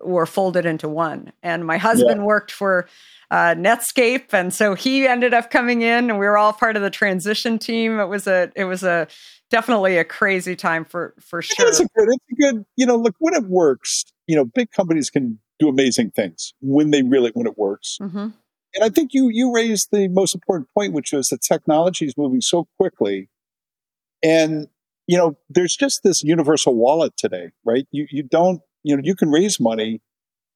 were 0.00 0.26
folded 0.26 0.66
into 0.66 0.88
one. 0.88 1.32
And 1.42 1.66
my 1.66 1.78
husband 1.78 2.20
yeah. 2.20 2.26
worked 2.26 2.50
for 2.50 2.88
uh, 3.32 3.54
Netscape, 3.56 4.32
and 4.32 4.52
so 4.52 4.76
he 4.76 5.08
ended 5.08 5.32
up 5.32 5.50
coming 5.50 5.80
in, 5.80 6.10
and 6.10 6.18
we 6.20 6.26
were 6.26 6.36
all 6.36 6.52
part 6.52 6.76
of 6.76 6.82
the 6.82 6.90
transition 6.90 7.58
team. 7.58 7.98
It 7.98 8.06
was 8.06 8.26
a 8.26 8.52
it 8.54 8.66
was 8.66 8.82
a 8.84 9.08
definitely 9.50 9.96
a 9.98 10.04
crazy 10.04 10.54
time 10.54 10.84
for 10.84 11.14
for 11.18 11.42
sure. 11.42 11.66
It's 11.66 11.80
a 11.80 11.88
good, 11.96 12.08
it's 12.08 12.26
a 12.30 12.36
good, 12.36 12.64
you 12.76 12.86
know, 12.86 12.96
look 12.96 13.16
when 13.18 13.34
it 13.34 13.46
works. 13.48 14.04
You 14.28 14.36
know, 14.36 14.44
big 14.44 14.70
companies 14.70 15.10
can 15.10 15.40
do 15.58 15.68
amazing 15.68 16.10
things 16.10 16.54
when 16.60 16.90
they 16.90 17.02
really 17.02 17.30
when 17.34 17.46
it 17.46 17.56
works. 17.56 17.98
Mm-hmm. 18.00 18.28
And 18.74 18.84
I 18.84 18.90
think 18.90 19.10
you 19.14 19.30
you 19.32 19.52
raised 19.54 19.88
the 19.92 20.08
most 20.08 20.34
important 20.34 20.68
point, 20.76 20.92
which 20.92 21.12
was 21.12 21.28
that 21.28 21.40
technology 21.40 22.04
is 22.04 22.14
moving 22.18 22.42
so 22.42 22.68
quickly 22.78 23.30
And, 24.22 24.68
you 25.06 25.18
know, 25.18 25.36
there's 25.50 25.76
just 25.76 26.02
this 26.02 26.22
universal 26.22 26.74
wallet 26.74 27.16
today, 27.16 27.50
right? 27.64 27.86
You, 27.90 28.06
you 28.10 28.22
don't, 28.22 28.60
you 28.82 28.96
know, 28.96 29.02
you 29.04 29.14
can 29.14 29.30
raise 29.30 29.58
money 29.60 30.00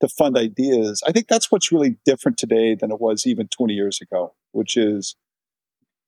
to 0.01 0.09
fund 0.09 0.37
ideas. 0.37 1.03
I 1.07 1.13
think 1.13 1.29
that's 1.29 1.51
what's 1.51 1.73
really 1.73 1.97
different 2.05 2.39
today 2.39 2.75
than 2.75 2.91
it 2.91 3.01
was 3.01 3.27
even 3.27 3.49
20 3.49 3.75
years 3.75 4.01
ago, 4.01 4.35
which 4.53 4.77
is 4.77 5.17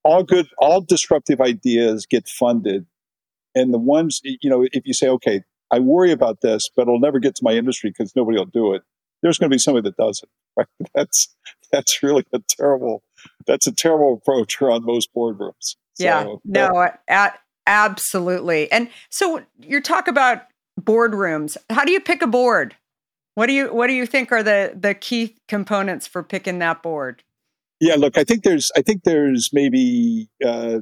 all 0.05 0.22
good, 0.22 0.47
all 0.59 0.80
disruptive 0.80 1.41
ideas 1.41 2.07
get 2.07 2.28
funded. 2.28 2.86
And 3.55 3.72
the 3.72 3.78
ones, 3.78 4.20
you 4.22 4.51
know, 4.51 4.66
if 4.72 4.86
you 4.86 4.93
say, 4.93 5.09
okay, 5.09 5.43
I 5.70 5.80
worry 5.80 6.12
about 6.12 6.41
this, 6.41 6.68
but 6.74 6.82
it'll 6.82 7.01
never 7.01 7.18
get 7.18 7.34
to 7.36 7.45
my 7.45 7.53
industry 7.53 7.91
because 7.91 8.14
nobody 8.14 8.39
will 8.39 8.47
do 8.47 8.74
it. 8.74 8.82
There's 9.22 9.39
going 9.39 9.51
to 9.51 9.55
be 9.55 9.59
somebody 9.59 9.89
that 9.89 9.97
does 9.97 10.22
it. 10.22 10.28
Right? 10.59 10.66
That's 10.93 11.36
that's 11.70 12.03
really 12.03 12.24
a 12.32 12.41
terrible 12.49 13.05
that's 13.47 13.68
a 13.68 13.72
terrible 13.72 14.14
approach 14.14 14.61
around 14.61 14.84
most 14.84 15.14
boardrooms. 15.14 15.76
So, 15.95 16.05
yeah, 16.05 16.34
no, 16.45 16.89
at, 17.07 17.39
absolutely. 17.68 18.70
And 18.72 18.89
so 19.09 19.43
you 19.61 19.80
talk 19.80 20.09
about 20.09 20.43
boardrooms. 20.80 21.57
How 21.70 21.84
do 21.84 21.93
you 21.93 22.01
pick 22.01 22.22
a 22.22 22.26
board? 22.26 22.74
What 23.39 23.47
do 23.47 23.53
you 23.53 23.72
what 23.72 23.86
do 23.86 23.93
you 23.93 24.05
think 24.05 24.32
are 24.32 24.43
the 24.43 24.72
the 24.74 24.95
key 24.95 25.36
components 25.47 26.09
for 26.09 26.24
picking 26.24 26.59
that 26.59 26.82
board? 26.82 27.22
Yeah, 27.78 27.95
look, 27.95 28.18
I 28.18 28.24
think 28.24 28.43
there's 28.43 28.72
I 28.76 28.82
think 28.82 29.05
there's 29.05 29.51
maybe 29.53 30.28
uh, 30.45 30.80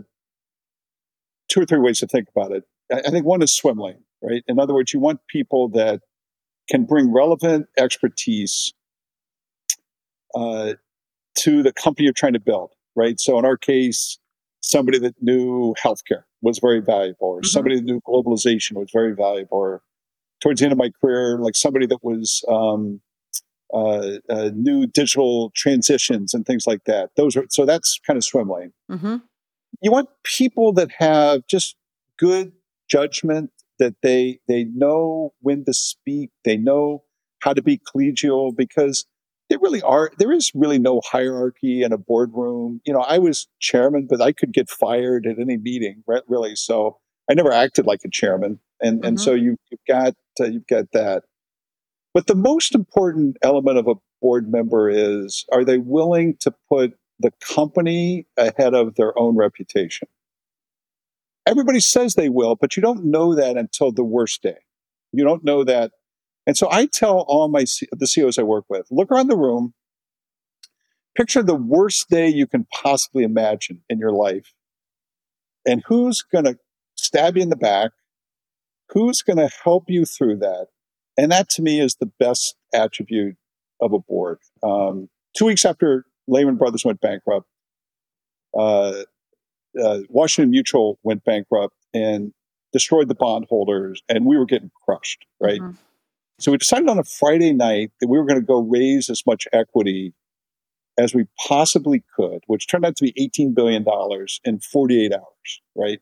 two 1.51 1.61
or 1.61 1.67
three 1.67 1.81
ways 1.81 1.99
to 1.99 2.07
think 2.07 2.29
about 2.35 2.53
it. 2.53 2.65
I 2.91 3.11
think 3.11 3.27
one 3.27 3.43
is 3.43 3.55
swim 3.55 3.77
lane, 3.77 4.05
right? 4.23 4.43
In 4.49 4.59
other 4.59 4.73
words, 4.73 4.95
you 4.95 5.01
want 5.01 5.21
people 5.29 5.69
that 5.71 6.01
can 6.67 6.87
bring 6.87 7.13
relevant 7.13 7.67
expertise 7.77 8.73
uh, 10.35 10.73
to 11.41 11.63
the 11.63 11.75
company 11.75 12.05
you're 12.05 12.15
trying 12.15 12.33
to 12.33 12.41
build, 12.41 12.71
right? 12.95 13.21
So 13.21 13.39
in 13.39 13.45
our 13.45 13.59
case, 13.59 14.19
somebody 14.63 14.99
that 15.01 15.15
knew 15.21 15.75
healthcare 15.85 16.23
was 16.41 16.59
very 16.59 16.81
valuable, 16.81 17.29
or 17.29 17.41
mm-hmm. 17.41 17.49
somebody 17.49 17.77
that 17.77 17.85
knew 17.85 18.01
globalization 18.01 18.77
was 18.77 18.89
very 18.95 19.15
valuable, 19.15 19.59
or 19.59 19.83
towards 20.43 20.61
the 20.61 20.67
end 20.67 20.73
of 20.73 20.79
my 20.79 20.91
career, 21.01 21.39
like 21.39 21.57
somebody 21.57 21.87
that 21.87 22.03
was 22.03 22.45
um, 22.49 23.01
uh, 23.73 24.19
uh, 24.29 24.51
new 24.55 24.87
digital 24.87 25.51
transitions 25.55 26.35
and 26.35 26.47
things 26.47 26.67
like 26.67 26.85
that. 26.85 27.11
Those 27.17 27.37
are 27.37 27.45
so 27.51 27.65
that's 27.65 27.99
kind 28.07 28.17
of 28.17 28.25
swim 28.25 28.49
lane. 28.49 28.73
Mm-hmm. 28.91 29.17
You 29.83 29.91
want 29.91 30.09
people 30.25 30.73
that 30.75 30.91
have 30.99 31.47
just 31.49 31.77
good 32.19 32.53
judgment, 32.89 33.51
that 33.79 33.95
they 34.03 34.41
they 34.49 34.65
know 34.65 35.35
when 35.41 35.65
to 35.65 35.75
speak, 35.75 36.31
they 36.45 36.57
know 36.57 37.03
how 37.41 37.53
to 37.53 37.63
be 37.63 37.79
collegial 37.79 38.57
because 38.57 39.07
there 39.49 39.59
really 39.61 39.83
are 39.83 40.11
there 40.19 40.33
is 40.33 40.51
really 40.55 40.79
no 40.79 41.01
hierarchy 41.05 41.83
in 41.83 41.93
a 41.93 41.99
boardroom. 41.99 42.81
You 42.85 42.93
know, 42.93 43.01
I 43.01 43.19
was 43.19 43.49
chairman, 43.61 44.07
but 44.09 44.21
I 44.21 44.33
could 44.33 44.53
get 44.53 44.69
fired 44.69 45.27
at 45.27 45.39
any 45.39 45.57
meeting, 45.57 46.03
really. 46.29 46.57
So 46.57 46.99
I 47.31 47.35
never 47.35 47.53
acted 47.53 47.87
like 47.87 48.01
a 48.05 48.11
chairman, 48.11 48.61
and 48.81 48.99
mm-hmm. 48.99 49.09
and 49.09 49.21
so 49.21 49.35
you, 49.35 49.57
you've 49.71 49.81
got 49.89 50.15
uh, 50.41 50.45
you've 50.45 50.67
got 50.67 50.87
that. 50.93 51.25
But 52.15 52.27
the 52.27 52.35
most 52.35 52.75
important 52.75 53.37
element 53.43 53.79
of 53.79 53.89
a 53.89 53.95
board 54.21 54.51
member 54.51 54.89
is: 54.89 55.45
are 55.53 55.65
they 55.65 55.79
willing 55.79 56.37
to 56.41 56.55
put 56.69 56.95
the 57.19 57.33
company 57.41 58.27
ahead 58.37 58.75
of 58.75 58.95
their 58.97 59.19
own 59.19 59.37
reputation? 59.37 60.09
Everybody 61.47 61.81
says 61.81 62.15
they 62.15 62.29
will, 62.29 62.57
but 62.57 62.77
you 62.77 62.83
don't 62.83 63.05
know 63.05 63.35
that 63.35 63.57
until 63.57 63.93
the 63.93 64.05
worst 64.05 64.43
day. 64.43 64.59
You 65.13 65.25
don't 65.25 65.45
know 65.45 65.63
that. 65.65 65.93
And 66.47 66.57
so 66.57 66.69
I 66.71 66.87
tell 66.87 67.25
all 67.29 67.49
my 67.49 67.65
the 67.93 68.07
CEOs 68.07 68.39
I 68.39 68.43
work 68.43 68.65
with, 68.69 68.87
look 68.91 69.11
around 69.11 69.29
the 69.29 69.37
room, 69.37 69.75
picture 71.17 71.43
the 71.43 71.55
worst 71.55 72.07
day 72.11 72.29
you 72.29 72.47
can 72.47 72.67
possibly 72.73 73.25
imagine 73.25 73.83
in 73.89 73.99
your 73.99 74.13
life. 74.13 74.53
And 75.65 75.83
who's 75.87 76.23
going 76.23 76.45
to 76.45 76.59
stab 76.97 77.37
you 77.37 77.43
in 77.43 77.49
the 77.49 77.57
back? 77.57 77.91
Who's 78.91 79.23
going 79.23 79.39
to 79.39 79.51
help 79.65 79.85
you 79.89 80.05
through 80.05 80.39
that? 80.39 80.69
And 81.17 81.33
that 81.33 81.49
to 81.51 81.63
me 81.63 81.81
is 81.81 81.97
the 81.99 82.11
best 82.19 82.57
attribute 82.75 83.37
of 83.81 83.93
a 83.93 83.99
board. 83.99 84.39
Um, 84.63 85.09
two 85.37 85.47
weeks 85.47 85.65
after 85.65 86.05
Lehman 86.29 86.57
Brothers 86.57 86.85
went 86.85 87.01
bankrupt, 87.01 87.47
uh, 88.57 89.03
uh, 89.83 89.99
Washington 90.09 90.51
Mutual 90.51 90.99
went 91.03 91.25
bankrupt 91.25 91.75
and 91.93 92.33
destroyed 92.73 93.09
the 93.09 93.15
bondholders, 93.15 94.03
and 94.09 94.27
we 94.27 94.37
were 94.37 94.47
getting 94.47 94.71
crushed, 94.85 95.27
right? 95.41 95.61
Mm-hmm. 95.61 95.77
So 96.39 96.53
we 96.53 96.59
decided 96.59 96.89
on 96.89 96.99
a 96.99 97.05
Friday 97.05 97.53
night 97.53 97.93
that 98.01 98.09
we 98.09 98.19
were 98.19 98.27
going 98.27 98.41
to 98.41 98.47
go 98.47 98.61
raise 98.61 99.09
as 99.09 99.23
much 99.27 99.49
equity 99.53 100.13
as 100.99 101.15
we 101.15 101.27
possibly 101.47 102.05
could, 102.15 102.41
which 102.47 102.69
turned 102.69 102.85
out 102.85 102.97
to 102.97 103.05
be 103.05 103.31
$18 103.39 103.55
billion 103.55 103.85
in 104.45 104.61
48 104.61 105.13
hours, 105.13 105.63
right? 105.75 106.01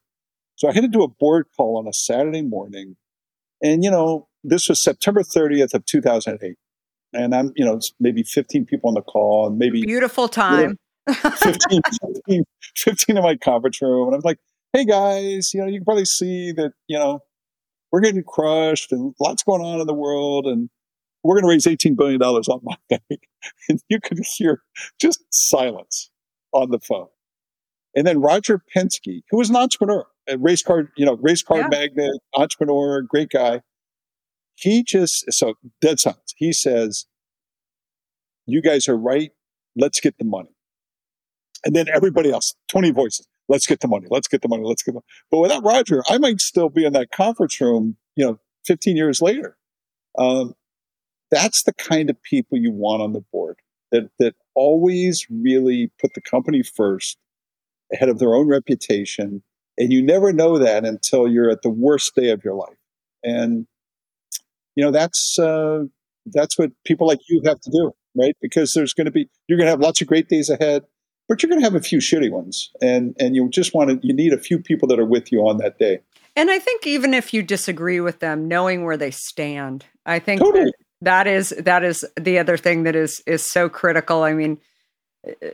So 0.56 0.68
I 0.68 0.72
had 0.72 0.82
to 0.82 0.88
do 0.88 1.02
a 1.02 1.08
board 1.08 1.46
call 1.56 1.78
on 1.78 1.86
a 1.88 1.92
Saturday 1.92 2.42
morning. 2.42 2.96
And, 3.62 3.82
you 3.82 3.90
know, 3.90 4.28
this 4.42 4.68
was 4.68 4.82
September 4.82 5.22
30th 5.22 5.74
of 5.74 5.84
2008. 5.86 6.56
And 7.12 7.34
I'm, 7.34 7.52
you 7.56 7.64
know, 7.64 7.78
maybe 8.00 8.22
15 8.22 8.66
people 8.66 8.88
on 8.88 8.94
the 8.94 9.02
call 9.02 9.46
and 9.46 9.58
maybe 9.58 9.82
beautiful 9.82 10.28
time. 10.28 10.76
You 11.08 11.14
know, 11.14 11.30
15, 11.30 11.80
15, 12.26 12.44
15 12.76 13.16
in 13.16 13.22
my 13.22 13.36
conference 13.36 13.80
room. 13.80 14.08
And 14.08 14.16
I'm 14.16 14.22
like, 14.24 14.38
hey 14.72 14.84
guys, 14.84 15.50
you 15.54 15.60
know, 15.60 15.66
you 15.66 15.78
can 15.78 15.84
probably 15.84 16.04
see 16.04 16.52
that, 16.52 16.72
you 16.88 16.98
know, 16.98 17.20
we're 17.92 18.00
getting 18.00 18.24
crushed 18.24 18.90
and 18.90 19.14
lots 19.20 19.44
going 19.44 19.62
on 19.62 19.80
in 19.80 19.86
the 19.86 19.94
world. 19.94 20.46
And 20.46 20.68
we're 21.22 21.40
going 21.40 21.44
to 21.44 21.48
raise 21.48 21.66
$18 21.66 21.96
billion 21.96 22.20
on 22.20 22.60
Monday. 22.62 23.20
and 23.68 23.80
you 23.88 24.00
could 24.00 24.18
hear 24.36 24.62
just 25.00 25.24
silence 25.30 26.10
on 26.52 26.70
the 26.70 26.80
phone. 26.80 27.08
And 27.94 28.06
then 28.06 28.20
Roger 28.20 28.60
Penske, 28.74 29.22
who 29.30 29.38
was 29.38 29.50
an 29.50 29.56
entrepreneur, 29.56 30.04
a 30.28 30.38
race 30.38 30.62
car, 30.62 30.90
you 30.96 31.04
know, 31.04 31.16
race 31.20 31.42
car 31.42 31.58
yeah. 31.58 31.68
magnate, 31.68 32.20
entrepreneur, 32.34 33.02
great 33.02 33.30
guy. 33.30 33.62
He 34.54 34.82
just, 34.82 35.24
so 35.32 35.54
dead 35.80 35.98
silence. 35.98 36.34
He 36.36 36.52
says, 36.52 37.06
you 38.46 38.62
guys 38.62 38.88
are 38.88 38.96
right. 38.96 39.32
Let's 39.76 40.00
get 40.00 40.18
the 40.18 40.24
money. 40.24 40.54
And 41.64 41.74
then 41.74 41.86
everybody 41.92 42.30
else, 42.30 42.54
20 42.68 42.90
voices. 42.92 43.26
Let's 43.48 43.66
get 43.66 43.80
the 43.80 43.88
money. 43.88 44.06
Let's 44.10 44.28
get 44.28 44.42
the 44.42 44.48
money. 44.48 44.62
Let's 44.64 44.82
get 44.82 44.92
the 44.92 44.96
money. 44.96 45.06
But 45.30 45.38
without 45.38 45.64
Roger, 45.64 46.02
I 46.08 46.18
might 46.18 46.40
still 46.40 46.68
be 46.68 46.84
in 46.84 46.92
that 46.94 47.10
conference 47.10 47.60
room, 47.60 47.96
you 48.16 48.24
know, 48.24 48.38
15 48.66 48.96
years 48.96 49.20
later. 49.20 49.56
Um, 50.18 50.54
that's 51.30 51.64
the 51.64 51.74
kind 51.74 52.10
of 52.10 52.22
people 52.22 52.58
you 52.58 52.70
want 52.70 53.02
on 53.02 53.12
the 53.12 53.22
board 53.32 53.58
that, 53.92 54.10
that 54.18 54.34
always 54.54 55.26
really 55.28 55.90
put 56.00 56.14
the 56.14 56.20
company 56.20 56.62
first 56.62 57.18
ahead 57.92 58.08
of 58.08 58.18
their 58.18 58.34
own 58.34 58.48
reputation. 58.48 59.42
And 59.76 59.92
you 59.92 60.02
never 60.02 60.32
know 60.32 60.58
that 60.58 60.84
until 60.84 61.26
you're 61.26 61.50
at 61.50 61.62
the 61.62 61.70
worst 61.70 62.14
day 62.14 62.30
of 62.30 62.44
your 62.44 62.54
life. 62.54 62.76
And, 63.22 63.66
you 64.76 64.84
know, 64.84 64.90
that's, 64.90 65.38
uh, 65.38 65.84
that's 66.26 66.58
what 66.58 66.72
people 66.84 67.06
like 67.06 67.20
you 67.28 67.42
have 67.44 67.60
to 67.60 67.70
do, 67.70 67.92
right? 68.14 68.36
Because 68.40 68.72
there's 68.72 68.94
going 68.94 69.06
to 69.06 69.10
be, 69.10 69.28
you're 69.48 69.58
going 69.58 69.66
to 69.66 69.70
have 69.70 69.80
lots 69.80 70.00
of 70.00 70.06
great 70.06 70.28
days 70.28 70.48
ahead, 70.48 70.84
but 71.28 71.42
you're 71.42 71.48
going 71.50 71.60
to 71.60 71.66
have 71.66 71.74
a 71.74 71.80
few 71.80 71.98
shitty 71.98 72.30
ones. 72.30 72.70
And, 72.80 73.16
and 73.18 73.34
you 73.34 73.48
just 73.50 73.74
want 73.74 73.90
to, 73.90 74.06
you 74.06 74.14
need 74.14 74.32
a 74.32 74.38
few 74.38 74.58
people 74.58 74.88
that 74.88 74.98
are 74.98 75.06
with 75.06 75.32
you 75.32 75.40
on 75.40 75.58
that 75.58 75.78
day. 75.78 76.00
And 76.36 76.50
I 76.50 76.58
think 76.58 76.86
even 76.86 77.14
if 77.14 77.32
you 77.32 77.42
disagree 77.42 78.00
with 78.00 78.18
them, 78.18 78.48
knowing 78.48 78.84
where 78.84 78.96
they 78.96 79.10
stand, 79.10 79.84
I 80.04 80.18
think 80.18 80.40
totally. 80.40 80.64
that, 80.64 80.72
that 81.02 81.26
is 81.26 81.50
that 81.58 81.84
is 81.84 82.04
the 82.18 82.38
other 82.38 82.56
thing 82.56 82.82
that 82.84 82.96
is 82.96 83.22
is 83.26 83.48
so 83.48 83.68
critical. 83.68 84.22
I 84.22 84.32
mean, 84.32 84.58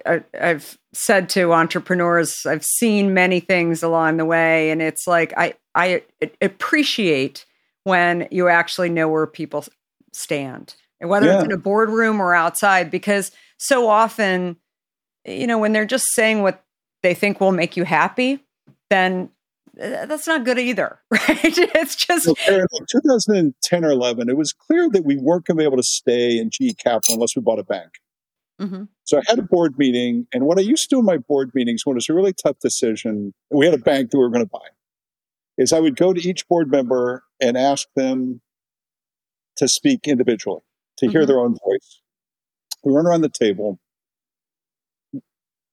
I, 0.06 0.22
have 0.34 0.78
said 0.92 1.28
to 1.30 1.52
entrepreneurs, 1.52 2.44
I've 2.46 2.64
seen 2.64 3.14
many 3.14 3.40
things 3.40 3.82
along 3.82 4.16
the 4.16 4.24
way, 4.24 4.70
and 4.70 4.82
it's 4.82 5.06
like 5.06 5.32
I 5.36 5.54
I 5.74 6.02
appreciate 6.40 7.46
when 7.84 8.28
you 8.30 8.48
actually 8.48 8.90
know 8.90 9.08
where 9.08 9.26
people 9.26 9.64
stand, 10.12 10.74
and 11.00 11.08
whether 11.08 11.26
yeah. 11.26 11.36
it's 11.36 11.44
in 11.44 11.52
a 11.52 11.56
boardroom 11.56 12.20
or 12.20 12.34
outside, 12.34 12.90
because 12.90 13.30
so 13.58 13.88
often, 13.88 14.56
you 15.24 15.46
know, 15.46 15.58
when 15.58 15.72
they're 15.72 15.84
just 15.84 16.06
saying 16.12 16.42
what 16.42 16.64
they 17.02 17.14
think 17.14 17.40
will 17.40 17.52
make 17.52 17.76
you 17.76 17.84
happy, 17.84 18.44
then 18.88 19.30
uh, 19.80 20.06
that's 20.06 20.26
not 20.26 20.44
good 20.44 20.58
either, 20.58 20.98
right? 21.10 21.28
It's 21.28 21.94
just 21.94 22.24
so, 22.24 22.34
2010 22.34 23.84
or 23.84 23.90
11. 23.90 24.28
It 24.28 24.36
was 24.36 24.52
clear 24.52 24.88
that 24.90 25.04
we 25.04 25.16
weren't 25.16 25.44
going 25.44 25.56
to 25.56 25.60
be 25.60 25.64
able 25.64 25.76
to 25.76 25.82
stay 25.82 26.38
in 26.38 26.50
GE 26.50 26.76
Capital 26.78 27.14
unless 27.14 27.36
we 27.36 27.42
bought 27.42 27.58
a 27.58 27.64
bank. 27.64 27.90
Mm-hmm. 28.60 28.84
So 29.04 29.18
I 29.18 29.22
had 29.26 29.38
a 29.38 29.42
board 29.42 29.78
meeting, 29.78 30.26
and 30.32 30.44
what 30.44 30.58
I 30.58 30.62
used 30.62 30.88
to 30.90 30.96
do 30.96 30.98
in 31.00 31.06
my 31.06 31.16
board 31.16 31.50
meetings 31.54 31.86
when 31.86 31.94
it 31.94 31.96
was 31.96 32.08
a 32.08 32.14
really 32.14 32.34
tough 32.34 32.58
decision, 32.60 33.32
we 33.50 33.64
had 33.64 33.74
a 33.74 33.78
bank 33.78 34.10
that 34.10 34.18
we 34.18 34.22
were 34.22 34.30
going 34.30 34.44
to 34.44 34.50
buy, 34.50 34.66
is 35.56 35.72
I 35.72 35.80
would 35.80 35.96
go 35.96 36.12
to 36.12 36.20
each 36.20 36.46
board 36.46 36.70
member 36.70 37.24
and 37.40 37.56
ask 37.56 37.88
them 37.96 38.40
to 39.56 39.66
speak 39.66 40.06
individually, 40.06 40.60
to 40.98 41.06
mm-hmm. 41.06 41.12
hear 41.12 41.26
their 41.26 41.40
own 41.40 41.56
voice. 41.64 42.02
We 42.84 42.92
went 42.92 43.06
around 43.06 43.22
the 43.22 43.30
table. 43.30 43.78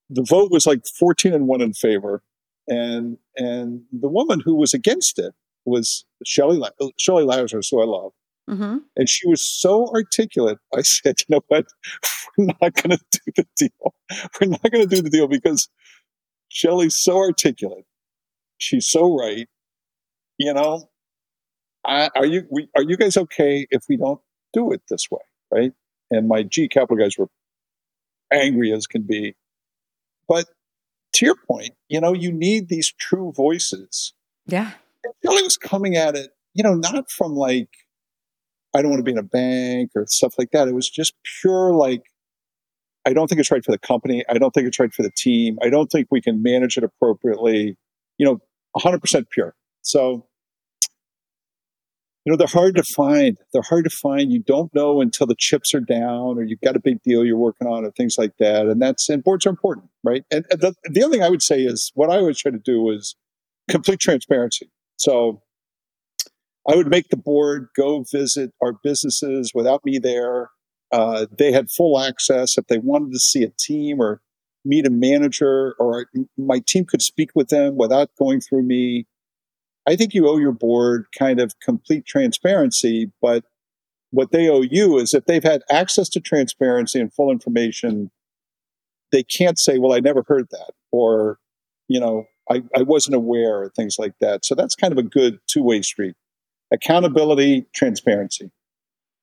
The 0.10 0.24
vote 0.24 0.52
was 0.52 0.66
like 0.66 0.86
14 0.98 1.34
and 1.34 1.48
1 1.48 1.62
in 1.62 1.74
favor. 1.74 2.24
And 2.70 3.18
and 3.38 3.84
the 3.94 4.10
woman 4.10 4.42
who 4.42 4.56
was 4.56 4.74
against 4.74 5.20
it 5.20 5.34
was 5.66 6.06
Shelley 6.26 6.62
Shelley 6.98 7.24
Lazarus, 7.24 7.70
who 7.70 7.82
I 7.82 7.86
love. 7.86 8.12
Mm-hmm. 8.50 8.78
And 8.96 9.10
she 9.10 9.28
was 9.28 9.60
so 9.60 9.88
articulate. 9.94 10.58
I 10.74 10.82
said, 10.82 11.20
you 11.20 11.36
know 11.36 11.42
what? 11.48 11.66
We're 12.38 12.46
not 12.46 12.74
going 12.74 12.98
to 12.98 13.00
do 13.12 13.32
the 13.36 13.46
deal. 13.58 13.94
We're 14.40 14.48
not 14.48 14.72
going 14.72 14.88
to 14.88 14.96
do 14.96 15.02
the 15.02 15.10
deal 15.10 15.28
because 15.28 15.68
Shelley's 16.50 16.96
so 16.98 17.18
articulate. 17.18 17.86
She's 18.58 18.90
so 18.90 19.18
right. 19.18 19.48
You 20.38 20.54
know, 20.54 20.90
I, 21.86 22.10
are 22.16 22.26
you 22.26 22.44
we, 22.52 22.70
are 22.76 22.84
you 22.84 22.96
guys 22.96 23.18
okay 23.18 23.68
if 23.70 23.84
we 23.90 23.98
don't 23.98 24.22
do 24.54 24.72
it 24.72 24.82
this 24.90 25.08
way, 25.12 25.22
right? 25.52 25.74
And 26.10 26.28
my 26.28 26.44
G 26.44 26.68
capital 26.68 26.98
guys 26.98 27.18
were 27.18 27.30
angry 28.32 28.72
as 28.72 28.88
can 28.88 29.02
be. 29.04 29.36
But 30.28 30.46
to 31.14 31.26
your 31.26 31.36
point, 31.48 31.72
you 31.90 32.00
know, 32.00 32.14
you 32.14 32.32
need 32.32 32.70
these 32.70 32.94
true 33.00 33.34
voices. 33.36 34.14
Yeah. 34.46 34.72
Kelly 35.24 35.42
was 35.42 35.58
coming 35.58 35.96
at 35.96 36.16
it, 36.16 36.32
you 36.54 36.64
know, 36.64 36.76
not 36.76 37.10
from 37.10 37.34
like, 37.34 37.70
I 38.78 38.82
don't 38.82 38.92
want 38.92 39.00
to 39.00 39.04
be 39.04 39.12
in 39.12 39.18
a 39.18 39.24
bank 39.24 39.92
or 39.96 40.06
stuff 40.08 40.36
like 40.38 40.52
that. 40.52 40.68
It 40.68 40.76
was 40.76 40.90
just 40.90 41.14
pure 41.42 41.74
like, 41.74 42.04
I 43.06 43.14
don't 43.14 43.28
think 43.28 43.40
it's 43.40 43.52
right 43.52 43.64
for 43.64 43.72
the 43.72 43.80
company. 43.80 44.24
I 44.30 44.38
don't 44.38 44.52
think 44.52 44.68
it's 44.68 44.80
right 44.80 44.94
for 44.94 45.04
the 45.04 45.12
team. 45.16 45.58
I 45.62 45.70
don't 45.70 45.88
think 45.88 46.08
we 46.12 46.22
can 46.22 46.44
manage 46.44 46.78
it 46.78 46.84
appropriately. 46.84 47.78
You 48.18 48.26
know, 48.26 48.40
100% 48.78 49.26
pure. 49.32 49.56
So 49.82 50.28
you 52.28 52.32
know, 52.32 52.36
they're 52.36 52.48
hard 52.48 52.76
to 52.76 52.84
find. 52.84 53.38
They're 53.54 53.62
hard 53.62 53.86
to 53.86 53.90
find. 53.90 54.34
You 54.34 54.40
don't 54.40 54.76
know 54.76 55.00
until 55.00 55.28
the 55.28 55.36
chips 55.40 55.74
are 55.74 55.80
down 55.80 56.38
or 56.38 56.44
you've 56.44 56.60
got 56.60 56.76
a 56.76 56.80
big 56.82 57.02
deal 57.02 57.24
you're 57.24 57.38
working 57.38 57.68
on 57.68 57.86
or 57.86 57.92
things 57.92 58.16
like 58.18 58.34
that. 58.40 58.66
And 58.66 58.82
that's, 58.82 59.08
and 59.08 59.24
boards 59.24 59.46
are 59.46 59.50
important, 59.50 59.86
right? 60.04 60.26
And 60.30 60.44
the, 60.50 60.76
the 60.84 61.04
other 61.04 61.14
thing 61.14 61.24
I 61.24 61.30
would 61.30 61.42
say 61.42 61.62
is 61.62 61.90
what 61.96 62.10
I 62.10 62.18
always 62.18 62.38
try 62.38 62.52
to 62.52 62.60
do 62.60 62.90
is 62.90 63.16
complete 63.70 64.02
transparency. 64.02 64.70
So 64.98 65.42
I 66.70 66.76
would 66.76 66.88
make 66.88 67.10
the 67.10 67.18
board 67.18 67.70
go 67.76 68.04
visit 68.12 68.52
our 68.62 68.74
businesses 68.74 69.52
without 69.56 69.86
me 69.86 70.00
there. 70.00 70.50
Uh, 70.92 71.26
they 71.38 71.52
had 71.52 71.70
full 71.70 72.00
access. 72.00 72.58
If 72.58 72.68
they 72.68 72.78
wanted 72.78 73.14
to 73.14 73.20
see 73.20 73.44
a 73.44 73.52
team 73.58 74.00
or 74.02 74.22
meet 74.66 74.86
a 74.86 74.92
manager, 74.92 75.76
or 75.80 76.08
my 76.38 76.62
team 76.68 76.86
could 76.86 77.02
speak 77.02 77.30
with 77.34 77.48
them 77.48 77.78
without 77.78 78.10
going 78.20 78.42
through 78.42 78.64
me. 78.64 79.08
I 79.88 79.96
think 79.96 80.14
you 80.14 80.28
owe 80.28 80.38
your 80.38 80.52
board 80.52 81.06
kind 81.18 81.40
of 81.40 81.54
complete 81.62 82.06
transparency, 82.06 83.12
but 83.22 83.46
what 84.12 84.32
they 84.32 84.50
owe 84.50 84.62
you 84.62 84.98
is 84.98 85.14
if 85.14 85.26
they've 85.26 85.44
had 85.44 85.62
access 85.72 86.10
to 86.10 86.20
transparency 86.20 87.00
and 87.00 87.14
full 87.14 87.32
information, 87.32 88.12
they 89.14 89.24
can't 89.24 89.58
say, 89.58 89.78
well, 89.78 89.94
I 89.94 90.02
never 90.02 90.26
heard 90.28 90.48
that, 90.52 90.72
or, 90.92 91.40
you 91.88 92.02
know, 92.02 92.26
I, 92.50 92.64
I 92.76 92.82
wasn't 92.82 93.16
aware, 93.16 93.62
or 93.62 93.70
things 93.70 93.96
like 93.98 94.16
that. 94.20 94.46
So 94.46 94.56
that's 94.56 94.76
kind 94.76 94.92
of 94.92 94.98
a 94.98 95.04
good 95.04 95.40
two 95.48 95.64
way 95.64 95.82
street 95.82 96.16
accountability, 96.72 97.66
transparency. 97.74 98.52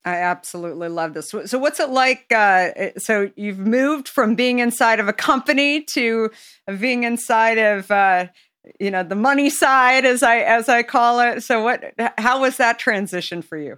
I 0.07 0.17
absolutely 0.17 0.89
love 0.89 1.15
this. 1.15 1.31
So, 1.47 1.59
what's 1.59 1.81
it 1.81 1.89
like? 1.89 2.27
Uh, 2.31 2.91
so, 2.99 3.31
you've 3.37 3.59
moved 3.59 4.07
from 4.09 4.35
being 4.35 4.59
inside 4.59 5.01
of 5.01 5.09
a 5.09 5.15
company 5.15 5.83
to 5.95 6.31
being 6.79 7.05
inside 7.05 7.57
of 7.57 7.91
uh, 7.91 8.27
you 8.81 8.91
know 8.91 9.03
the 9.03 9.15
money 9.15 9.51
side 9.51 10.05
as 10.05 10.23
i 10.23 10.39
as 10.39 10.69
i 10.69 10.83
call 10.83 11.21
it 11.21 11.43
so 11.43 11.63
what 11.63 11.93
how 12.19 12.41
was 12.41 12.57
that 12.57 12.79
transition 12.79 13.43
for 13.43 13.59
you 13.59 13.77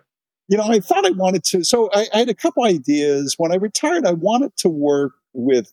you 0.49 0.57
know 0.57 0.65
i 0.65 0.79
thought 0.79 1.05
i 1.05 1.11
wanted 1.11 1.43
to 1.45 1.65
so 1.65 1.91
I, 1.93 2.07
I, 2.15 2.19
had 2.19 2.29
a 2.29 2.35
couple 2.35 2.65
ideas 2.65 3.35
when 3.39 3.53
i 3.53 3.57
retired 3.57 4.07
i 4.07 4.13
wanted 4.13 4.57
to 4.59 4.69
work 4.69 5.13
with 5.33 5.73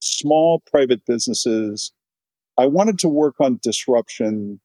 small 0.00 0.62
private 0.70 1.06
businesses 1.06 1.92
i 2.58 2.66
wanted 2.66 2.98
to 3.00 3.08
work 3.08 3.36
on 3.40 3.60
disruption 3.62 4.60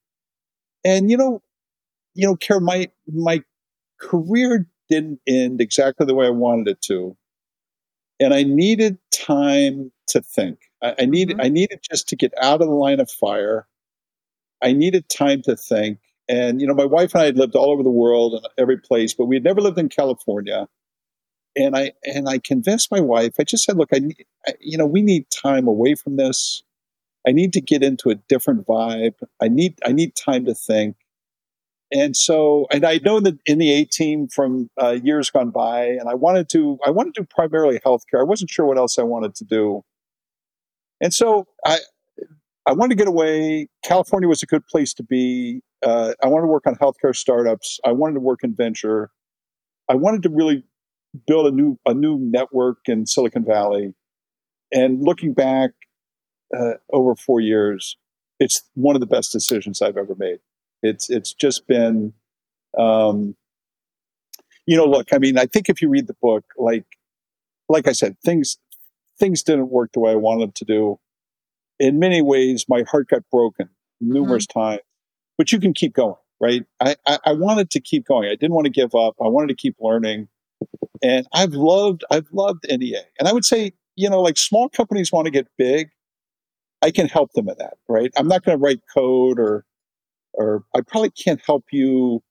and 0.84 1.12
you 1.12 1.18
know 1.18 1.42
you 2.16 2.28
know 2.28 2.36
Kara, 2.36 2.62
my 2.62 2.90
my 3.08 3.44
career 4.00 4.68
didn't 4.90 5.20
end 5.28 5.62
exactly 5.62 6.06
the 6.06 6.16
way 6.16 6.28
i 6.28 6.32
wanted 6.32 6.68
it 6.68 6.82
to 6.82 7.16
and 8.20 8.34
i 8.34 8.44
needed 8.44 8.98
time 9.14 9.92
to 10.08 10.22
think 10.22 10.60
I, 10.82 10.96
I 11.00 11.06
needed 11.06 11.38
mm-hmm. 11.38 11.46
I 11.46 11.50
needed 11.50 11.80
just 11.90 12.10
to 12.10 12.16
get 12.16 12.34
out 12.42 12.62
of 12.62 12.68
the 12.68 12.74
line 12.74 13.00
of 13.00 13.10
fire 13.10 13.68
I 14.62 14.74
needed 14.74 15.10
time 15.10 15.42
to 15.44 15.56
think. 15.56 16.00
And, 16.28 16.60
you 16.60 16.68
know, 16.68 16.74
my 16.74 16.86
wife 16.86 17.14
and 17.14 17.22
I 17.22 17.26
had 17.26 17.38
lived 17.38 17.56
all 17.56 17.72
over 17.72 17.84
the 17.84 17.90
world 17.90 18.34
and 18.34 18.48
every 18.58 18.78
place, 18.78 19.14
but 19.14 19.26
we 19.26 19.36
had 19.36 19.44
never 19.44 19.62
lived 19.62 19.78
in 19.78 19.90
California. 19.90 20.68
And 21.56 21.76
I, 21.76 21.94
and 22.04 22.28
I 22.28 22.40
convinced 22.40 22.92
my 22.92 23.00
wife, 23.00 23.36
I 23.40 23.44
just 23.44 23.64
said, 23.64 23.78
look, 23.78 23.90
I, 23.94 24.02
I 24.48 24.54
you 24.60 24.78
know, 24.78 24.88
we 24.88 25.02
need 25.02 25.30
time 25.30 25.68
away 25.68 25.96
from 25.96 26.18
this. 26.18 26.64
I 27.28 27.32
need 27.32 27.54
to 27.54 27.62
get 27.62 27.84
into 27.84 28.10
a 28.10 28.16
different 28.16 28.66
vibe. 28.66 29.16
I 29.42 29.48
need, 29.48 29.80
I 29.86 29.92
need 29.92 30.16
time 30.16 30.46
to 30.46 30.56
think. 30.56 30.96
And 31.92 32.16
so, 32.16 32.66
and 32.72 32.84
I 32.84 33.00
know 33.04 33.20
that 33.20 33.38
in 33.46 33.60
the 33.60 33.72
A 33.72 33.86
team 33.86 34.28
from 34.28 34.70
uh, 34.82 34.98
years 35.04 35.30
gone 35.30 35.52
by, 35.52 35.86
and 35.86 36.10
I 36.10 36.16
wanted 36.16 36.50
to, 36.50 36.80
I 36.86 36.90
wanted 36.90 37.14
to 37.16 37.22
do 37.22 37.28
primarily 37.30 37.80
healthcare. 37.86 38.20
I 38.20 38.24
wasn't 38.24 38.50
sure 38.50 38.66
what 38.66 38.78
else 38.78 38.98
I 38.98 39.04
wanted 39.04 39.36
to 39.36 39.46
do. 39.46 39.84
And 41.00 41.14
so 41.14 41.46
I, 41.64 41.80
I 42.66 42.74
wanted 42.74 42.96
to 42.96 42.96
get 42.96 43.08
away. 43.08 43.68
California 43.84 44.28
was 44.28 44.42
a 44.42 44.48
good 44.48 44.66
place 44.66 44.94
to 44.96 45.04
be. 45.04 45.62
Uh, 45.86 46.14
I 46.24 46.28
wanted 46.28 46.44
to 46.44 46.52
work 46.52 46.66
on 46.66 46.76
healthcare 46.76 47.16
startups. 47.16 47.80
I 47.86 47.92
wanted 47.92 48.16
to 48.16 48.20
work 48.22 48.40
in 48.44 48.56
venture. 48.56 49.12
I 49.88 49.94
wanted 49.94 50.24
to 50.24 50.30
really 50.30 50.64
build 51.28 51.46
a 51.46 51.56
new 51.56 51.78
a 51.86 51.94
new 51.94 52.18
network 52.20 52.80
in 52.88 53.06
Silicon 53.06 53.46
Valley. 53.46 53.94
And 54.72 55.04
looking 55.04 55.34
back 55.34 55.72
uh, 56.58 56.74
over 56.92 57.16
four 57.16 57.40
years, 57.40 57.98
it's 58.40 58.62
one 58.74 58.96
of 58.96 59.00
the 59.00 59.06
best 59.06 59.32
decisions 59.32 59.82
I've 59.82 59.98
ever 59.98 60.16
made. 60.18 60.40
It's 60.86 61.10
it's 61.10 61.34
just 61.34 61.68
been, 61.68 62.14
um, 62.78 63.36
you 64.66 64.78
know, 64.78 64.86
look. 64.86 65.10
I 65.14 65.18
mean, 65.18 65.38
I 65.38 65.46
think 65.46 65.70
if 65.70 65.82
you 65.82 65.90
read 65.90 66.08
the 66.08 66.16
book, 66.22 66.46
like 66.58 66.86
like 67.70 67.88
I 67.88 67.92
said, 67.92 68.18
things 68.24 68.58
things 69.20 69.44
didn't 69.44 69.70
work 69.70 69.92
the 69.94 70.00
way 70.00 70.12
I 70.12 70.16
wanted 70.16 70.42
them 70.42 70.52
to 70.56 70.66
do 70.66 71.00
in 71.80 72.00
many 72.00 72.22
ways, 72.22 72.66
my 72.68 72.84
heart 72.90 73.10
got 73.10 73.24
broken 73.32 73.70
numerous 74.00 74.46
mm-hmm. 74.48 74.60
times, 74.60 74.82
but 75.38 75.52
you 75.52 75.60
can 75.60 75.74
keep 75.74 75.94
going, 75.94 76.16
right? 76.40 76.64
I, 76.80 76.96
I, 77.06 77.20
I, 77.26 77.34
wanted 77.34 77.70
to 77.72 77.80
keep 77.80 78.06
going. 78.06 78.28
I 78.28 78.36
didn't 78.36 78.54
want 78.54 78.66
to 78.66 78.72
give 78.72 78.96
up. 78.96 79.16
I 79.22 79.28
wanted 79.28 79.50
to 79.50 79.56
keep 79.56 79.76
learning. 79.80 80.28
And 81.04 81.28
I've 81.34 81.54
loved, 81.54 82.04
I've 82.10 82.28
loved 82.32 82.66
NEA. 82.70 83.02
And 83.20 83.28
I 83.28 83.34
would 83.34 83.46
say, 83.46 83.74
you 83.96 84.10
know, 84.10 84.22
like 84.22 84.38
small 84.38 84.70
companies 84.70 85.12
want 85.12 85.26
to 85.26 85.32
get 85.32 85.48
big. 85.58 85.90
I 86.82 86.92
can 86.92 87.08
help 87.08 87.34
them 87.34 87.50
in 87.50 87.56
that, 87.60 87.76
right? 87.88 88.12
I'm 88.18 88.28
not 88.28 88.44
going 88.44 88.58
to 88.58 88.64
write 88.64 88.82
code 88.94 89.40
or, 89.40 89.66
or 90.38 90.64
I 90.76 90.82
probably 90.82 91.12
can't 91.12 91.42
help 91.46 91.66
you 91.72 92.22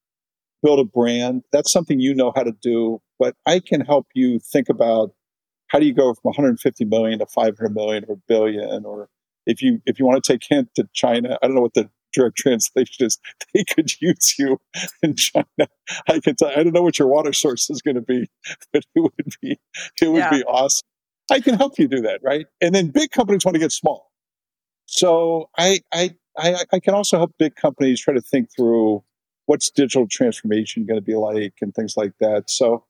build 0.62 0.78
a 0.78 0.84
brand. 0.84 1.42
That's 1.52 1.72
something 1.72 2.00
you 2.00 2.14
know 2.14 2.32
how 2.34 2.42
to 2.42 2.52
do, 2.62 3.00
but 3.18 3.34
I 3.46 3.60
can 3.60 3.80
help 3.80 4.06
you 4.14 4.38
think 4.38 4.68
about 4.68 5.12
how 5.68 5.78
do 5.78 5.86
you 5.86 5.94
go 5.94 6.14
from 6.14 6.22
150 6.22 6.84
million 6.84 7.18
to 7.18 7.26
500 7.26 7.74
million 7.74 8.04
or 8.08 8.14
a 8.14 8.22
billion 8.28 8.84
or 8.84 9.08
if 9.46 9.60
you 9.60 9.80
if 9.86 9.98
you 9.98 10.06
want 10.06 10.22
to 10.22 10.32
take 10.32 10.42
Hint 10.48 10.70
to 10.76 10.88
China, 10.94 11.38
I 11.42 11.46
don't 11.46 11.54
know 11.54 11.62
what 11.62 11.74
the 11.74 11.90
direct 12.12 12.36
translation 12.38 13.06
is. 13.06 13.18
They 13.52 13.64
could 13.64 13.90
use 14.00 14.34
you 14.38 14.60
in 15.02 15.16
China. 15.16 15.68
I 16.08 16.20
can 16.20 16.36
tell. 16.36 16.48
I 16.48 16.62
don't 16.62 16.72
know 16.72 16.82
what 16.82 16.98
your 16.98 17.08
water 17.08 17.32
source 17.32 17.68
is 17.70 17.82
going 17.82 17.96
to 17.96 18.00
be, 18.00 18.28
but 18.72 18.84
it 18.94 19.00
would 19.00 19.34
be 19.40 19.58
it 20.00 20.08
would 20.08 20.18
yeah. 20.18 20.30
be 20.30 20.44
awesome. 20.44 20.86
I 21.30 21.40
can 21.40 21.54
help 21.54 21.78
you 21.78 21.88
do 21.88 22.02
that, 22.02 22.20
right? 22.22 22.46
And 22.60 22.74
then 22.74 22.88
big 22.88 23.10
companies 23.10 23.44
want 23.44 23.54
to 23.54 23.58
get 23.58 23.72
small. 23.72 24.10
So 24.86 25.50
I 25.56 25.80
I 25.92 26.14
I, 26.36 26.64
I 26.72 26.80
can 26.80 26.94
also 26.94 27.16
help 27.16 27.32
big 27.38 27.54
companies 27.54 28.00
try 28.00 28.14
to 28.14 28.20
think 28.20 28.48
through 28.54 29.02
what's 29.46 29.70
digital 29.70 30.06
transformation 30.08 30.86
going 30.86 30.98
to 30.98 31.04
be 31.04 31.14
like 31.14 31.54
and 31.60 31.74
things 31.74 31.96
like 31.96 32.12
that. 32.20 32.50
So 32.50 32.84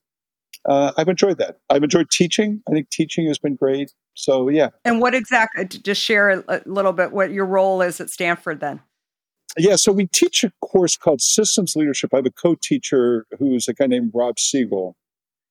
uh, 0.65 0.93
I've 0.97 1.09
enjoyed 1.09 1.37
that. 1.37 1.59
I've 1.69 1.83
enjoyed 1.83 2.09
teaching. 2.09 2.61
I 2.67 2.71
think 2.71 2.89
teaching 2.89 3.27
has 3.27 3.37
been 3.37 3.55
great. 3.55 3.91
So 4.15 4.49
yeah. 4.49 4.69
And 4.83 5.01
what 5.01 5.13
exactly? 5.13 5.65
Just 5.65 6.01
share 6.01 6.43
a 6.47 6.61
little 6.65 6.93
bit 6.93 7.11
what 7.11 7.31
your 7.31 7.45
role 7.45 7.81
is 7.81 7.99
at 7.99 8.09
Stanford 8.09 8.61
then. 8.61 8.81
Yeah, 9.57 9.75
so 9.77 9.93
we 9.93 10.07
teach 10.07 10.43
a 10.43 10.51
course 10.61 10.97
called 10.97 11.21
Systems 11.21 11.75
Leadership. 11.77 12.09
I 12.13 12.17
have 12.17 12.25
a 12.25 12.31
co-teacher 12.31 13.25
who's 13.39 13.69
a 13.69 13.73
guy 13.73 13.85
named 13.85 14.11
Rob 14.13 14.37
Siegel, 14.37 14.97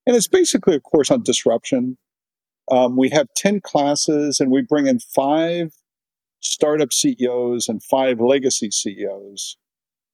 and 0.07 0.15
it's 0.15 0.29
basically 0.29 0.75
a 0.75 0.81
course 0.81 1.11
on 1.11 1.23
disruption. 1.23 1.97
Um, 2.71 2.97
we 2.97 3.09
have 3.11 3.29
ten 3.35 3.61
classes, 3.63 4.41
and 4.41 4.51
we 4.51 4.61
bring 4.61 4.87
in 4.87 4.99
five 4.99 5.73
startup 6.45 6.93
CEOs 6.93 7.69
and 7.69 7.83
five 7.83 8.21
legacy 8.21 8.71
CEOs. 8.71 9.57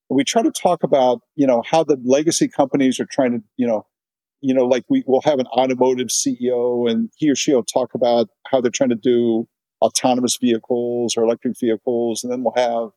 we 0.09 0.25
try 0.25 0.43
to 0.43 0.51
talk 0.51 0.83
about 0.83 1.21
you 1.37 1.47
know 1.47 1.63
how 1.71 1.85
the 1.85 1.97
legacy 2.05 2.49
companies 2.49 2.99
are 3.01 3.09
trying 3.11 3.33
to 3.33 3.41
you 3.57 3.67
know 3.67 3.87
you 4.41 4.55
know, 4.55 4.65
like 4.65 4.85
we 4.89 5.05
will 5.07 5.21
have 5.23 5.39
an 5.39 5.47
automotive 5.49 6.09
CEO 6.09 6.91
and 6.91 7.11
he 7.17 7.31
or 7.31 7.35
she 7.35 7.55
will 7.55 7.63
talk 7.63 7.95
about 7.95 8.29
how 8.47 8.61
they're 8.61 8.71
trying 8.71 8.91
to 8.91 8.97
do 8.97 9.47
autonomous 9.83 10.37
vehicles 10.41 11.15
or 11.17 11.25
electric 11.25 11.59
vehicles. 11.59 12.23
And 12.23 12.33
then 12.33 12.43
we'll 12.43 12.55
have, 12.57 12.91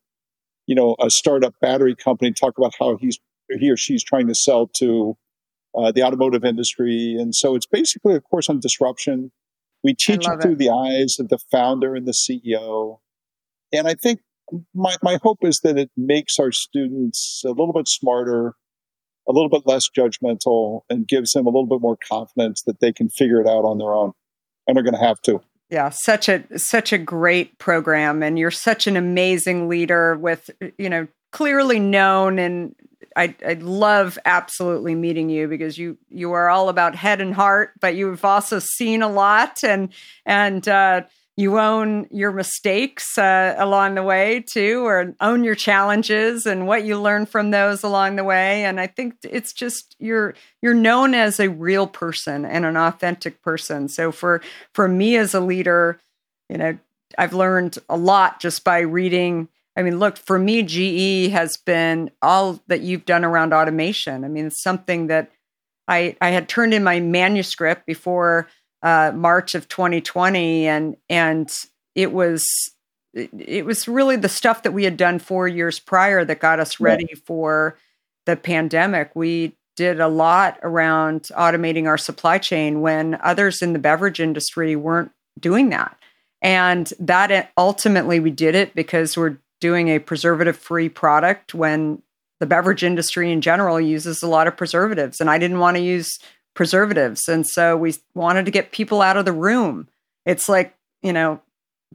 you 0.67 0.75
know, 0.75 0.95
a 1.01 1.09
startup 1.09 1.53
battery 1.61 1.95
company 1.95 2.31
talk 2.31 2.57
about 2.57 2.73
how 2.79 2.97
he's, 2.97 3.19
he 3.59 3.69
or 3.69 3.77
she's 3.77 4.03
trying 4.03 4.27
to 4.27 4.35
sell 4.35 4.67
to 4.77 5.17
uh, 5.77 5.91
the 5.91 6.03
automotive 6.03 6.45
industry. 6.45 7.15
And 7.19 7.35
so 7.35 7.55
it's 7.55 7.65
basically 7.65 8.15
a 8.15 8.21
course 8.21 8.49
on 8.49 8.59
disruption. 8.59 9.31
We 9.83 9.93
teach 9.93 10.25
it 10.25 10.41
through 10.41 10.55
the 10.55 10.69
eyes 10.69 11.17
of 11.19 11.27
the 11.27 11.39
founder 11.51 11.93
and 11.93 12.07
the 12.07 12.13
CEO. 12.13 12.99
And 13.73 13.87
I 13.87 13.95
think 13.95 14.21
my, 14.73 14.95
my 15.01 15.19
hope 15.21 15.39
is 15.41 15.59
that 15.63 15.77
it 15.77 15.89
makes 15.97 16.39
our 16.39 16.51
students 16.51 17.41
a 17.45 17.49
little 17.49 17.73
bit 17.73 17.87
smarter, 17.87 18.53
a 19.27 19.31
little 19.31 19.49
bit 19.49 19.63
less 19.65 19.89
judgmental 19.89 20.81
and 20.89 21.07
gives 21.07 21.31
them 21.31 21.45
a 21.45 21.49
little 21.49 21.65
bit 21.65 21.81
more 21.81 21.97
confidence 21.97 22.61
that 22.67 22.79
they 22.79 22.93
can 22.93 23.09
figure 23.09 23.41
it 23.41 23.47
out 23.47 23.65
on 23.65 23.79
their 23.79 23.93
own 23.93 24.13
and 24.67 24.77
are 24.77 24.83
going 24.83 24.93
to 24.93 24.99
have 24.99 25.21
to. 25.23 25.41
yeah, 25.69 25.89
such 25.89 26.29
a 26.29 26.43
such 26.57 26.93
a 26.93 26.97
great 26.99 27.57
program, 27.57 28.21
and 28.21 28.37
you're 28.37 28.51
such 28.51 28.85
an 28.85 28.95
amazing 28.95 29.67
leader 29.67 30.15
with 30.15 30.49
you 30.77 30.89
know 30.89 31.07
clearly 31.31 31.79
known 31.79 32.37
and 32.37 32.75
I 33.15 33.35
I 33.45 33.53
love 33.53 34.17
absolutely 34.25 34.95
meeting 34.95 35.29
you 35.29 35.47
because 35.47 35.77
you 35.77 35.97
you 36.09 36.31
are 36.33 36.49
all 36.49 36.69
about 36.69 36.95
head 36.95 37.21
and 37.21 37.33
heart, 37.33 37.71
but 37.81 37.95
you've 37.95 38.25
also 38.25 38.59
seen 38.59 39.01
a 39.01 39.09
lot 39.09 39.63
and 39.63 39.89
and 40.25 40.67
uh, 40.67 41.01
you 41.35 41.57
own 41.57 42.07
your 42.11 42.31
mistakes 42.31 43.17
uh, 43.17 43.55
along 43.57 43.95
the 43.95 44.03
way 44.03 44.43
too, 44.47 44.85
or 44.85 45.15
own 45.19 45.43
your 45.43 45.55
challenges 45.55 46.45
and 46.45 46.67
what 46.67 46.85
you 46.85 46.99
learn 46.99 47.25
from 47.25 47.49
those 47.49 47.81
along 47.81 48.17
the 48.17 48.23
way. 48.23 48.65
And 48.65 48.79
I 48.79 48.85
think 48.85 49.15
it's 49.23 49.51
just 49.51 49.95
you're 49.99 50.35
you're 50.61 50.75
known 50.75 51.15
as 51.15 51.39
a 51.39 51.49
real 51.49 51.87
person 51.87 52.45
and 52.45 52.65
an 52.65 52.77
authentic 52.77 53.41
person. 53.41 53.87
So 53.87 54.11
for 54.11 54.41
for 54.73 54.87
me 54.87 55.17
as 55.17 55.33
a 55.33 55.39
leader, 55.39 55.99
you 56.49 56.57
know, 56.57 56.77
I've 57.17 57.33
learned 57.33 57.79
a 57.89 57.97
lot 57.97 58.39
just 58.39 58.63
by 58.63 58.79
reading. 58.79 59.49
I 59.75 59.81
mean, 59.81 59.97
look, 59.97 60.17
for 60.17 60.37
me, 60.37 60.61
GE 60.61 61.31
has 61.31 61.57
been 61.57 62.11
all 62.21 62.61
that 62.67 62.81
you've 62.81 63.05
done 63.05 63.25
around 63.25 63.53
automation. 63.53 64.23
I 64.23 64.27
mean, 64.27 64.47
it's 64.47 64.61
something 64.61 65.07
that 65.07 65.31
I 65.87 66.15
I 66.21 66.29
had 66.29 66.47
turned 66.47 66.75
in 66.75 66.83
my 66.83 66.99
manuscript 66.99 67.87
before 67.87 68.47
uh, 68.83 69.11
March 69.15 69.55
of 69.55 69.67
2020, 69.69 70.67
and 70.67 70.97
and 71.09 71.51
it 71.95 72.11
was 72.11 72.45
it 73.13 73.65
was 73.65 73.87
really 73.87 74.15
the 74.15 74.29
stuff 74.29 74.63
that 74.63 74.73
we 74.73 74.83
had 74.83 74.97
done 74.97 75.19
four 75.19 75.47
years 75.47 75.79
prior 75.79 76.25
that 76.25 76.39
got 76.39 76.59
us 76.59 76.79
ready 76.79 77.07
yeah. 77.09 77.19
for 77.25 77.77
the 78.25 78.35
pandemic. 78.35 79.11
We 79.15 79.55
did 79.75 79.99
a 79.99 80.07
lot 80.07 80.59
around 80.63 81.23
automating 81.35 81.87
our 81.87 81.97
supply 81.97 82.37
chain 82.37 82.81
when 82.81 83.19
others 83.21 83.61
in 83.61 83.73
the 83.73 83.79
beverage 83.79 84.19
industry 84.19 84.75
weren't 84.75 85.11
doing 85.39 85.69
that. 85.69 85.97
And 86.41 86.91
that 86.99 87.51
ultimately 87.57 88.19
we 88.19 88.31
did 88.31 88.53
it 88.55 88.75
because 88.75 89.15
we're 89.15 89.37
doing 89.61 89.87
a 89.89 89.99
preservative 89.99 90.57
free 90.57 90.89
product 90.89 91.53
when 91.53 92.01
the 92.39 92.45
beverage 92.45 92.83
industry 92.83 93.31
in 93.31 93.41
general 93.41 93.79
uses 93.79 94.21
a 94.21 94.27
lot 94.27 94.47
of 94.47 94.57
preservatives. 94.57 95.21
And 95.21 95.29
I 95.29 95.37
didn't 95.37 95.59
want 95.59 95.77
to 95.77 95.83
use 95.83 96.19
preservatives. 96.53 97.27
And 97.27 97.45
so 97.47 97.75
we 97.75 97.95
wanted 98.13 98.45
to 98.45 98.51
get 98.51 98.71
people 98.71 99.01
out 99.01 99.17
of 99.17 99.25
the 99.25 99.31
room. 99.31 99.87
It's 100.25 100.47
like, 100.47 100.75
you 101.01 101.13
know, 101.13 101.41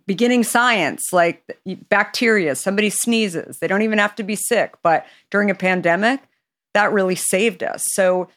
beginning 0.06 0.44
science, 0.44 1.12
like 1.12 1.58
bacteria, 1.88 2.54
somebody 2.54 2.90
sneezes, 2.90 3.58
they 3.58 3.66
don't 3.66 3.82
even 3.82 3.98
have 3.98 4.14
to 4.16 4.22
be 4.22 4.36
sick. 4.36 4.74
But 4.82 5.06
during 5.30 5.50
a 5.50 5.54
pandemic, 5.54 6.20
that 6.74 6.92
really 6.92 7.14
saved 7.14 7.62
us. 7.62 7.82
So 7.92 8.28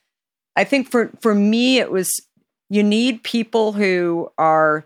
I 0.55 0.63
think 0.63 0.89
for, 0.89 1.11
for 1.22 1.36
me, 1.36 1.80
it 1.80 1.91
was 1.91 2.09
you 2.69 2.84
need 2.84 3.24
people 3.24 3.74
who 3.74 4.32
are, 4.38 4.86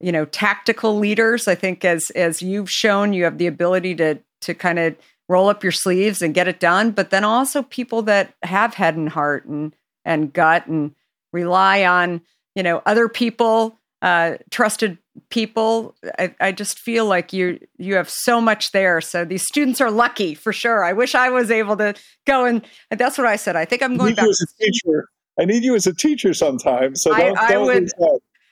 you 0.00 0.12
know, 0.12 0.26
tactical 0.26 0.98
leaders. 0.98 1.48
I 1.48 1.54
think 1.54 1.84
as 1.84 2.10
as 2.14 2.42
you've 2.42 2.70
shown, 2.70 3.12
you 3.12 3.24
have 3.24 3.38
the 3.38 3.46
ability 3.46 3.94
to 3.96 4.18
to 4.42 4.54
kind 4.54 4.78
of 4.78 4.94
roll 5.28 5.48
up 5.48 5.62
your 5.62 5.72
sleeves 5.72 6.20
and 6.20 6.34
get 6.34 6.48
it 6.48 6.60
done, 6.60 6.90
but 6.90 7.08
then 7.08 7.24
also 7.24 7.62
people 7.62 8.02
that 8.02 8.34
have 8.42 8.74
head 8.74 8.96
and 8.96 9.08
heart 9.08 9.46
and 9.46 9.74
and 10.04 10.32
gut 10.32 10.66
and 10.66 10.94
rely 11.32 11.84
on 11.84 12.20
you 12.54 12.62
know 12.62 12.82
other 12.86 13.08
people 13.08 13.78
uh, 14.04 14.36
trusted 14.50 14.98
people. 15.30 15.96
I, 16.18 16.34
I, 16.38 16.52
just 16.52 16.78
feel 16.78 17.06
like 17.06 17.32
you 17.32 17.58
you 17.78 17.94
have 17.94 18.10
so 18.10 18.38
much 18.38 18.72
there. 18.72 19.00
So 19.00 19.24
these 19.24 19.46
students 19.46 19.80
are 19.80 19.90
lucky 19.90 20.34
for 20.34 20.52
sure. 20.52 20.84
I 20.84 20.92
wish 20.92 21.14
i 21.14 21.30
was 21.30 21.50
able 21.50 21.76
to 21.78 21.94
go 22.26 22.44
and 22.44 22.60
that's 22.90 23.16
what 23.16 23.26
i 23.26 23.36
said. 23.36 23.56
I 23.56 23.64
think 23.64 23.82
i'm 23.82 23.96
going 23.96 24.14
back 24.14 24.28
as 24.28 24.40
a 24.42 24.62
teacher. 24.62 25.08
I 25.40 25.46
need 25.46 25.64
you 25.64 25.74
as 25.74 25.86
a 25.86 25.94
teacher 25.94 26.34
sometime 26.34 26.94
so 26.94 27.16
don't, 27.16 27.38
I, 27.38 27.52
don't 27.52 27.66
would 27.66 27.90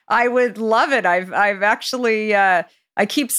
i 0.09 0.26
would 0.26 0.57
love 0.59 0.92
it. 0.92 1.05
I've 1.05 1.32
i've 1.32 1.62
actually 1.62 2.34
uh, 2.34 2.62
i 2.96 3.07
keep 3.07 3.30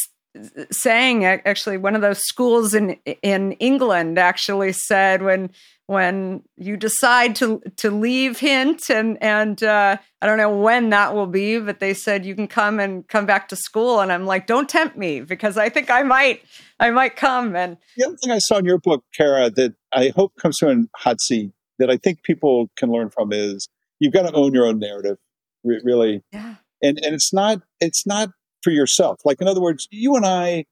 saying 0.71 1.25
actually 1.25 1.77
one 1.77 1.95
of 1.95 2.01
those 2.01 2.19
schools 2.19 2.73
in 2.73 2.91
in 3.21 3.53
england 3.53 4.17
actually 4.17 4.71
said 4.71 5.21
when 5.21 5.51
when 5.87 6.41
you 6.55 6.77
decide 6.77 7.35
to 7.37 7.61
to 7.77 7.91
leave 7.91 8.39
Hint 8.39 8.89
and 8.89 9.21
and 9.21 9.61
uh, 9.61 9.97
I 10.21 10.25
don't 10.25 10.37
know 10.37 10.55
when 10.55 10.89
that 10.91 11.13
will 11.13 11.27
be, 11.27 11.59
but 11.59 11.79
they 11.79 11.93
said 11.93 12.25
you 12.25 12.35
can 12.35 12.47
come 12.47 12.79
and 12.79 13.07
come 13.07 13.25
back 13.25 13.49
to 13.49 13.55
school, 13.55 13.99
and 13.99 14.11
I'm 14.11 14.25
like, 14.25 14.47
don't 14.47 14.69
tempt 14.69 14.97
me 14.97 15.21
because 15.21 15.57
I 15.57 15.69
think 15.69 15.89
I 15.89 16.03
might 16.03 16.41
I 16.79 16.91
might 16.91 17.15
come. 17.15 17.55
And 17.55 17.77
the 17.97 18.05
other 18.05 18.17
thing 18.17 18.31
I 18.31 18.39
saw 18.39 18.57
in 18.57 18.65
your 18.65 18.79
book, 18.79 19.03
Kara, 19.15 19.49
that 19.51 19.75
I 19.91 20.13
hope 20.15 20.33
comes 20.41 20.57
through 20.59 20.69
in 20.69 20.89
Hot 20.95 21.19
Seat 21.21 21.51
that 21.79 21.89
I 21.89 21.97
think 21.97 22.23
people 22.23 22.69
can 22.77 22.91
learn 22.91 23.09
from 23.09 23.33
is 23.33 23.67
you've 23.99 24.13
got 24.13 24.23
to 24.23 24.33
own 24.33 24.53
your 24.53 24.65
own 24.65 24.79
narrative, 24.79 25.17
really. 25.63 26.23
Yeah. 26.31 26.55
And 26.81 26.97
and 27.03 27.13
it's 27.13 27.33
not 27.33 27.61
it's 27.79 28.05
not 28.05 28.29
for 28.61 28.71
yourself. 28.71 29.19
Like 29.25 29.41
in 29.41 29.47
other 29.47 29.61
words, 29.61 29.87
you 29.91 30.15
and 30.15 30.25
I, 30.25 30.65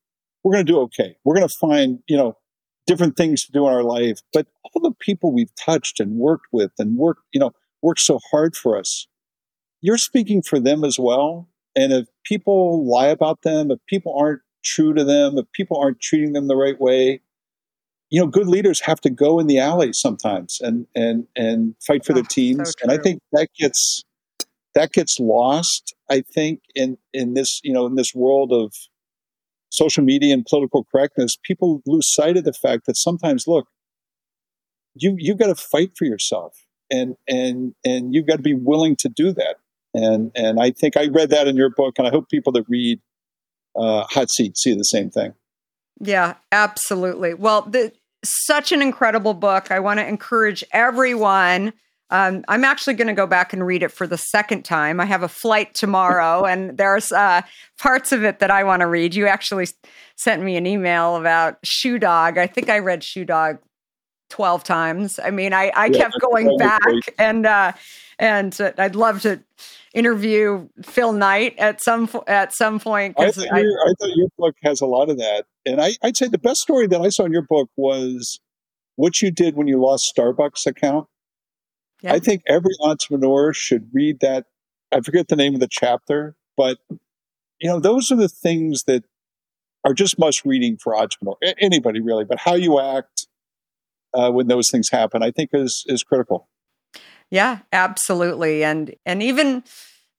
we're 0.43 0.53
going 0.53 0.65
to 0.65 0.71
do 0.71 0.79
okay. 0.81 1.17
We're 1.23 1.35
going 1.35 1.47
to 1.47 1.55
find 1.59 1.99
you 2.07 2.17
know 2.17 2.37
different 2.91 3.15
things 3.15 3.45
to 3.45 3.51
do 3.51 3.67
in 3.67 3.73
our 3.73 3.83
life. 3.83 4.19
But 4.33 4.47
all 4.63 4.81
the 4.81 4.91
people 4.91 5.31
we've 5.31 5.55
touched 5.55 5.99
and 5.99 6.17
worked 6.17 6.47
with 6.51 6.71
and 6.77 6.97
worked, 6.97 7.21
you 7.33 7.39
know, 7.39 7.51
worked 7.81 8.01
so 8.01 8.19
hard 8.31 8.55
for 8.55 8.77
us, 8.77 9.07
you're 9.81 9.97
speaking 9.97 10.41
for 10.41 10.59
them 10.59 10.83
as 10.83 10.99
well. 10.99 11.47
And 11.75 11.93
if 11.93 12.07
people 12.25 12.85
lie 12.85 13.07
about 13.07 13.43
them, 13.43 13.71
if 13.71 13.79
people 13.87 14.15
aren't 14.17 14.41
true 14.63 14.93
to 14.93 15.03
them, 15.03 15.37
if 15.37 15.45
people 15.53 15.79
aren't 15.79 16.01
treating 16.01 16.33
them 16.33 16.47
the 16.47 16.55
right 16.57 16.79
way, 16.79 17.21
you 18.09 18.19
know, 18.19 18.27
good 18.27 18.47
leaders 18.47 18.81
have 18.81 18.99
to 19.01 19.09
go 19.09 19.39
in 19.39 19.47
the 19.47 19.57
alley 19.57 19.93
sometimes 19.93 20.59
and 20.59 20.85
and 20.93 21.27
and 21.35 21.75
fight 21.85 22.05
for 22.05 22.11
oh, 22.11 22.15
their 22.15 22.25
ah, 22.25 22.29
teams. 22.29 22.69
So 22.71 22.83
and 22.83 22.91
I 22.91 23.01
think 23.01 23.21
that 23.31 23.47
gets 23.57 24.03
that 24.75 24.91
gets 24.91 25.17
lost. 25.17 25.95
I 26.09 26.21
think 26.21 26.59
in 26.75 26.97
in 27.13 27.35
this 27.35 27.61
you 27.63 27.71
know 27.71 27.85
in 27.85 27.95
this 27.95 28.13
world 28.13 28.51
of 28.51 28.73
social 29.71 30.03
media 30.03 30.33
and 30.33 30.45
political 30.45 30.85
correctness, 30.91 31.37
people 31.41 31.81
lose 31.85 32.13
sight 32.13 32.37
of 32.37 32.43
the 32.43 32.53
fact 32.53 32.85
that 32.85 32.97
sometimes, 32.97 33.45
look, 33.47 33.67
you 34.95 35.15
you've 35.17 35.39
got 35.39 35.47
to 35.47 35.55
fight 35.55 35.91
for 35.97 36.05
yourself, 36.05 36.53
and 36.91 37.15
and 37.27 37.73
and 37.85 38.13
you've 38.13 38.27
got 38.27 38.37
to 38.37 38.41
be 38.41 38.53
willing 38.53 38.95
to 38.97 39.09
do 39.09 39.33
that. 39.33 39.55
And 39.93 40.31
and 40.35 40.59
I 40.59 40.71
think 40.71 40.97
I 40.97 41.07
read 41.07 41.29
that 41.29 41.47
in 41.47 41.55
your 41.55 41.69
book, 41.69 41.95
and 41.97 42.07
I 42.07 42.11
hope 42.11 42.29
people 42.29 42.53
that 42.53 42.65
read 42.67 42.99
uh, 43.75 44.03
Hot 44.09 44.29
Seat 44.29 44.57
see 44.57 44.73
the 44.73 44.83
same 44.83 45.09
thing. 45.09 45.33
Yeah, 45.99 46.35
absolutely. 46.51 47.33
Well, 47.33 47.61
the, 47.61 47.93
such 48.23 48.71
an 48.71 48.81
incredible 48.81 49.33
book. 49.33 49.71
I 49.71 49.79
want 49.79 49.99
to 49.99 50.07
encourage 50.07 50.63
everyone 50.71 51.73
um, 52.11 52.43
I'm 52.47 52.63
actually 52.63 52.95
going 52.95 53.07
to 53.07 53.13
go 53.13 53.25
back 53.25 53.53
and 53.53 53.65
read 53.65 53.83
it 53.83 53.91
for 53.91 54.05
the 54.05 54.17
second 54.17 54.63
time. 54.63 54.99
I 54.99 55.05
have 55.05 55.23
a 55.23 55.29
flight 55.29 55.73
tomorrow, 55.73 56.45
and 56.45 56.77
there's 56.77 57.11
uh, 57.11 57.41
parts 57.79 58.11
of 58.11 58.23
it 58.23 58.39
that 58.39 58.51
I 58.51 58.63
want 58.63 58.81
to 58.81 58.87
read. 58.87 59.15
You 59.15 59.27
actually 59.27 59.67
sent 60.15 60.43
me 60.43 60.57
an 60.57 60.65
email 60.65 61.15
about 61.15 61.57
Shoe 61.63 61.97
Dog. 61.97 62.37
I 62.37 62.47
think 62.47 62.69
I 62.69 62.79
read 62.79 63.03
Shoe 63.03 63.25
Dog 63.25 63.59
12 64.29 64.63
times. 64.63 65.19
I 65.23 65.31
mean, 65.31 65.53
I, 65.53 65.71
I 65.75 65.85
yeah, 65.85 65.97
kept 65.97 66.19
going 66.19 66.55
back, 66.57 66.81
and 67.17 67.45
uh, 67.45 67.71
and 68.19 68.59
uh, 68.59 68.73
I'd 68.77 68.95
love 68.95 69.21
to 69.21 69.41
interview 69.93 70.69
Phil 70.83 71.13
Knight 71.13 71.57
at 71.57 71.81
some 71.81 72.09
at 72.27 72.53
some 72.53 72.79
point. 72.79 73.15
I 73.17 73.31
thought, 73.31 73.47
I, 73.51 73.59
I 73.59 73.93
thought, 73.99 74.15
your 74.15 74.27
book 74.37 74.55
has 74.63 74.81
a 74.81 74.85
lot 74.85 75.09
of 75.09 75.17
that, 75.17 75.45
and 75.65 75.81
I, 75.81 75.93
I'd 76.03 76.17
say 76.17 76.27
the 76.27 76.37
best 76.37 76.59
story 76.59 76.87
that 76.87 77.01
I 77.01 77.09
saw 77.09 77.25
in 77.25 77.31
your 77.31 77.45
book 77.47 77.69
was 77.77 78.39
what 78.95 79.21
you 79.21 79.31
did 79.31 79.55
when 79.55 79.67
you 79.67 79.81
lost 79.81 80.13
Starbucks 80.15 80.65
account 80.65 81.07
yeah. 82.01 82.13
I 82.13 82.19
think 82.19 82.41
every 82.47 82.73
entrepreneur 82.81 83.53
should 83.53 83.89
read 83.93 84.19
that. 84.21 84.45
I 84.91 85.01
forget 85.01 85.27
the 85.27 85.35
name 85.35 85.53
of 85.53 85.59
the 85.59 85.67
chapter, 85.69 86.35
but 86.57 86.77
you 87.59 87.69
know, 87.69 87.79
those 87.79 88.11
are 88.11 88.15
the 88.15 88.29
things 88.29 88.83
that 88.83 89.03
are 89.83 89.93
just 89.93 90.19
must 90.19 90.45
reading 90.45 90.77
for 90.77 90.95
entrepreneur 90.95 91.35
anybody 91.59 92.01
really. 92.01 92.25
But 92.25 92.39
how 92.39 92.55
you 92.55 92.79
act 92.79 93.27
uh, 94.13 94.31
when 94.31 94.47
those 94.47 94.69
things 94.69 94.89
happen, 94.89 95.23
I 95.23 95.31
think, 95.31 95.51
is 95.53 95.83
is 95.87 96.03
critical. 96.03 96.47
Yeah, 97.29 97.59
absolutely, 97.71 98.63
and 98.63 98.93
and 99.05 99.23
even 99.23 99.63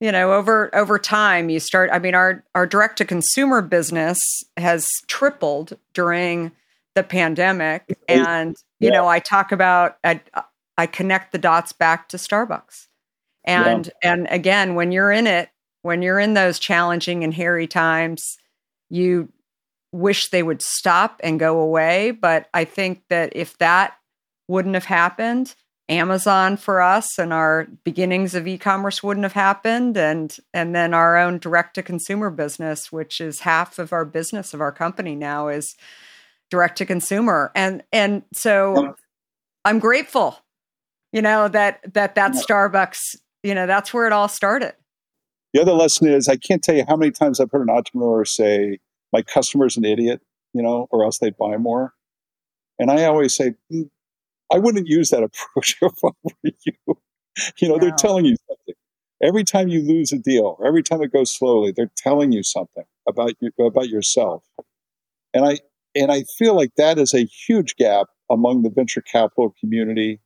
you 0.00 0.12
know 0.12 0.32
over 0.32 0.74
over 0.74 0.98
time 0.98 1.50
you 1.50 1.60
start. 1.60 1.90
I 1.92 1.98
mean, 1.98 2.14
our 2.14 2.44
our 2.54 2.66
direct 2.66 2.98
to 2.98 3.04
consumer 3.04 3.60
business 3.60 4.18
has 4.56 4.86
tripled 5.08 5.76
during 5.94 6.52
the 6.94 7.02
pandemic, 7.02 7.98
and 8.08 8.56
you 8.80 8.88
yeah. 8.88 8.94
know, 8.94 9.08
I 9.08 9.18
talk 9.18 9.52
about. 9.52 9.98
I, 10.02 10.20
I 10.78 10.86
connect 10.86 11.32
the 11.32 11.38
dots 11.38 11.72
back 11.72 12.08
to 12.08 12.16
Starbucks. 12.16 12.86
And 13.44 13.90
yeah. 14.02 14.12
and 14.12 14.26
again, 14.30 14.74
when 14.74 14.92
you're 14.92 15.12
in 15.12 15.26
it, 15.26 15.50
when 15.82 16.02
you're 16.02 16.20
in 16.20 16.34
those 16.34 16.58
challenging 16.58 17.24
and 17.24 17.34
hairy 17.34 17.66
times, 17.66 18.36
you 18.88 19.32
wish 19.92 20.30
they 20.30 20.42
would 20.42 20.62
stop 20.62 21.20
and 21.22 21.38
go 21.38 21.60
away, 21.60 22.12
but 22.12 22.48
I 22.54 22.64
think 22.64 23.02
that 23.10 23.34
if 23.36 23.58
that 23.58 23.94
wouldn't 24.48 24.74
have 24.74 24.86
happened, 24.86 25.54
Amazon 25.88 26.56
for 26.56 26.80
us 26.80 27.18
and 27.18 27.32
our 27.32 27.66
beginnings 27.84 28.34
of 28.34 28.46
e-commerce 28.46 29.02
wouldn't 29.02 29.24
have 29.24 29.32
happened 29.32 29.96
and 29.96 30.34
and 30.54 30.74
then 30.74 30.94
our 30.94 31.18
own 31.18 31.38
direct 31.38 31.74
to 31.74 31.82
consumer 31.82 32.30
business 32.30 32.90
which 32.90 33.20
is 33.20 33.40
half 33.40 33.78
of 33.78 33.92
our 33.92 34.04
business 34.04 34.54
of 34.54 34.60
our 34.60 34.72
company 34.72 35.14
now 35.14 35.48
is 35.48 35.74
direct 36.50 36.78
to 36.78 36.86
consumer 36.86 37.50
and 37.54 37.82
and 37.92 38.22
so 38.32 38.94
I'm 39.64 39.80
grateful 39.80 40.38
you 41.12 41.22
know 41.22 41.48
that 41.48 41.80
that 41.94 42.14
that 42.14 42.32
Starbucks 42.32 43.16
you 43.42 43.54
know 43.54 43.66
that's 43.66 43.92
where 43.92 44.06
it 44.06 44.12
all 44.12 44.28
started 44.28 44.74
The 45.52 45.60
other 45.60 45.72
lesson 45.72 46.08
is 46.08 46.28
I 46.28 46.36
can't 46.36 46.62
tell 46.62 46.74
you 46.74 46.84
how 46.88 46.96
many 46.96 47.12
times 47.12 47.40
I've 47.40 47.50
heard 47.50 47.62
an 47.62 47.70
entrepreneur 47.70 48.24
say, 48.24 48.78
"My 49.12 49.22
customer's 49.22 49.76
an 49.76 49.84
idiot," 49.84 50.20
you 50.52 50.62
know, 50.62 50.88
or 50.90 51.04
else 51.04 51.18
they'd 51.18 51.36
buy 51.36 51.56
more. 51.56 51.94
And 52.78 52.90
I 52.90 53.04
always 53.04 53.34
say, 53.34 53.54
mm, 53.72 53.88
I 54.52 54.58
wouldn't 54.58 54.88
use 54.88 55.10
that 55.10 55.22
approach 55.54 55.76
if 55.80 55.92
I 56.04 56.10
were 56.22 56.32
you. 56.42 56.96
You 57.58 57.68
know, 57.68 57.76
no. 57.76 57.78
they're 57.80 57.96
telling 57.96 58.26
you 58.26 58.36
something. 58.48 58.74
Every 59.22 59.44
time 59.44 59.68
you 59.68 59.80
lose 59.80 60.12
a 60.12 60.18
deal, 60.18 60.56
or 60.58 60.66
every 60.66 60.82
time 60.82 61.00
it 61.00 61.12
goes 61.12 61.32
slowly, 61.32 61.72
they're 61.72 61.90
telling 61.96 62.32
you 62.32 62.42
something 62.42 62.84
about 63.08 63.34
you 63.40 63.50
about 63.64 63.88
yourself. 63.88 64.44
And 65.32 65.44
I 65.44 65.58
and 65.94 66.10
I 66.10 66.24
feel 66.36 66.54
like 66.54 66.72
that 66.76 66.98
is 66.98 67.14
a 67.14 67.24
huge 67.24 67.76
gap 67.76 68.08
among 68.30 68.62
the 68.62 68.70
venture 68.70 69.00
capital 69.00 69.54
community, 69.60 70.20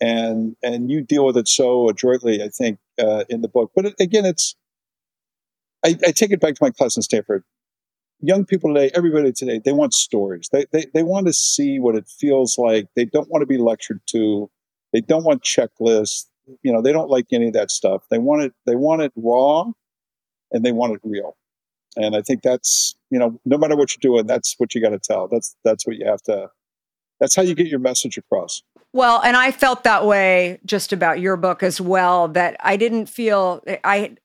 and 0.00 0.56
and 0.62 0.90
you 0.90 1.02
deal 1.02 1.24
with 1.24 1.36
it 1.36 1.48
so 1.48 1.88
adroitly, 1.88 2.42
I 2.42 2.48
think, 2.48 2.78
uh, 2.98 3.24
in 3.28 3.40
the 3.40 3.48
book. 3.48 3.72
But 3.74 3.94
again, 4.00 4.24
it's 4.24 4.56
I, 5.84 5.96
I 6.06 6.12
take 6.12 6.30
it 6.30 6.40
back 6.40 6.54
to 6.54 6.64
my 6.64 6.70
class 6.70 6.96
in 6.96 7.02
Stanford 7.02 7.44
young 8.20 8.44
people 8.44 8.72
today, 8.72 8.90
everybody 8.94 9.32
today, 9.32 9.60
they 9.64 9.72
want 9.72 9.92
stories. 9.92 10.48
They, 10.52 10.66
they, 10.72 10.86
they 10.94 11.02
want 11.02 11.26
to 11.26 11.32
see 11.32 11.78
what 11.78 11.96
it 11.96 12.08
feels 12.08 12.56
like. 12.58 12.88
They 12.94 13.04
don't 13.04 13.30
want 13.30 13.42
to 13.42 13.46
be 13.46 13.58
lectured 13.58 14.00
to. 14.10 14.50
They 14.92 15.00
don't 15.00 15.24
want 15.24 15.42
checklists. 15.42 16.26
You 16.62 16.72
know, 16.72 16.80
they 16.80 16.92
don't 16.92 17.10
like 17.10 17.26
any 17.32 17.48
of 17.48 17.52
that 17.54 17.70
stuff. 17.70 18.04
They 18.10 18.18
want 18.18 18.42
it, 18.42 18.54
they 18.66 18.76
want 18.76 19.02
it 19.02 19.12
raw 19.16 19.70
and 20.52 20.64
they 20.64 20.72
want 20.72 20.94
it 20.94 21.00
real. 21.02 21.36
And 21.96 22.14
I 22.14 22.22
think 22.22 22.42
that's, 22.42 22.94
you 23.10 23.18
know, 23.18 23.40
no 23.44 23.58
matter 23.58 23.76
what 23.76 23.90
you're 23.92 24.12
doing, 24.12 24.26
that's 24.26 24.54
what 24.58 24.74
you 24.74 24.82
got 24.82 24.90
to 24.90 24.98
tell. 24.98 25.28
That's, 25.28 25.56
that's 25.64 25.86
what 25.86 25.96
you 25.96 26.06
have 26.06 26.22
to, 26.22 26.50
that's 27.18 27.34
how 27.34 27.42
you 27.42 27.54
get 27.54 27.66
your 27.66 27.80
message 27.80 28.16
across. 28.16 28.62
Well, 28.96 29.20
and 29.22 29.36
I 29.36 29.50
felt 29.50 29.84
that 29.84 30.06
way 30.06 30.58
just 30.64 30.90
about 30.90 31.20
your 31.20 31.36
book 31.36 31.62
as 31.62 31.82
well, 31.82 32.28
that 32.28 32.56
I 32.60 32.78
didn't 32.78 33.10
feel, 33.10 33.62
I, 33.84 34.16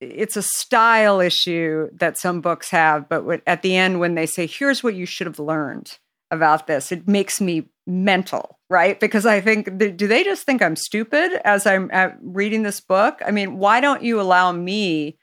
it's 0.00 0.38
a 0.38 0.42
style 0.42 1.20
issue 1.20 1.90
that 1.92 2.16
some 2.16 2.40
books 2.40 2.70
have, 2.70 3.06
but 3.06 3.42
at 3.46 3.60
the 3.60 3.76
end, 3.76 4.00
when 4.00 4.14
they 4.14 4.24
say, 4.24 4.46
here's 4.46 4.82
what 4.82 4.94
you 4.94 5.04
should 5.04 5.26
have 5.26 5.38
learned 5.38 5.98
about 6.30 6.66
this, 6.66 6.90
it 6.90 7.06
makes 7.06 7.38
me 7.38 7.68
mental, 7.86 8.58
right? 8.70 8.98
Because 8.98 9.26
I 9.26 9.42
think, 9.42 9.76
do 9.76 10.06
they 10.06 10.24
just 10.24 10.44
think 10.44 10.62
I'm 10.62 10.74
stupid 10.74 11.38
as 11.44 11.66
I'm 11.66 11.90
uh, 11.92 12.08
reading 12.22 12.62
this 12.62 12.80
book? 12.80 13.20
I 13.26 13.30
mean, 13.30 13.58
why 13.58 13.82
don't 13.82 14.02
you 14.02 14.22
allow 14.22 14.52
me 14.52 15.18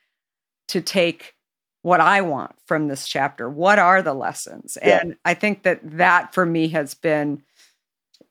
to 0.68 0.80
take 0.80 1.34
what 1.82 2.02
I 2.02 2.22
want 2.22 2.54
from 2.68 2.88
this 2.88 3.08
chapter? 3.08 3.50
What 3.50 3.80
are 3.80 4.04
the 4.04 4.14
lessons? 4.14 4.78
Yeah. 4.80 5.00
And 5.02 5.16
I 5.26 5.34
think 5.34 5.64
that 5.64 5.80
that 5.98 6.36
for 6.36 6.46
me 6.46 6.68
has 6.68 6.94
been, 6.94 7.42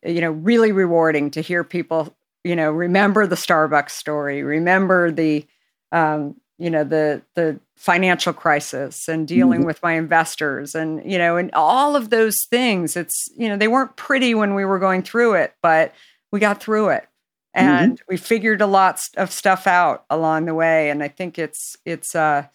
you 0.05 0.21
know, 0.21 0.31
really 0.31 0.73
rewarding 0.73 1.31
to 1.33 1.41
hear 1.41 1.65
people, 1.65 2.15
you 2.45 2.57
know, 2.57 2.71
remember 2.71 3.27
the 3.27 3.37
Starbucks 3.37 3.91
story, 3.91 4.43
remember 4.43 5.11
the, 5.11 5.47
um, 5.93 6.37
you 6.61 6.69
know 6.69 6.85
the 6.85 7.23
the 7.35 7.59
financial 7.75 8.35
crisis 8.35 9.09
and 9.09 9.27
dealing 9.27 9.61
mm-hmm. 9.61 9.67
with 9.67 9.83
my 9.83 9.95
investors 9.95 10.75
and 10.75 11.11
you 11.11 11.17
know 11.17 11.39
and 11.39 11.51
all 11.55 11.97
of 11.97 12.11
those 12.11 12.37
things 12.51 12.97
it's 12.97 13.29
you 13.37 13.49
know 13.49 13.57
they 13.57 13.67
weren't 13.67 13.97
pretty 13.97 14.35
when 14.35 14.55
we 14.55 14.65
were 14.67 14.79
going 14.79 15.03
through 15.03 15.33
it 15.33 15.55
but 15.63 15.95
we 16.31 16.39
got 16.39 16.63
through 16.63 16.91
it 16.91 17.09
and 17.55 17.95
mm-hmm. 17.95 18.05
we 18.09 18.19
figured 18.19 18.61
a 18.61 18.67
lot 18.67 19.01
of 19.17 19.33
stuff 19.33 19.67
out 19.67 20.05
along 20.11 20.45
the 20.45 20.55
way 20.55 20.91
and 20.91 21.03
i 21.03 21.09
think 21.09 21.39
it's 21.39 21.77
it's 21.87 22.15
uh 22.15 22.47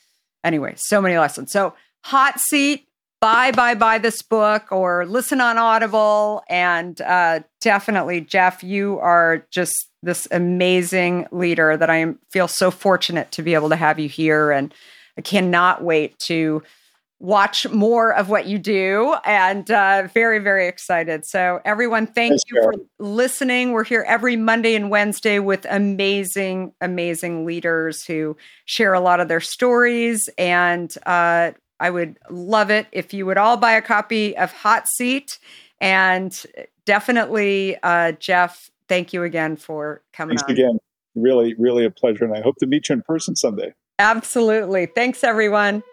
anyway 0.43 0.75
so 0.77 1.01
many 1.01 1.17
lessons 1.17 1.51
so 1.51 1.73
hot 2.03 2.39
seat 2.39 2.87
buy 3.25 3.51
buy 3.51 3.73
buy 3.73 3.97
this 3.97 4.21
book 4.21 4.71
or 4.71 5.05
listen 5.05 5.41
on 5.41 5.57
audible 5.57 6.43
and 6.47 7.01
uh 7.01 7.39
definitely 7.59 8.21
Jeff 8.21 8.63
you 8.63 8.99
are 8.99 9.45
just 9.49 9.89
this 10.05 10.27
amazing 10.31 11.27
leader 11.31 11.75
that 11.75 11.89
I 11.89 12.13
feel 12.31 12.47
so 12.47 12.71
fortunate 12.71 13.31
to 13.33 13.41
be 13.41 13.55
able 13.55 13.69
to 13.69 13.75
have 13.75 13.99
you 13.99 14.07
here. 14.07 14.51
And 14.51 14.73
I 15.17 15.21
cannot 15.21 15.83
wait 15.83 16.17
to 16.19 16.61
watch 17.19 17.67
more 17.69 18.13
of 18.13 18.29
what 18.29 18.45
you 18.45 18.59
do 18.59 19.15
and 19.25 19.71
uh, 19.71 20.07
very, 20.13 20.39
very 20.39 20.67
excited. 20.67 21.25
So, 21.25 21.59
everyone, 21.65 22.05
thank 22.05 22.31
Thanks, 22.31 22.43
you 22.51 22.61
for 22.61 22.73
listening. 22.99 23.71
We're 23.71 23.85
here 23.85 24.05
every 24.07 24.35
Monday 24.35 24.75
and 24.75 24.91
Wednesday 24.91 25.39
with 25.39 25.65
amazing, 25.69 26.73
amazing 26.81 27.45
leaders 27.45 28.05
who 28.05 28.37
share 28.65 28.93
a 28.93 28.99
lot 28.99 29.19
of 29.19 29.27
their 29.27 29.41
stories. 29.41 30.29
And 30.37 30.93
uh, 31.05 31.53
I 31.79 31.89
would 31.89 32.17
love 32.29 32.69
it 32.69 32.87
if 32.91 33.13
you 33.13 33.25
would 33.25 33.37
all 33.37 33.57
buy 33.57 33.73
a 33.73 33.81
copy 33.81 34.35
of 34.37 34.51
Hot 34.51 34.87
Seat. 34.87 35.39
And 35.81 36.45
definitely, 36.85 37.77
uh, 37.83 38.13
Jeff, 38.13 38.69
thank 38.87 39.13
you 39.13 39.23
again 39.23 39.57
for 39.57 40.01
coming 40.13 40.37
Thanks 40.37 40.49
on. 40.49 40.55
again. 40.55 40.79
Really, 41.15 41.53
really 41.57 41.85
a 41.85 41.91
pleasure. 41.91 42.25
And 42.25 42.35
I 42.35 42.41
hope 42.41 42.55
to 42.57 42.67
meet 42.67 42.89
you 42.89 42.93
in 42.93 43.01
person 43.01 43.35
someday. 43.35 43.73
Absolutely. 43.99 44.85
Thanks, 44.87 45.23
everyone. 45.23 45.83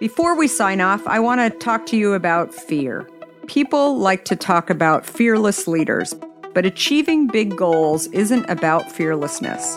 Before 0.00 0.36
we 0.36 0.48
sign 0.48 0.80
off, 0.80 1.06
I 1.06 1.20
want 1.20 1.40
to 1.40 1.58
talk 1.58 1.86
to 1.86 1.96
you 1.96 2.14
about 2.14 2.54
fear. 2.54 3.08
People 3.46 3.98
like 3.98 4.24
to 4.26 4.36
talk 4.36 4.70
about 4.70 5.04
fearless 5.04 5.66
leaders, 5.68 6.14
but 6.54 6.64
achieving 6.64 7.26
big 7.26 7.56
goals 7.56 8.06
isn't 8.08 8.48
about 8.48 8.90
fearlessness. 8.90 9.76